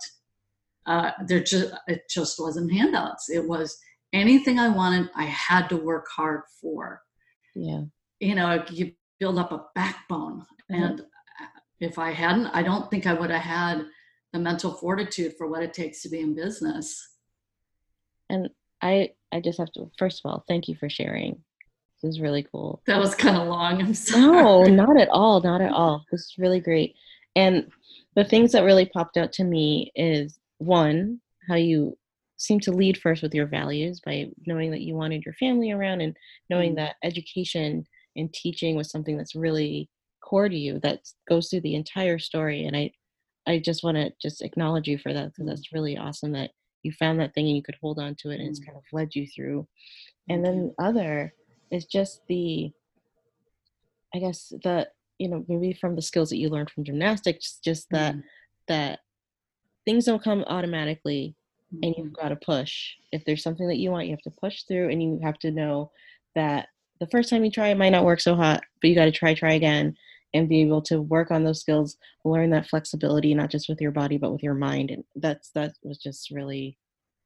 Uh, 0.87 1.13
there 1.27 1.43
just 1.43 1.73
it 1.89 2.03
just 2.11 2.39
wasn't 2.39 2.73
handouts. 2.73 3.31
It 3.31 3.47
was 3.47 3.79
anything 4.15 4.59
I 4.59 4.69
wanted, 4.69 5.11
I 5.15 5.25
had 5.25 5.69
to 5.69 5.77
work 5.77 6.07
hard 6.09 6.43
for. 6.61 7.03
Yeah. 7.55 7.83
You 8.21 8.35
know, 8.35 8.65
you 8.71 8.93
build 9.19 9.39
up 9.39 9.53
a 9.53 9.65
backbone. 9.75 10.47
Mm-hmm. 10.71 10.83
And 10.83 11.03
if 11.81 11.99
I 11.99 12.13
hadn't, 12.13 12.47
I 12.49 12.63
don't 12.63 12.91
think 12.91 13.07
I 13.07 13.13
would 13.13 13.31
have 13.31 13.43
had 13.43 13.85
the 14.33 14.39
mental 14.39 14.73
fortitude 14.73 15.35
for 15.37 15.49
what 15.49 15.63
it 15.63 15.75
takes 15.75 16.03
to 16.03 16.09
be 16.09 16.21
in 16.21 16.35
business. 16.35 17.09
And 18.31 18.49
I 18.81 19.11
I 19.33 19.41
just 19.41 19.59
have 19.59 19.73
to 19.73 19.91
first 19.99 20.23
of 20.25 20.31
all, 20.31 20.45
thank 20.49 20.69
you 20.69 20.75
for 20.75 20.89
sharing. 20.89 21.43
Is 22.05 22.21
really 22.21 22.47
cool. 22.51 22.83
That 22.87 23.01
was 23.01 23.15
kind 23.15 23.37
of 23.37 23.49
long. 23.49 23.81
I'm 23.81 23.95
sorry. 23.95 24.21
No, 24.23 24.63
not 24.85 25.01
at 25.01 25.09
all. 25.09 25.41
Not 25.41 25.61
at 25.61 25.73
all. 25.73 26.05
This 26.11 26.21
is 26.21 26.35
really 26.39 26.61
great. 26.61 26.95
And 27.35 27.71
the 28.15 28.25
things 28.25 28.53
that 28.53 28.65
really 28.65 28.87
popped 28.87 29.17
out 29.17 29.33
to 29.33 29.45
me 29.45 29.91
is 29.97 30.39
one, 30.59 31.21
how 31.49 31.57
you 31.57 31.97
seem 32.37 32.61
to 32.61 32.73
lead 32.73 32.99
first 32.99 33.23
with 33.23 33.35
your 33.35 33.47
values 33.47 34.01
by 34.05 34.27
knowing 34.47 34.71
that 34.71 34.83
you 34.83 34.95
wanted 34.95 35.23
your 35.25 35.35
family 35.35 35.71
around 35.71 36.01
and 36.01 36.17
knowing 36.51 36.73
mm. 36.73 36.77
that 36.77 36.97
education 37.03 37.87
and 38.17 38.33
teaching 38.33 38.77
was 38.77 38.91
something 38.91 39.17
that's 39.17 39.35
really 39.35 39.89
core 40.23 40.49
to 40.49 40.57
you 40.57 40.79
that 40.81 41.01
goes 41.29 41.49
through 41.49 41.61
the 41.61 41.75
entire 41.75 42.19
story 42.19 42.65
and 42.65 42.77
i 42.77 42.91
i 43.47 43.59
just 43.59 43.85
want 43.85 43.97
to 43.97 44.11
just 44.21 44.43
acknowledge 44.43 44.89
you 44.89 44.99
for 44.99 45.13
that 45.13 45.27
because 45.27 45.47
that's 45.47 45.73
really 45.73 45.97
awesome 45.97 46.33
that 46.33 46.51
you 46.83 46.93
found 46.93 47.21
that 47.21 47.35
thing 47.35 47.47
and 47.47 47.57
you 47.57 47.63
could 47.63 47.77
hold 47.81 47.99
on 47.99 48.15
to 48.15 48.31
it 48.31 48.41
and 48.41 48.49
it's 48.49 48.61
Mm. 48.61 48.67
kind 48.67 48.79
of 48.79 48.85
led 48.93 49.15
you 49.15 49.27
through 49.27 49.67
and 50.29 50.45
then 50.45 50.75
other 50.79 51.35
is 51.75 51.85
just 51.87 52.23
the 52.29 52.73
i 54.15 54.19
guess 54.19 54.53
the 54.63 54.89
you 55.19 55.29
know 55.29 55.45
maybe 55.49 55.73
from 55.73 55.95
the 55.97 56.03
skills 56.03 56.31
that 56.31 56.39
you 56.39 56.49
learned 56.49 56.71
from 56.71 56.85
gymnastics 56.85 57.59
just 57.65 57.89
that 57.91 58.15
Mm. 58.15 58.23
that 58.69 59.01
things 59.85 60.05
don't 60.07 60.23
come 60.23 60.45
automatically 60.47 61.35
and 61.83 61.95
you've 61.97 62.09
Mhm. 62.09 62.17
got 62.23 62.29
to 62.29 62.37
push 62.37 62.95
if 63.13 63.25
there's 63.25 63.43
something 63.43 63.67
that 63.69 63.79
you 63.79 63.91
want 63.91 64.07
you 64.07 64.13
have 64.13 64.23
to 64.23 64.31
push 64.31 64.63
through 64.63 64.89
and 64.91 65.03
you 65.03 65.19
have 65.23 65.39
to 65.41 65.51
know 65.51 65.91
that 66.35 66.69
the 67.01 67.07
first 67.09 67.29
time 67.29 67.45
you 67.45 67.51
try 67.51 67.69
it 67.69 67.77
might 67.77 67.91
not 67.91 68.05
work 68.05 68.21
so 68.21 68.35
hot 68.35 68.63
but 68.81 68.89
you 68.89 68.95
got 68.95 69.05
to 69.07 69.13
try 69.13 69.35
try 69.35 69.55
again 69.55 69.95
and 70.33 70.49
be 70.49 70.63
able 70.63 70.83
to 70.83 71.03
work 71.03 71.31
on 71.31 71.45
those 71.45 71.61
skills 71.61 71.97
learn 72.25 72.51
that 72.51 72.69
flexibility 72.69 73.35
not 73.35 73.51
just 73.51 73.69
with 73.69 73.81
your 73.81 73.91
body 73.91 74.17
but 74.17 74.33
with 74.33 74.43
your 74.43 74.55
mind 74.55 74.91
and 74.91 75.05
that's 75.17 75.51
that 75.51 75.75
was 75.83 75.99
just 75.99 76.31
really 76.31 76.79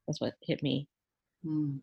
that's 0.07 0.21
what 0.21 0.35
hit 0.43 0.63
me 0.63 0.89
Mm. 1.47 1.81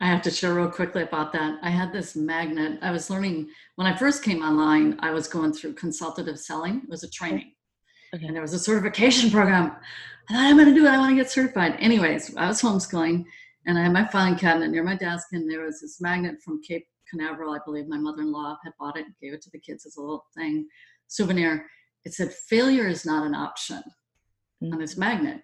I 0.00 0.06
have 0.06 0.22
to 0.22 0.30
share 0.30 0.54
real 0.54 0.70
quickly 0.70 1.02
about 1.02 1.32
that. 1.32 1.58
I 1.62 1.70
had 1.70 1.92
this 1.92 2.16
magnet. 2.16 2.78
I 2.82 2.90
was 2.90 3.10
learning 3.10 3.48
when 3.76 3.86
I 3.86 3.96
first 3.96 4.22
came 4.22 4.42
online, 4.42 4.96
I 5.00 5.12
was 5.12 5.28
going 5.28 5.52
through 5.52 5.74
consultative 5.74 6.38
selling. 6.38 6.82
It 6.82 6.88
was 6.88 7.04
a 7.04 7.10
training. 7.10 7.52
okay 8.14 8.26
And 8.26 8.34
there 8.34 8.42
was 8.42 8.54
a 8.54 8.58
certification 8.58 9.30
program. 9.38 9.76
I 10.28 10.32
thought 10.32 10.44
I'm 10.44 10.56
going 10.56 10.68
to 10.68 10.74
do 10.74 10.86
it. 10.86 10.90
I 10.90 10.98
want 10.98 11.10
to 11.10 11.16
get 11.16 11.30
certified. 11.30 11.76
Anyways, 11.78 12.36
I 12.36 12.48
was 12.48 12.60
homeschooling 12.60 13.24
and 13.66 13.78
I 13.78 13.82
had 13.82 13.92
my 13.92 14.06
filing 14.06 14.36
cabinet 14.36 14.70
near 14.70 14.82
my 14.82 14.96
desk, 14.96 15.28
and 15.32 15.50
there 15.50 15.64
was 15.64 15.80
this 15.80 16.00
magnet 16.00 16.36
from 16.44 16.62
Cape 16.62 16.86
Canaveral. 17.10 17.54
I 17.54 17.58
believe 17.64 17.88
my 17.88 17.96
mother 17.96 18.22
in 18.22 18.32
law 18.32 18.58
had 18.62 18.72
bought 18.78 18.98
it 18.98 19.06
and 19.06 19.14
gave 19.22 19.32
it 19.32 19.42
to 19.42 19.50
the 19.50 19.58
kids 19.58 19.86
as 19.86 19.96
a 19.96 20.00
little 20.00 20.26
thing, 20.36 20.66
souvenir. 21.08 21.66
It 22.04 22.12
said, 22.12 22.32
Failure 22.32 22.86
is 22.86 23.06
not 23.06 23.26
an 23.26 23.34
option 23.34 23.82
on 24.62 24.70
mm. 24.70 24.78
this 24.78 24.96
magnet. 24.96 25.40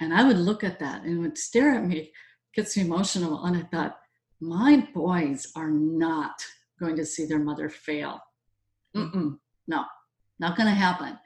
And 0.00 0.14
I 0.14 0.24
would 0.24 0.38
look 0.38 0.64
at 0.64 0.78
that 0.80 1.02
and 1.02 1.18
it 1.18 1.20
would 1.20 1.38
stare 1.38 1.74
at 1.74 1.84
me, 1.84 2.12
gets 2.54 2.76
me 2.76 2.84
emotional. 2.84 3.44
And 3.44 3.56
I 3.56 3.62
thought, 3.62 3.98
my 4.40 4.86
boys 4.94 5.52
are 5.56 5.70
not 5.70 6.44
going 6.78 6.96
to 6.96 7.06
see 7.06 7.24
their 7.24 7.38
mother 7.38 7.68
fail. 7.68 8.20
Mm-mm, 8.96 9.38
no, 9.66 9.84
not 10.38 10.56
going 10.56 10.68
to 10.68 10.74
happen. 10.74 11.18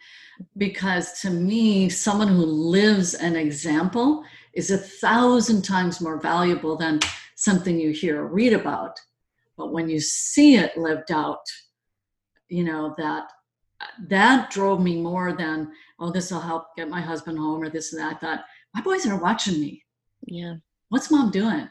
Because 0.56 1.20
to 1.20 1.30
me, 1.30 1.88
someone 1.88 2.28
who 2.28 2.44
lives 2.44 3.14
an 3.14 3.36
example 3.36 4.24
is 4.54 4.70
a 4.70 4.78
thousand 4.78 5.62
times 5.62 6.00
more 6.00 6.20
valuable 6.20 6.76
than 6.76 7.00
something 7.34 7.78
you 7.78 7.90
hear 7.90 8.22
or 8.22 8.28
read 8.28 8.52
about. 8.52 8.98
But 9.56 9.72
when 9.72 9.88
you 9.88 10.00
see 10.00 10.56
it 10.56 10.76
lived 10.76 11.10
out, 11.10 11.44
you 12.48 12.64
know, 12.64 12.94
that 12.98 13.24
that 14.08 14.50
drove 14.50 14.80
me 14.80 15.00
more 15.00 15.32
than, 15.32 15.70
oh, 16.00 16.10
this 16.10 16.30
will 16.30 16.40
help 16.40 16.74
get 16.76 16.88
my 16.88 17.00
husband 17.00 17.38
home 17.38 17.62
or 17.62 17.70
this 17.70 17.92
and 17.92 18.02
that. 18.02 18.16
I 18.16 18.18
thought, 18.18 18.44
my 18.74 18.80
boys 18.80 19.06
are 19.06 19.20
watching 19.20 19.60
me. 19.60 19.84
yeah 20.26 20.54
What's 20.88 21.10
mom 21.10 21.30
doing? 21.30 21.68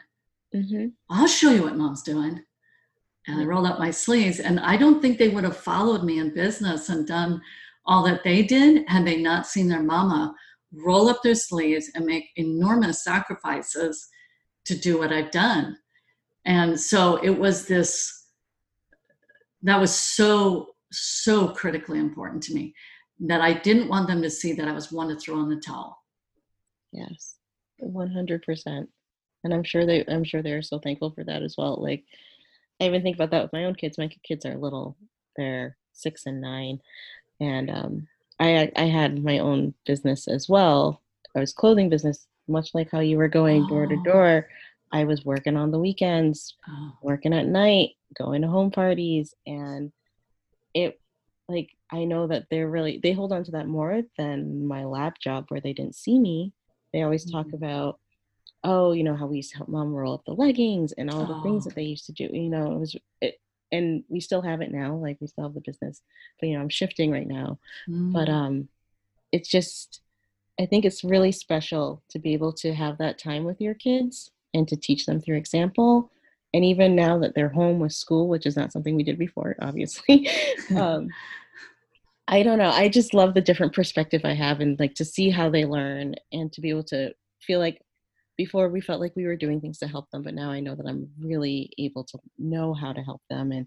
hmm 0.52 0.86
I'll 1.10 1.26
show 1.26 1.50
you 1.50 1.62
what 1.62 1.76
mom's 1.76 2.02
doing. 2.02 2.42
And 3.26 3.40
I 3.40 3.44
rolled 3.44 3.66
up 3.66 3.78
my 3.78 3.90
sleeves. 3.90 4.40
And 4.40 4.58
I 4.60 4.76
don't 4.76 5.02
think 5.02 5.18
they 5.18 5.28
would 5.28 5.44
have 5.44 5.56
followed 5.56 6.02
me 6.02 6.18
in 6.18 6.32
business 6.34 6.88
and 6.88 7.06
done 7.06 7.40
all 7.84 8.02
that 8.04 8.24
they 8.24 8.42
did 8.42 8.88
had 8.88 9.06
they 9.06 9.20
not 9.20 9.46
seen 9.46 9.68
their 9.68 9.82
mama 9.82 10.34
roll 10.72 11.08
up 11.08 11.22
their 11.22 11.34
sleeves 11.34 11.90
and 11.94 12.04
make 12.04 12.28
enormous 12.36 13.04
sacrifices 13.04 14.08
to 14.66 14.78
do 14.78 14.98
what 14.98 15.12
I've 15.12 15.30
done. 15.30 15.76
And 16.44 16.78
so 16.78 17.16
it 17.16 17.30
was 17.30 17.66
this, 17.66 18.26
that 19.62 19.80
was 19.80 19.94
so, 19.94 20.74
so 20.92 21.48
critically 21.48 21.98
important 21.98 22.42
to 22.44 22.54
me 22.54 22.74
that 23.20 23.40
I 23.40 23.54
didn't 23.54 23.88
want 23.88 24.08
them 24.08 24.22
to 24.22 24.30
see 24.30 24.52
that 24.54 24.68
I 24.68 24.72
was 24.72 24.92
one 24.92 25.08
to 25.08 25.16
throw 25.16 25.40
in 25.40 25.48
the 25.48 25.60
towel. 25.60 25.98
Yes, 26.92 27.36
one 27.78 28.10
hundred 28.10 28.42
percent. 28.42 28.88
And 29.44 29.54
I'm 29.54 29.62
sure 29.64 29.86
they, 29.86 30.04
I'm 30.08 30.24
sure 30.24 30.42
they're 30.42 30.62
so 30.62 30.78
thankful 30.78 31.10
for 31.10 31.24
that 31.24 31.42
as 31.42 31.56
well. 31.56 31.78
Like, 31.80 32.04
I 32.80 32.84
even 32.84 33.02
think 33.02 33.16
about 33.16 33.30
that 33.30 33.42
with 33.42 33.52
my 33.52 33.64
own 33.64 33.74
kids. 33.74 33.98
My 33.98 34.08
kids 34.24 34.44
are 34.44 34.56
little; 34.56 34.96
they're 35.36 35.76
six 35.92 36.26
and 36.26 36.40
nine, 36.40 36.80
and 37.40 37.70
um, 37.70 38.08
I, 38.40 38.70
I 38.76 38.84
had 38.84 39.22
my 39.22 39.38
own 39.40 39.74
business 39.86 40.28
as 40.28 40.48
well. 40.48 41.02
I 41.36 41.40
was 41.40 41.52
clothing 41.52 41.88
business, 41.88 42.26
much 42.46 42.70
like 42.74 42.90
how 42.90 43.00
you 43.00 43.16
were 43.16 43.28
going 43.28 43.66
door 43.66 43.86
to 43.86 43.96
Oh. 43.96 44.02
door. 44.02 44.48
I 44.92 45.04
was 45.04 45.24
working 45.24 45.56
on 45.56 45.70
the 45.70 45.78
weekends, 45.78 46.54
Oh, 46.68 46.92
working 47.02 47.34
at 47.34 47.46
night, 47.46 47.90
going 48.16 48.42
to 48.42 48.48
home 48.48 48.70
parties, 48.70 49.34
and 49.46 49.92
it 50.74 51.00
like 51.48 51.70
I 51.90 52.04
know 52.04 52.26
that 52.28 52.46
they're 52.50 52.70
really 52.70 53.00
they 53.02 53.12
hold 53.12 53.32
on 53.32 53.42
to 53.44 53.50
that 53.52 53.66
more 53.66 54.02
than 54.16 54.66
my 54.66 54.84
lab 54.84 55.14
job 55.20 55.46
where 55.48 55.60
they 55.60 55.72
didn't 55.72 55.96
see 55.96 56.18
me. 56.18 56.52
They 56.92 57.02
always 57.02 57.30
talk 57.30 57.46
Mhm. 57.48 57.54
about, 57.54 58.00
oh, 58.64 58.92
you 58.92 59.04
know 59.04 59.14
how 59.16 59.26
we 59.26 59.36
used 59.36 59.52
to 59.52 59.56
help 59.58 59.68
mom 59.68 59.94
roll 59.94 60.14
up 60.14 60.24
the 60.24 60.34
leggings 60.34 60.92
and 60.92 61.10
all 61.10 61.24
the 61.24 61.40
things 61.42 61.66
Oh. 61.66 61.68
that 61.68 61.74
they 61.74 61.82
used 61.82 62.06
to 62.06 62.12
do. 62.12 62.28
You 62.32 62.50
know, 62.50 62.72
it 62.72 62.78
was 62.78 62.96
it, 63.20 63.40
and 63.70 64.02
we 64.08 64.20
still 64.20 64.42
have 64.42 64.60
it 64.60 64.72
now. 64.72 64.94
Like 64.94 65.18
we 65.20 65.26
still 65.26 65.44
have 65.44 65.54
the 65.54 65.60
business, 65.60 66.02
but 66.40 66.48
you 66.48 66.54
know 66.54 66.60
I'm 66.60 66.68
shifting 66.68 67.10
right 67.10 67.26
now. 67.28 67.58
But 67.86 68.28
mm, 68.28 68.32
um, 68.32 68.68
it's 69.32 69.48
just 69.48 70.00
I 70.60 70.66
think 70.66 70.84
it's 70.84 71.04
really 71.04 71.32
special 71.32 72.02
to 72.08 72.18
be 72.18 72.32
able 72.32 72.52
to 72.54 72.74
have 72.74 72.98
that 72.98 73.18
time 73.18 73.44
with 73.44 73.60
your 73.60 73.74
kids 73.74 74.30
and 74.54 74.66
to 74.68 74.76
teach 74.76 75.06
them 75.06 75.20
through 75.20 75.36
example. 75.36 76.10
And 76.54 76.64
even 76.64 76.96
now 76.96 77.18
that 77.18 77.34
they're 77.34 77.50
home 77.50 77.78
with 77.78 77.92
school, 77.92 78.26
which 78.26 78.46
is 78.46 78.56
not 78.56 78.72
something 78.72 78.96
we 78.96 79.02
did 79.04 79.18
before, 79.18 79.54
obviously, 79.62 80.28
um, 80.76 81.08
I 82.26 82.42
don't 82.42 82.58
know. 82.58 82.70
I 82.70 82.88
just 82.88 83.14
love 83.14 83.34
the 83.34 83.40
different 83.40 83.72
perspective 83.72 84.22
I 84.24 84.34
have 84.34 84.60
and 84.60 84.78
like 84.78 84.94
to 84.96 85.04
see 85.04 85.30
how 85.30 85.48
they 85.48 85.64
learn 85.64 86.14
and 86.32 86.52
to 86.52 86.60
be 86.60 86.70
able 86.70 86.84
to 86.84 87.12
feel 87.40 87.58
like 87.58 87.80
before 88.38 88.70
we 88.70 88.80
felt 88.80 89.00
like 89.00 89.14
we 89.16 89.26
were 89.26 89.36
doing 89.36 89.60
things 89.60 89.78
to 89.78 89.88
help 89.88 90.08
them, 90.10 90.22
but 90.22 90.32
now 90.32 90.50
I 90.50 90.60
know 90.60 90.74
that 90.74 90.86
I'm 90.86 91.10
really 91.20 91.70
able 91.76 92.04
to 92.04 92.18
know 92.38 92.72
how 92.72 92.92
to 92.94 93.02
help 93.02 93.20
them 93.28 93.52
and 93.52 93.66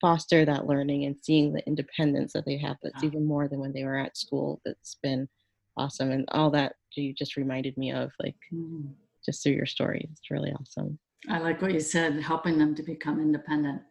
foster 0.00 0.46
that 0.46 0.66
learning 0.66 1.04
and 1.04 1.16
seeing 1.20 1.52
the 1.52 1.66
independence 1.66 2.32
that 2.32 2.46
they 2.46 2.56
have 2.56 2.76
that's 2.82 3.04
even 3.04 3.26
more 3.26 3.48
than 3.48 3.58
when 3.58 3.72
they 3.72 3.84
were 3.84 3.98
at 3.98 4.16
school. 4.16 4.62
That's 4.64 4.96
been 5.02 5.28
awesome. 5.76 6.10
And 6.12 6.24
all 6.30 6.50
that 6.52 6.76
you 6.94 7.12
just 7.12 7.36
reminded 7.36 7.76
me 7.76 7.92
of, 7.92 8.10
like 8.22 8.36
mm. 8.54 8.88
just 9.26 9.42
through 9.42 9.52
your 9.52 9.66
story. 9.66 10.08
It's 10.10 10.30
really 10.30 10.52
awesome. 10.52 10.98
I 11.28 11.38
like 11.38 11.60
what 11.60 11.74
you 11.74 11.80
said, 11.80 12.18
helping 12.22 12.58
them 12.58 12.74
to 12.76 12.82
become 12.82 13.20
independent. 13.20 13.82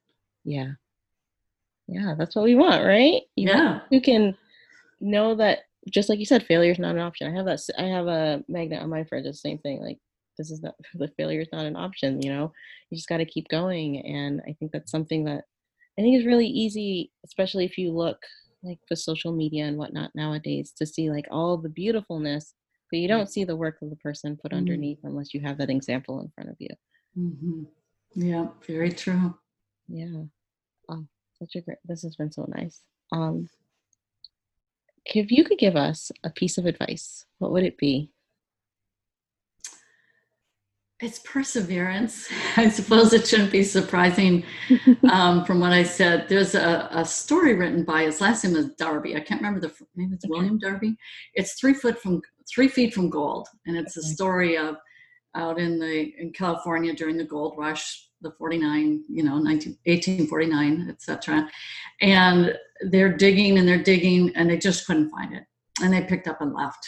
Yeah. 0.46 0.72
Yeah, 1.88 2.16
that's 2.18 2.36
what 2.36 2.46
we 2.46 2.56
want, 2.56 2.86
right? 2.86 3.22
You 3.36 3.50
Yeah. 3.50 3.82
who 3.90 4.00
can 4.00 4.36
know 5.02 5.36
that 5.36 5.60
just 5.90 6.10
like 6.10 6.20
you 6.20 6.26
said 6.26 6.44
failure 6.46 6.72
is 6.72 6.80
not 6.80 6.96
an 6.96 7.02
option 7.02 7.28
i 7.28 7.36
have 7.36 7.46
that 7.46 7.60
I 7.78 7.84
have 7.84 8.08
a 8.08 8.44
magnet 8.48 8.82
on 8.82 8.90
my 8.90 9.04
fridge 9.04 9.26
the 9.26 9.34
same 9.34 9.58
thing 9.60 9.82
like 9.82 9.98
this 10.38 10.52
is 10.52 10.62
not 10.62 10.76
the 10.94 11.08
failure 11.18 11.42
is 11.42 11.50
not 11.52 11.66
an 11.66 11.76
option 11.76 12.22
you 12.22 12.32
know 12.32 12.52
you 12.90 12.96
just 12.98 13.10
got 13.10 13.18
to 13.18 13.26
keep 13.26 13.48
going 13.50 14.00
and 14.06 14.42
i 14.48 14.54
think 14.60 14.72
that's 14.72 14.92
something 14.92 15.24
that 15.26 15.44
i 15.98 16.02
think 16.02 16.18
is 16.18 16.26
really 16.26 16.48
easy 16.48 17.12
especially 17.26 17.66
if 17.66 17.78
you 17.78 17.92
look 17.92 18.18
like 18.64 18.80
with 18.90 19.00
social 19.00 19.32
media 19.32 19.66
and 19.66 19.78
whatnot 19.78 20.12
nowadays 20.16 20.72
to 20.78 20.86
see 20.86 21.10
like 21.10 21.28
all 21.32 21.58
the 21.58 21.70
beautifulness 21.70 22.54
but 22.92 22.98
you 23.00 23.08
don't 23.08 23.32
see 23.32 23.44
the 23.44 23.56
work 23.56 23.78
of 23.82 23.90
the 23.90 23.96
person 23.98 24.38
put 24.42 24.52
Mhm. 24.52 24.58
underneath 24.58 25.00
unless 25.04 25.34
you 25.34 25.40
have 25.42 25.58
that 25.60 25.70
example 25.70 26.20
in 26.22 26.30
front 26.36 26.50
of 26.50 26.56
you 26.60 26.70
Mm-hmm. 27.18 27.64
Yeah, 28.16 28.48
very 28.68 28.92
true. 28.92 29.34
yeah 29.88 30.24
oh 30.90 31.06
such 31.40 31.56
a 31.56 31.62
great 31.62 31.78
this 31.86 32.02
has 32.04 32.16
been 32.16 32.32
so 32.32 32.46
nice 32.50 32.82
um 33.12 33.50
if 35.16 35.32
you 35.32 35.44
could 35.44 35.58
give 35.58 35.76
us 35.76 36.12
a 36.24 36.30
piece 36.30 36.58
of 36.58 36.66
advice 36.66 37.26
what 37.40 37.52
would 37.52 37.64
it 37.64 37.78
be 37.78 38.12
It's 41.02 41.20
perseverance. 41.20 42.28
I 42.58 42.68
suppose 42.70 43.14
it 43.14 43.26
shouldn't 43.26 43.54
be 43.54 43.64
surprising 43.64 44.44
um, 45.10 45.46
from 45.46 45.62
what 45.62 45.72
I 45.72 45.84
said. 45.84 46.28
There's 46.28 46.56
a, 46.56 46.90
a 46.92 47.06
story 47.06 47.54
written 47.54 47.86
by 47.86 48.04
his 48.04 48.20
last 48.20 48.44
name 48.44 48.58
is 48.58 48.74
Darby. 48.76 49.16
I 49.16 49.22
can't 49.22 49.40
remember 49.42 49.62
the 49.62 49.74
maybe 49.96 50.16
it's 50.16 50.26
Okay. 50.26 50.32
William 50.32 50.58
Darby. 50.60 50.98
It's 51.36 51.54
three 51.54 51.74
foot 51.74 52.02
from 52.02 52.22
three 52.54 52.68
feet 52.68 52.94
from 52.94 53.10
gold, 53.10 53.48
and 53.66 53.78
it's 53.78 53.96
a 53.96 54.04
story 54.04 54.58
of 54.58 54.76
out 55.36 55.58
in 55.58 55.80
the 55.80 56.14
in 56.20 56.34
California 56.34 56.94
during 56.94 57.18
the 57.18 57.24
gold 57.24 57.56
rush, 57.58 58.10
the 58.22 58.32
49, 58.32 59.04
you 59.08 59.24
know, 59.24 59.38
19, 59.38 59.78
1849, 59.86 60.88
etc. 60.90 61.50
And 62.02 62.58
they're 62.92 63.16
digging 63.16 63.58
and 63.58 63.68
they're 63.68 63.84
digging, 63.84 64.36
and 64.36 64.50
they 64.50 64.58
just 64.58 64.86
couldn't 64.88 65.10
find 65.10 65.34
it, 65.34 65.44
and 65.82 65.94
they 65.94 66.04
picked 66.04 66.28
up 66.28 66.42
and 66.42 66.54
left 66.54 66.86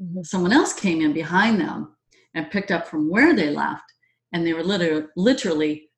Mhm. 0.00 0.24
someone 0.26 0.52
else 0.52 0.72
came 0.72 1.00
in 1.00 1.12
behind 1.12 1.60
them 1.60 1.94
and 2.34 2.50
picked 2.50 2.70
up 2.72 2.88
from 2.88 3.08
where 3.10 3.34
they 3.36 3.50
left 3.50 3.84
and 4.32 4.44
they 4.44 4.52
were 4.54 4.64
literally 4.64 5.06
literally 5.16 5.90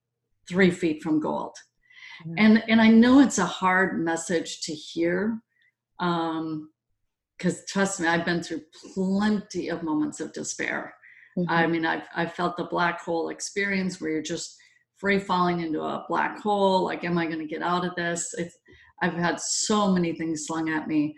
three 0.48 0.70
feet 0.70 1.02
from 1.02 1.20
gold 1.20 1.56
Yeah. 2.26 2.34
and 2.44 2.64
and 2.68 2.80
i 2.82 2.88
know 2.88 3.20
it's 3.20 3.38
a 3.38 3.46
hard 3.46 3.98
message 4.04 4.60
to 4.62 4.74
hear 4.74 5.40
um 6.00 6.70
because 7.38 7.64
trust 7.66 8.00
me 8.00 8.06
i've 8.08 8.24
been 8.26 8.42
through 8.42 8.62
plenty 8.94 9.68
of 9.70 9.82
moments 9.82 10.20
of 10.20 10.32
despair 10.32 10.94
I 11.48 11.64
Mhm. 11.64 11.70
mean, 11.72 11.84
I've, 11.86 12.06
I've 12.14 12.32
felt 12.34 12.56
the 12.56 12.64
black 12.76 13.00
hole 13.00 13.28
experience 13.30 14.00
where 14.00 14.10
you're 14.12 14.22
just 14.22 14.56
free 14.98 15.18
falling 15.18 15.58
into 15.60 15.80
a 15.82 16.04
black 16.08 16.38
hole. 16.38 16.84
Like, 16.84 17.02
am 17.02 17.18
I 17.18 17.26
going 17.26 17.40
to 17.40 17.44
get 17.54 17.60
out 17.60 17.84
of 17.84 17.92
this? 17.96 18.32
It's, 18.38 18.56
I've 19.02 19.14
had 19.14 19.40
so 19.40 19.90
many 19.90 20.14
things 20.14 20.46
slung 20.46 20.70
at 20.70 20.88
me. 20.88 21.14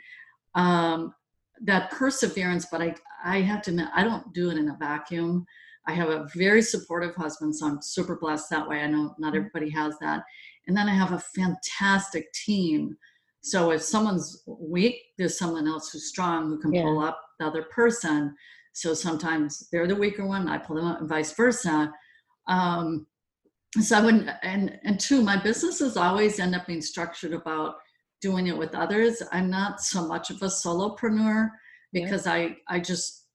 Um, 0.55 1.15
that 1.63 1.91
perseverance, 1.91 2.67
but 2.71 2.83
I, 2.83 2.95
I 3.25 3.41
have 3.41 3.63
to 3.63 3.71
admit, 3.71 3.89
I 3.95 4.05
don't 4.05 4.33
do 4.35 4.51
it 4.51 4.59
in 4.59 4.69
a 4.69 4.77
vacuum. 4.79 5.47
I 5.87 5.93
have 5.93 6.09
a 6.09 6.27
very 6.35 6.63
supportive 6.63 7.15
husband, 7.15 7.55
so 7.55 7.67
I'm 7.67 7.81
super 7.81 8.17
blessed 8.17 8.51
that 8.51 8.69
way. 8.69 8.81
I 8.81 8.87
know 8.87 9.15
not 9.19 9.33
mm-hmm. 9.33 9.37
everybody 9.39 9.71
has 9.71 9.97
that. 10.01 10.25
And 10.67 10.77
then 10.77 10.89
I 10.89 10.95
have 10.95 11.13
a 11.13 11.19
fantastic 11.19 12.33
team. 12.33 12.97
So 13.41 13.71
if 13.71 13.83
someone's 13.83 14.43
weak, 14.47 14.97
there's 15.17 15.39
someone 15.39 15.69
else 15.69 15.91
who's 15.91 16.09
strong 16.09 16.49
who 16.49 16.59
can 16.59 16.75
yeah. 16.75 16.83
pull 16.83 17.01
up 17.01 17.21
the 17.39 17.47
other 17.47 17.63
person. 17.63 18.35
So 18.73 18.93
sometimes 18.93 19.69
they're 19.71 19.87
the 19.87 19.95
weaker 19.95 20.27
one, 20.27 20.49
I 20.49 20.59
pull 20.59 20.77
them 20.77 20.87
up, 20.87 21.01
and 21.01 21.09
vice 21.09 21.33
versa. 21.33 21.93
Um, 22.49 23.07
so 23.81 23.99
I 23.99 24.01
wouldn't, 24.01 24.31
and 24.43 24.79
and 24.85 24.99
two, 24.99 25.23
my 25.23 25.37
businesses 25.37 25.97
always 25.97 26.39
end 26.41 26.55
up 26.55 26.67
being 26.67 26.83
structured 26.83 27.33
about 27.33 27.77
doing 28.21 28.47
it 28.47 28.57
with 28.57 28.75
others. 28.75 29.23
I'm 29.33 29.51
not 29.51 29.81
so 29.81 30.07
much 30.07 30.31
of 30.31 30.43
a 30.43 30.47
solopreneur 30.47 31.51
because 31.93 32.27
yeah. 32.27 32.33
I 32.33 32.57
I 32.69 32.81
just 32.81 33.27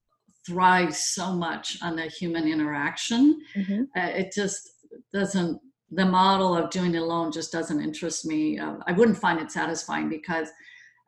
thrive 0.46 0.94
so 0.94 1.32
much 1.32 1.78
on 1.82 1.96
the 1.96 2.04
human 2.06 2.48
interaction. 2.48 3.40
Mm-hmm. 3.56 3.82
Uh, 3.96 4.08
it 4.08 4.32
just 4.34 4.68
doesn't 5.12 5.60
the 5.92 6.04
model 6.04 6.56
of 6.56 6.70
doing 6.70 6.94
it 6.94 7.02
alone 7.02 7.30
just 7.30 7.52
doesn't 7.52 7.82
interest 7.82 8.24
me. 8.24 8.58
Uh, 8.58 8.76
I 8.86 8.92
wouldn't 8.92 9.18
find 9.18 9.38
it 9.38 9.52
satisfying 9.52 10.08
because 10.08 10.48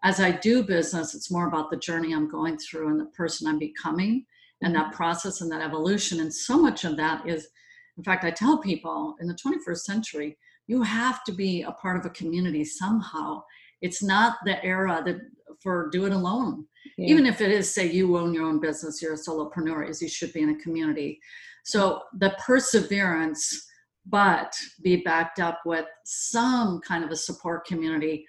as 0.03 0.21
I 0.21 0.31
do 0.31 0.63
business, 0.63 1.15
it's 1.15 1.31
more 1.31 1.49
about 1.49 1.71
the 1.71 1.79
journey 1.79 2.13
I'm 2.13 2.29
going 2.29 2.59
through 2.59 2.89
and 2.89 3.01
the 3.01 3.07
person 3.07 3.49
I'm 3.49 3.59
becoming 3.59 4.27
and 4.63 4.75
that 4.75 4.87
mm-hmm. 4.89 4.97
process 4.97 5.41
and 5.41 5.51
that 5.51 5.63
evolution. 5.63 6.21
And 6.21 6.33
so 6.33 6.59
much 6.59 6.85
of 6.85 6.99
that 6.99 7.27
is, 7.27 7.49
in 7.97 8.05
fact, 8.05 8.25
I 8.25 8.31
tell 8.31 8.59
people 8.59 9.17
in 9.21 9.29
the 9.29 9.35
21st 9.35 9.79
century, 9.79 10.37
you 10.67 10.83
have 10.83 11.23
to 11.25 11.33
be 11.33 11.63
a 11.63 11.73
part 11.73 11.97
of 11.99 12.07
a 12.07 12.11
community 12.11 12.65
somehow. 12.65 13.43
It's 13.83 14.03
not 14.03 14.39
the 14.45 14.65
era 14.65 15.03
that 15.05 15.17
for 15.63 15.89
do 15.91 16.07
it 16.07 16.13
alone. 16.13 16.67
Yeah. 16.97 17.09
Even 17.09 17.27
if 17.27 17.41
it 17.41 17.51
is, 17.51 17.73
say, 17.73 17.91
you 17.91 18.17
own 18.17 18.35
your 18.35 18.47
own 18.47 18.61
business, 18.61 19.01
you're 19.01 19.15
a 19.15 19.17
solopreneur, 19.17 19.89
is 19.89 20.03
you 20.03 20.09
should 20.09 20.33
be 20.33 20.43
in 20.43 20.51
a 20.51 20.63
community. 20.63 21.21
So 21.65 22.03
the 22.19 22.37
perseverance, 22.45 23.67
but 24.07 24.55
be 24.83 24.97
backed 24.97 25.41
up 25.41 25.61
with 25.65 25.87
some 26.05 26.81
kind 26.81 27.05
of 27.05 27.11
a 27.11 27.17
support 27.17 27.65
community 27.67 28.27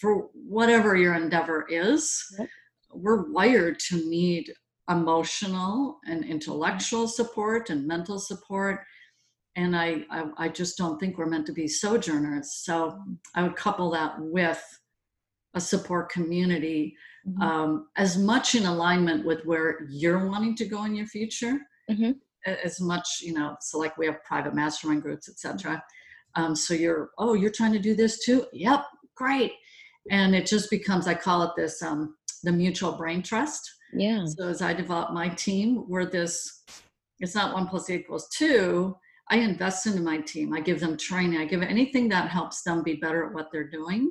for 0.00 0.28
whatever 0.32 0.96
your 0.96 1.14
endeavor 1.14 1.66
is. 1.68 2.20
Yep. 2.38 2.48
We're 2.92 3.30
wired 3.30 3.78
to 3.88 4.08
need 4.08 4.52
emotional 4.88 5.98
and 6.06 6.24
intellectual 6.24 7.08
support 7.08 7.70
and 7.70 7.86
mental 7.86 8.18
support. 8.18 8.80
And 9.56 9.76
I, 9.76 10.04
I, 10.10 10.24
I 10.36 10.48
just 10.48 10.76
don't 10.76 10.98
think 10.98 11.16
we're 11.16 11.26
meant 11.26 11.46
to 11.46 11.52
be 11.52 11.68
sojourners. 11.68 12.52
So 12.64 12.98
i 13.34 13.42
would 13.42 13.56
couple 13.56 13.90
that 13.92 14.14
with 14.18 14.62
a 15.54 15.60
support 15.60 16.10
community 16.10 16.96
mm-hmm. 17.26 17.40
um, 17.40 17.86
as 17.96 18.18
much 18.18 18.54
in 18.54 18.66
alignment 18.66 19.24
with 19.24 19.44
where 19.44 19.86
you're 19.88 20.28
wanting 20.28 20.56
to 20.56 20.64
go 20.64 20.84
in 20.84 20.96
your 20.96 21.06
future 21.06 21.58
mm-hmm. 21.88 22.10
as 22.64 22.80
much 22.80 23.20
you 23.22 23.32
know 23.32 23.54
so 23.60 23.78
like 23.78 23.96
we 23.96 24.04
have 24.04 24.24
private 24.24 24.52
mastermind 24.52 25.00
groups 25.00 25.28
etc 25.28 25.80
um, 26.34 26.56
so 26.56 26.74
you're 26.74 27.10
oh 27.18 27.34
you're 27.34 27.52
trying 27.52 27.72
to 27.72 27.78
do 27.78 27.94
this 27.94 28.24
too? 28.24 28.46
Yep 28.52 28.84
great. 29.14 29.52
And 30.10 30.34
it 30.34 30.46
just 30.46 30.70
becomes 30.70 31.06
i 31.06 31.14
call 31.14 31.42
it 31.42 31.52
this 31.56 31.82
um, 31.82 32.16
the 32.42 32.52
mutual 32.52 32.92
brain 32.92 33.22
trust 33.22 33.73
yeah. 33.94 34.24
So 34.26 34.48
as 34.48 34.62
i 34.62 34.72
develop 34.72 35.12
my 35.12 35.28
team 35.28 35.84
we're 35.88 36.06
this 36.06 36.64
it's 37.20 37.34
not 37.34 37.54
one 37.54 37.68
plus 37.68 37.90
equals 37.90 38.28
two. 38.28 38.96
I 39.30 39.38
invest 39.38 39.86
into 39.86 40.02
my 40.02 40.18
team. 40.18 40.52
I 40.52 40.60
give 40.60 40.80
them 40.80 40.96
training. 40.98 41.40
I 41.40 41.46
give 41.46 41.62
anything 41.62 42.08
that 42.10 42.28
helps 42.28 42.62
them 42.62 42.82
be 42.82 42.96
better 42.96 43.26
at 43.26 43.32
what 43.32 43.48
they're 43.50 43.70
doing. 43.70 44.10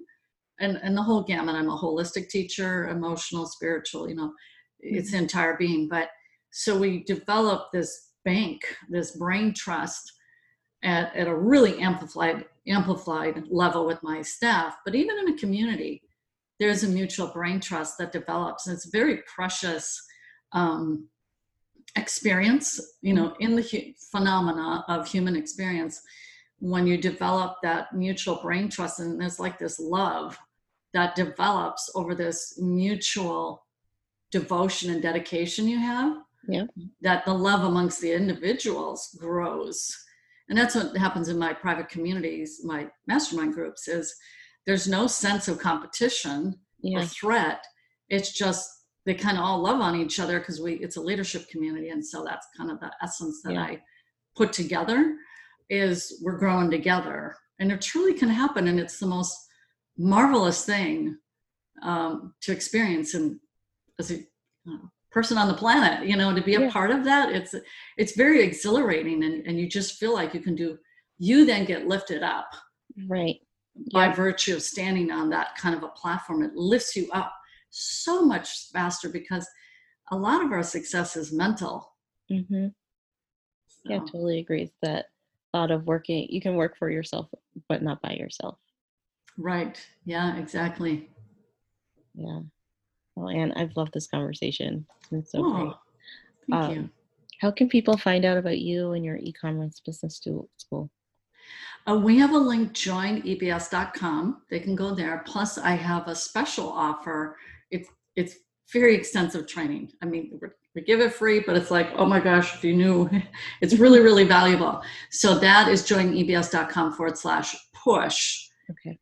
And 0.60 0.78
and 0.78 0.96
the 0.96 1.04
whole 1.04 1.24
gamut. 1.24 1.56
I'm 1.56 1.70
a 1.70 1.78
holistic 1.78 2.30
teacher 2.30 2.88
emotional 2.90 3.46
spiritual 3.46 4.10
you 4.10 4.16
know 4.16 4.28
mm-hmm. 4.28 4.96
it's 4.96 5.12
the 5.12 5.18
entire 5.18 5.58
being. 5.58 5.88
But 5.90 6.10
so 6.52 6.78
we 6.78 7.04
develop 7.04 7.72
this 7.72 8.12
bank 8.26 8.62
this 8.90 9.18
brain 9.18 9.54
trust 9.54 10.12
at, 10.84 11.16
at 11.16 11.28
a 11.28 11.36
really 11.36 11.80
amplified 11.80 12.46
amplified 12.68 13.44
level 13.50 13.86
with 13.86 14.02
my 14.02 14.22
staff 14.22 14.78
but 14.86 14.96
even 14.96 15.18
in 15.20 15.34
a 15.34 15.38
community 15.38 16.02
there's 16.64 16.84
a 16.84 16.88
mutual 16.88 17.28
brain 17.28 17.60
trust 17.60 17.98
that 17.98 18.14
develops 18.14 18.68
and 18.68 18.76
it's 18.76 18.88
a 18.88 18.92
very 18.92 19.18
precious 19.36 20.02
um, 20.54 21.10
experience 21.98 22.80
you 23.02 23.14
know 23.14 23.36
in 23.42 23.56
the 23.56 23.62
hu- 23.62 23.94
phenomena 24.12 24.86
of 24.88 25.08
human 25.08 25.36
experience. 25.36 26.02
When 26.60 26.88
you 26.88 26.98
develop 26.98 27.58
that 27.64 27.94
mutual 27.94 28.40
brain 28.42 28.70
trust 28.70 29.02
and 29.02 29.20
there's 29.20 29.40
like 29.40 29.60
this 29.60 29.78
love 29.80 30.38
that 30.94 31.16
develops 31.16 31.92
over 31.96 32.16
this 32.16 32.58
mutual 32.58 33.66
devotion 34.32 34.92
and 34.92 35.02
dedication 35.02 35.68
you 35.68 35.80
have 35.80 36.18
yeah. 36.48 36.64
that 37.02 37.26
the 37.26 37.34
love 37.34 37.66
amongst 37.66 38.00
the 38.00 38.14
individuals 38.14 39.18
grows. 39.20 39.94
And 40.48 40.58
that's 40.58 40.76
what 40.76 40.96
happens 40.96 41.28
in 41.28 41.38
my 41.38 41.52
private 41.52 41.90
communities 41.90 42.62
my 42.64 42.88
mastermind 43.08 43.54
groups 43.54 43.90
is 43.90 44.16
there's 44.66 44.88
no 44.88 45.08
sense 45.08 45.48
of 45.48 45.60
competition 45.60 46.56
yeah. 46.82 47.00
or 47.00 47.06
threat 47.06 47.64
it's 48.10 48.32
just 48.32 48.70
they 49.06 49.14
kind 49.14 49.38
of 49.38 49.44
all 49.44 49.62
love 49.62 49.82
on 49.82 50.00
each 50.00 50.20
other 50.20 50.40
because 50.40 50.62
we 50.62 50.74
it's 50.76 50.98
a 50.98 51.02
leadership 51.02 51.48
community 51.50 51.90
and 51.90 52.06
so 52.06 52.24
that's 52.24 52.48
kind 52.58 52.72
of 52.72 52.80
the 52.80 52.92
essence 53.02 53.42
that 53.44 53.54
yeah. 53.54 53.64
i 53.64 53.82
put 54.36 54.54
together 54.54 55.16
is 55.70 56.22
we're 56.24 56.38
growing 56.38 56.70
together 56.70 57.36
and 57.60 57.72
it 57.72 57.82
truly 57.82 58.14
can 58.14 58.30
happen 58.30 58.68
and 58.68 58.80
it's 58.80 59.00
the 59.00 59.06
most 59.06 59.36
marvelous 59.98 60.66
thing 60.66 61.18
um, 61.84 62.34
to 62.42 62.52
experience 62.52 63.14
and 63.14 63.40
as 64.00 64.12
a 64.12 64.20
uh, 64.68 64.78
person 65.12 65.38
on 65.38 65.48
the 65.48 65.54
planet 65.54 66.08
you 66.08 66.18
know 66.18 66.34
to 66.34 66.42
be 66.42 66.56
a 66.56 66.62
yeah. 66.62 66.72
part 66.72 66.90
of 66.90 67.04
that 67.04 67.32
it's 67.32 67.54
it's 67.98 68.16
very 68.16 68.42
exhilarating 68.42 69.24
and, 69.24 69.46
and 69.46 69.60
you 69.60 69.70
just 69.70 70.00
feel 70.00 70.14
like 70.14 70.34
you 70.34 70.40
can 70.40 70.56
do 70.56 70.78
you 71.20 71.46
then 71.46 71.66
get 71.66 71.88
lifted 71.88 72.24
up 72.24 72.50
right 73.08 73.38
by 73.92 74.08
yeah. 74.08 74.14
virtue 74.14 74.56
of 74.56 74.62
standing 74.62 75.12
on 75.12 75.30
that 75.30 75.56
kind 75.58 75.76
of 75.76 75.84
a 75.84 75.88
platform 75.90 76.44
it 76.44 76.56
lifts 76.56 76.96
you 76.96 77.10
up 77.12 77.34
so 77.70 78.24
much 78.24 78.70
faster 78.72 79.10
because 79.10 79.48
a 80.12 80.16
lot 80.16 80.44
of 80.46 80.52
our 80.52 80.62
success 80.62 81.16
is 81.16 81.32
mental. 81.32 81.92
Mm-hmm. 82.32 82.68
so. 83.68 83.82
yeah 83.86 84.00
totally 84.00 84.40
agrees 84.40 84.72
that 84.82 85.08
thought 85.52 85.72
of 85.72 85.86
working 85.86 86.28
you 86.30 86.40
can 86.42 86.56
work 86.56 86.78
for 86.78 86.90
yourself 86.90 87.28
but 87.68 87.82
not 87.82 88.02
by 88.02 88.14
yourself. 88.14 88.58
Right. 89.38 89.84
Yeah 90.06 90.38
exactly. 90.38 91.10
Yeah. 92.14 92.40
Well 93.16 93.30
Ann, 93.30 93.52
i've 93.54 93.76
loved 93.76 93.94
this 93.94 94.08
conversation. 94.08 94.86
It's 95.12 95.32
so 95.32 95.46
oh, 95.46 95.54
great 95.54 95.74
thank 96.50 96.64
um, 96.64 96.72
you. 96.72 96.90
how 97.40 97.52
can 97.52 97.70
people 97.70 97.98
find 97.98 98.26
out 98.26 98.38
about 98.38 98.60
you 98.60 98.92
and 98.92 99.04
your 99.06 99.18
e-commerce 99.18 99.82
business 99.86 100.22
school 100.58 100.90
uh, 101.88 101.96
we 101.96 102.18
have 102.18 102.34
a 102.34 102.38
link 102.38 102.74
joinebs.com 102.74 104.42
they 104.50 104.60
can 104.60 104.76
go 104.76 104.94
there 104.94 105.24
plus 105.26 105.58
i 105.58 105.72
have 105.72 106.08
a 106.08 106.16
special 106.16 106.70
offer 106.70 107.38
it's 107.72 107.90
it's 108.16 108.36
very 108.72 108.96
extensive 108.96 109.48
training 109.48 109.92
i 110.02 110.06
mean 110.06 110.40
we 110.76 110.82
give 110.82 111.02
it 111.02 111.14
free, 111.14 111.40
but 111.40 111.56
it's 111.56 111.70
like, 111.70 111.90
oh 111.96 112.06
my 112.06 112.20
gosh, 112.20 112.56
if 112.56 112.64
you 112.64 112.76
knew, 112.76 113.10
it's 113.62 113.76
really, 113.76 114.00
really 114.00 114.24
valuable. 114.24 114.82
So 115.12 115.38
that 115.40 115.68
is 115.68 115.84
joinebs.com 115.84 116.94
forward 116.94 117.18
slash 117.18 117.56
push. 117.74 118.48
Okay. 118.72 118.98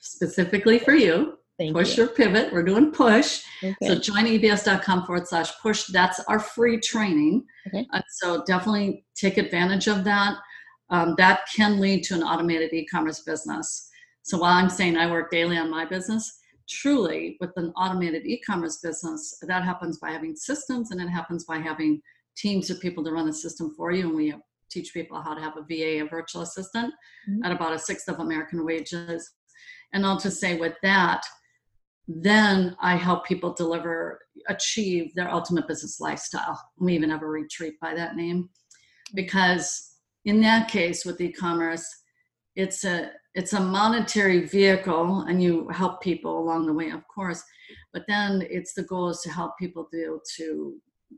Specifically 0.00 0.78
for 0.78 0.94
you. 0.94 1.38
Thank 1.58 1.76
push 1.76 1.98
you. 1.98 2.04
or 2.04 2.08
pivot. 2.08 2.52
We're 2.52 2.62
doing 2.62 2.92
push. 2.92 3.42
Okay. 3.62 3.76
So 3.82 3.96
joinebs.com 3.96 5.04
forward 5.04 5.28
slash 5.28 5.52
push. 5.60 5.86
That's 5.88 6.18
our 6.20 6.38
free 6.38 6.80
training. 6.80 7.44
Okay. 7.66 7.86
Uh, 7.92 8.00
so 8.08 8.42
definitely 8.46 9.04
take 9.14 9.36
advantage 9.36 9.88
of 9.88 10.04
that. 10.04 10.36
Um, 10.92 11.14
that 11.18 11.40
can 11.54 11.80
lead 11.80 12.04
to 12.04 12.14
an 12.14 12.22
automated 12.22 12.72
e-commerce 12.72 13.22
business. 13.24 13.88
So 14.22 14.38
while 14.38 14.52
I'm 14.52 14.70
saying 14.70 14.96
I 14.96 15.10
work 15.10 15.30
daily 15.30 15.56
on 15.56 15.70
my 15.70 15.84
business, 15.84 16.40
truly 16.68 17.36
with 17.40 17.50
an 17.56 17.72
automated 17.76 18.26
e-commerce 18.26 18.78
business 18.78 19.38
that 19.42 19.64
happens 19.64 19.98
by 19.98 20.10
having 20.10 20.36
systems 20.36 20.90
and 20.90 21.00
it 21.00 21.08
happens 21.08 21.44
by 21.44 21.58
having 21.58 22.00
teams 22.36 22.70
of 22.70 22.80
people 22.80 23.02
to 23.04 23.10
run 23.10 23.26
the 23.26 23.32
system 23.32 23.74
for 23.76 23.90
you. 23.90 24.06
And 24.06 24.16
we 24.16 24.34
teach 24.70 24.94
people 24.94 25.20
how 25.20 25.34
to 25.34 25.40
have 25.40 25.56
a 25.56 25.62
va 25.62 26.02
a 26.02 26.02
virtual 26.02 26.42
assistant 26.42 26.94
mm-hmm. 27.28 27.44
at 27.44 27.52
about 27.52 27.74
a 27.74 27.78
sixth 27.78 28.08
of 28.08 28.20
american 28.20 28.64
wages. 28.64 29.30
And 29.92 30.06
i'll 30.06 30.18
just 30.18 30.40
say 30.40 30.56
with 30.56 30.74
that 30.82 31.22
then 32.08 32.74
i 32.80 32.96
help 32.96 33.26
people 33.26 33.52
deliver 33.52 34.18
achieve 34.48 35.14
their 35.14 35.32
ultimate 35.32 35.68
business 35.68 36.00
lifestyle. 36.00 36.60
We 36.78 36.94
even 36.94 37.10
have 37.10 37.22
a 37.22 37.26
retreat 37.26 37.74
by 37.80 37.94
that 37.94 38.16
name. 38.16 38.48
Because 39.14 39.91
in 40.24 40.40
that 40.40 40.68
case 40.68 41.04
with 41.04 41.20
e-commerce 41.20 41.86
it's 42.56 42.84
a 42.84 43.10
it's 43.34 43.54
a 43.54 43.60
monetary 43.60 44.46
vehicle 44.46 45.22
and 45.22 45.42
you 45.42 45.68
help 45.68 46.02
people 46.02 46.38
along 46.38 46.66
the 46.66 46.72
way 46.72 46.90
of 46.90 47.06
course 47.08 47.42
but 47.92 48.04
then 48.08 48.46
it's 48.50 48.74
the 48.74 48.82
goal 48.82 49.08
is 49.08 49.20
to 49.20 49.30
help 49.30 49.56
people 49.58 49.88
be 49.90 50.02
able 50.02 50.20
to 50.36 50.76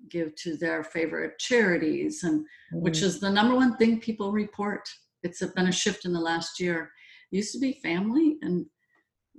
give 0.08 0.34
to 0.36 0.56
their 0.56 0.82
favorite 0.82 1.38
charities 1.38 2.22
and 2.24 2.40
mm-hmm. 2.40 2.80
which 2.80 3.02
is 3.02 3.20
the 3.20 3.30
number 3.30 3.54
one 3.54 3.76
thing 3.76 4.00
people 4.00 4.32
report 4.32 4.88
it's 5.22 5.44
been 5.54 5.68
a 5.68 5.72
shift 5.72 6.04
in 6.04 6.12
the 6.12 6.20
last 6.20 6.60
year 6.60 6.90
it 7.32 7.36
used 7.36 7.52
to 7.52 7.60
be 7.60 7.80
family 7.82 8.36
and 8.42 8.66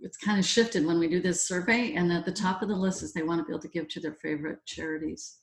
it's 0.01 0.17
kind 0.17 0.39
of 0.39 0.45
shifted 0.45 0.85
when 0.85 0.99
we 0.99 1.07
do 1.07 1.19
this 1.19 1.47
survey, 1.47 1.93
and 1.95 2.11
at 2.11 2.25
the 2.25 2.31
top 2.31 2.61
of 2.61 2.69
the 2.69 2.75
list 2.75 3.03
is 3.03 3.13
they 3.13 3.23
want 3.23 3.39
to 3.39 3.45
be 3.45 3.51
able 3.51 3.61
to 3.61 3.67
give 3.67 3.87
to 3.89 3.99
their 3.99 4.13
favorite 4.13 4.59
charities. 4.65 5.37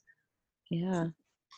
Yeah. 0.69 1.07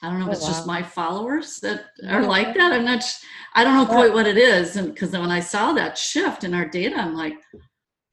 I 0.02 0.10
don't 0.10 0.20
know 0.20 0.26
if 0.26 0.30
Oh, 0.30 0.34
it's 0.34 0.46
just 0.48 0.68
my 0.68 0.84
followers 0.84 1.60
that 1.62 1.86
Yeah. 2.02 2.18
are 2.18 2.28
like 2.28 2.54
that. 2.56 2.72
I'm 2.74 2.86
not. 2.86 3.02
sh- 3.04 3.24
I 3.54 3.64
don't 3.64 3.76
know 3.76 3.86
quite 3.86 4.14
what 4.14 4.28
it 4.28 4.38
is, 4.38 4.76
and 4.76 4.93
because 4.93 5.12
when 5.12 5.32
I 5.32 5.39
saw 5.39 5.74
that 5.74 5.98
shift 5.98 6.43
in 6.43 6.54
our 6.54 6.66
data, 6.68 6.98
I'm 6.98 7.16
like, 7.16 7.38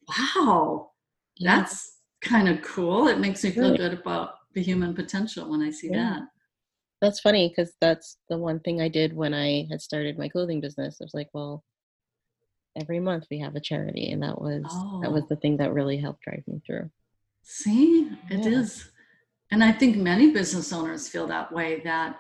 wow, 0.08 0.92
Yeah. 1.36 1.56
that's 1.60 1.98
kind 2.20 2.48
of 2.48 2.62
cool. 2.62 3.08
It 3.08 3.18
makes 3.18 3.42
me 3.44 3.50
feel 3.50 3.76
good 3.76 3.92
about 3.92 4.34
the 4.54 4.62
human 4.62 4.94
potential 4.94 5.50
when 5.50 5.60
I 5.60 5.70
see 5.70 5.88
Yeah. 5.88 6.10
that. 6.20 6.22
That's 7.00 7.18
funny 7.20 7.48
because 7.48 7.74
that's 7.80 8.18
the 8.28 8.38
one 8.38 8.60
thing 8.60 8.80
I 8.80 8.88
did 8.88 9.12
when 9.12 9.34
I 9.34 9.66
had 9.70 9.80
started 9.82 10.16
my 10.18 10.28
clothing 10.28 10.60
business. 10.60 11.00
I 11.00 11.04
was 11.04 11.14
like, 11.14 11.30
well, 11.32 11.64
every 12.76 13.00
month 13.00 13.26
we 13.30 13.40
have 13.40 13.56
a 13.56 13.60
charity, 13.60 14.10
and 14.12 14.22
that 14.22 14.40
was 14.40 14.62
that 15.02 15.10
was 15.12 15.24
Oh. 15.24 15.26
the 15.28 15.36
thing 15.36 15.56
that 15.56 15.72
really 15.74 15.96
helped 15.96 16.22
drive 16.22 16.44
me 16.46 16.60
through. 16.64 16.90
See, 17.42 18.08
it 18.30 18.46
is, 18.46 18.84
Yeah. 18.84 18.90
And 19.52 19.62
I 19.62 19.70
think 19.70 19.96
many 19.96 20.32
business 20.32 20.72
owners 20.72 21.06
feel 21.08 21.26
that 21.28 21.52
way 21.52 21.82
that, 21.84 22.18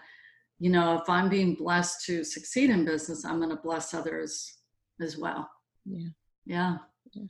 you 0.58 0.70
know, 0.70 0.98
if 0.98 1.08
I'm 1.08 1.28
being 1.30 1.54
blessed 1.54 2.04
to 2.06 2.22
succeed 2.22 2.68
in 2.70 2.84
business, 2.84 3.24
I'm 3.24 3.38
going 3.38 3.48
to 3.50 3.62
bless 3.62 3.94
others 3.94 4.58
as 5.00 5.16
well. 5.16 5.50
Yeah. 5.86 6.08
Yeah. 6.44 6.76
Yeah. 7.14 7.24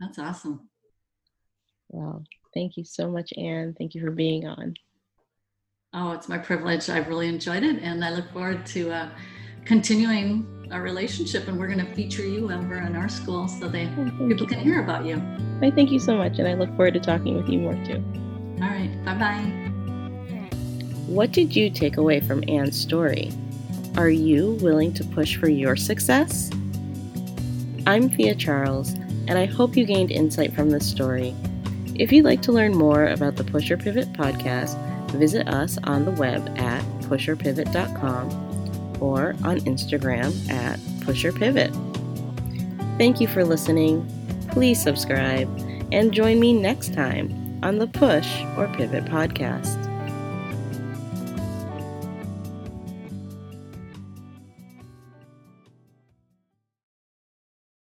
That's 0.00 0.18
awesome. 0.18 0.68
Wow. 1.90 2.24
Thank 2.54 2.76
you 2.76 2.84
so 2.84 3.08
much, 3.08 3.32
Ann. 3.38 3.74
Thank 3.78 3.94
you 3.94 4.00
for 4.00 4.10
being 4.10 4.46
on. 4.48 4.74
Oh, 5.94 6.10
it's 6.10 6.28
my 6.28 6.38
privilege. 6.38 6.90
I've 6.90 7.06
really 7.06 7.28
enjoyed 7.28 7.62
it. 7.62 7.80
And 7.82 8.04
I 8.04 8.10
look 8.10 8.30
forward 8.32 8.66
to 8.66 8.90
uh, 8.90 9.08
continuing 9.64 10.68
our 10.72 10.82
relationship. 10.82 11.46
And 11.46 11.56
we're 11.56 11.68
going 11.68 11.86
to 11.86 11.94
feature 11.94 12.26
you 12.26 12.50
over 12.50 12.78
in 12.78 12.96
our 12.96 13.08
school 13.08 13.46
so 13.46 13.68
that 13.68 13.88
Oh, 13.96 14.04
people 14.26 14.40
you. 14.42 14.46
can 14.46 14.58
hear 14.58 14.82
about 14.82 15.06
you. 15.06 15.22
I 15.62 15.70
thank 15.70 15.92
you 15.92 16.00
so 16.00 16.16
much, 16.16 16.40
and 16.40 16.48
I 16.48 16.54
look 16.54 16.70
forward 16.70 16.94
to 16.94 17.00
talking 17.00 17.36
with 17.36 17.48
you 17.48 17.60
more 17.60 17.74
too. 17.84 18.02
All 18.62 18.68
right. 18.68 18.90
Bye 19.04 19.14
bye. 19.14 19.66
What 21.06 21.32
did 21.32 21.54
you 21.54 21.70
take 21.70 21.98
away 21.98 22.20
from 22.20 22.42
Ann's 22.48 22.78
story? 22.78 23.30
Are 23.96 24.10
you 24.10 24.52
willing 24.60 24.92
to 24.94 25.04
push 25.04 25.36
for 25.36 25.48
your 25.48 25.76
success? 25.76 26.50
I'm 27.86 28.10
Thea 28.10 28.34
Charles, 28.34 28.94
and 29.28 29.38
I 29.38 29.46
hope 29.46 29.76
you 29.76 29.84
gained 29.84 30.10
insight 30.10 30.52
from 30.54 30.70
this 30.70 30.86
story. 30.86 31.34
If 31.94 32.12
you'd 32.12 32.24
like 32.24 32.42
to 32.42 32.52
learn 32.52 32.74
more 32.74 33.06
about 33.06 33.36
the 33.36 33.44
Push 33.44 33.68
Pivot 33.68 34.12
podcast, 34.12 34.76
visit 35.12 35.48
us 35.48 35.78
on 35.84 36.04
the 36.04 36.10
web 36.10 36.46
at 36.58 36.82
pushorpivot.com 37.02 38.98
or 39.00 39.30
on 39.44 39.60
Instagram 39.60 40.50
at 40.50 40.78
pushorpivot. 41.06 41.72
Thank 42.98 43.20
you 43.20 43.28
for 43.28 43.44
listening. 43.44 44.06
Please 44.48 44.82
subscribe 44.82 45.48
and 45.92 46.12
join 46.12 46.40
me 46.40 46.52
next 46.52 46.92
time 46.92 47.45
on 47.62 47.78
the 47.78 47.86
Push 47.86 48.42
or 48.56 48.68
Pivot 48.76 49.04
podcast. 49.06 49.85